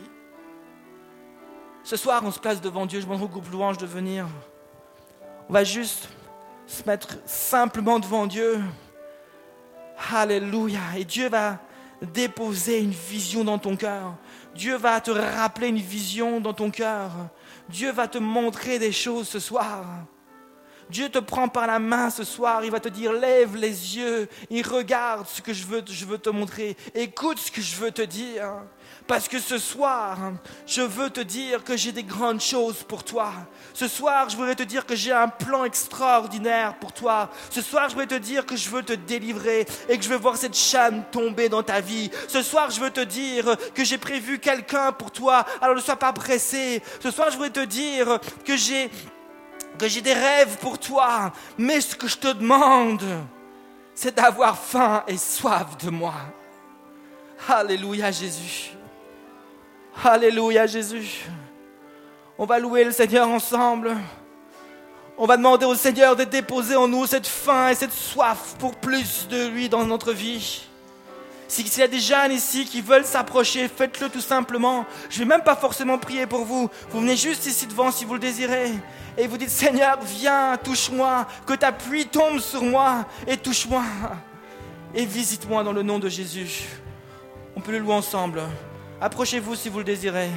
Ce 1.83 1.97
soir, 1.97 2.21
on 2.23 2.31
se 2.31 2.39
place 2.39 2.61
devant 2.61 2.85
Dieu. 2.85 3.01
Je 3.01 3.05
demande 3.05 3.23
au 3.23 3.27
groupe 3.27 3.51
louange 3.51 3.77
de 3.77 3.85
venir. 3.85 4.25
On 5.49 5.53
va 5.53 5.63
juste 5.63 6.09
se 6.65 6.83
mettre 6.85 7.17
simplement 7.25 7.99
devant 7.99 8.27
Dieu. 8.27 8.61
Alléluia. 10.13 10.79
Et 10.97 11.05
Dieu 11.05 11.29
va 11.29 11.59
déposer 12.01 12.79
une 12.79 12.91
vision 12.91 13.43
dans 13.43 13.59
ton 13.59 13.75
cœur. 13.75 14.15
Dieu 14.55 14.75
va 14.75 14.99
te 15.01 15.11
rappeler 15.11 15.67
une 15.67 15.77
vision 15.77 16.39
dans 16.39 16.53
ton 16.53 16.71
cœur. 16.71 17.11
Dieu 17.69 17.91
va 17.91 18.07
te 18.07 18.17
montrer 18.17 18.79
des 18.79 18.91
choses 18.91 19.27
ce 19.27 19.39
soir. 19.39 19.85
Dieu 20.89 21.09
te 21.09 21.19
prend 21.19 21.47
par 21.47 21.65
la 21.65 21.79
main 21.79 22.09
ce 22.09 22.23
soir, 22.23 22.63
il 22.63 22.71
va 22.71 22.79
te 22.79 22.89
dire 22.89 23.13
lève 23.13 23.55
les 23.55 23.97
yeux, 23.97 24.27
il 24.49 24.67
regarde 24.67 25.25
ce 25.27 25.41
que 25.41 25.53
je 25.53 25.65
veux, 25.65 25.83
je 25.87 26.05
veux 26.05 26.17
te 26.17 26.29
montrer, 26.29 26.75
écoute 26.93 27.39
ce 27.39 27.49
que 27.49 27.61
je 27.61 27.75
veux 27.77 27.91
te 27.91 28.01
dire. 28.01 28.51
Parce 29.05 29.27
que 29.27 29.39
ce 29.39 29.57
soir, 29.57 30.17
je 30.65 30.81
veux 30.81 31.09
te 31.09 31.19
dire 31.19 31.63
que 31.63 31.75
j'ai 31.75 31.91
des 31.91 32.03
grandes 32.03 32.39
choses 32.39 32.83
pour 32.83 33.03
toi. 33.03 33.33
Ce 33.73 33.87
soir, 33.87 34.29
je 34.29 34.37
voudrais 34.37 34.55
te 34.55 34.63
dire 34.63 34.85
que 34.85 34.95
j'ai 34.95 35.11
un 35.11 35.27
plan 35.27 35.65
extraordinaire 35.65 36.75
pour 36.75 36.93
toi. 36.93 37.29
Ce 37.49 37.61
soir, 37.61 37.89
je 37.89 37.95
voudrais 37.95 38.07
te 38.07 38.23
dire 38.23 38.45
que 38.45 38.55
je 38.55 38.69
veux 38.69 38.81
te 38.81 38.93
délivrer 38.93 39.65
et 39.89 39.97
que 39.97 40.03
je 40.03 40.09
veux 40.09 40.17
voir 40.17 40.37
cette 40.37 40.55
chaîne 40.55 41.03
tomber 41.11 41.49
dans 41.49 41.63
ta 41.63 41.81
vie. 41.81 42.09
Ce 42.29 42.41
soir, 42.41 42.71
je 42.71 42.79
veux 42.79 42.91
te 42.91 43.01
dire 43.01 43.57
que 43.73 43.83
j'ai 43.83 43.97
prévu 43.97 44.39
quelqu'un 44.39 44.93
pour 44.93 45.11
toi. 45.11 45.45
Alors 45.59 45.75
ne 45.75 45.81
sois 45.81 45.97
pas 45.97 46.13
pressé. 46.13 46.81
Ce 47.01 47.11
soir, 47.11 47.29
je 47.29 47.35
voudrais 47.35 47.49
te 47.49 47.65
dire 47.65 48.19
que 48.45 48.55
j'ai 48.55 48.89
que 49.77 49.87
j'ai 49.87 50.01
des 50.01 50.13
rêves 50.13 50.57
pour 50.59 50.77
toi, 50.77 51.33
mais 51.57 51.81
ce 51.81 51.95
que 51.95 52.07
je 52.07 52.17
te 52.17 52.27
demande, 52.27 53.03
c'est 53.95 54.15
d'avoir 54.15 54.57
faim 54.57 55.03
et 55.07 55.17
soif 55.17 55.77
de 55.83 55.89
moi. 55.89 56.13
Alléluia 57.49 58.11
Jésus. 58.11 58.72
Alléluia 60.01 60.65
Jésus. 60.65 61.25
On 62.37 62.45
va 62.45 62.59
louer 62.59 62.83
le 62.83 62.91
Seigneur 62.91 63.29
ensemble. 63.29 63.95
On 65.17 65.27
va 65.27 65.37
demander 65.37 65.65
au 65.65 65.75
Seigneur 65.75 66.15
de 66.15 66.23
déposer 66.23 66.75
en 66.75 66.87
nous 66.87 67.05
cette 67.05 67.27
faim 67.27 67.69
et 67.69 67.75
cette 67.75 67.93
soif 67.93 68.55
pour 68.57 68.75
plus 68.75 69.27
de 69.29 69.47
lui 69.47 69.69
dans 69.69 69.85
notre 69.85 70.11
vie. 70.11 70.63
S'il 71.47 71.67
y 71.77 71.83
a 71.83 71.87
des 71.87 71.99
jeunes 71.99 72.31
ici 72.31 72.65
qui 72.65 72.81
veulent 72.81 73.05
s'approcher, 73.05 73.67
faites-le 73.67 74.09
tout 74.09 74.21
simplement. 74.21 74.85
Je 75.09 75.19
ne 75.19 75.19
vais 75.19 75.29
même 75.29 75.43
pas 75.43 75.55
forcément 75.55 75.99
prier 75.99 76.25
pour 76.25 76.45
vous. 76.45 76.69
Vous 76.89 76.99
venez 76.99 77.15
juste 77.15 77.45
ici 77.45 77.67
devant 77.67 77.91
si 77.91 78.05
vous 78.05 78.13
le 78.13 78.19
désirez. 78.19 78.71
Et 79.17 79.27
vous 79.27 79.37
dites, 79.37 79.51
Seigneur, 79.51 79.99
viens, 80.01 80.57
touche-moi, 80.57 81.27
que 81.45 81.53
ta 81.53 81.71
pluie 81.71 82.07
tombe 82.07 82.39
sur 82.39 82.63
moi 82.63 83.05
et 83.27 83.37
touche-moi. 83.37 83.83
Et 84.95 85.05
visite-moi 85.05 85.63
dans 85.63 85.73
le 85.73 85.83
nom 85.83 85.99
de 85.99 86.09
Jésus. 86.09 86.67
On 87.55 87.61
peut 87.61 87.71
le 87.71 87.79
louer 87.79 87.93
ensemble. 87.93 88.41
Approchez-vous 89.03 89.55
si 89.55 89.67
vous 89.67 89.79
le 89.79 89.83
désirez. 89.83 90.29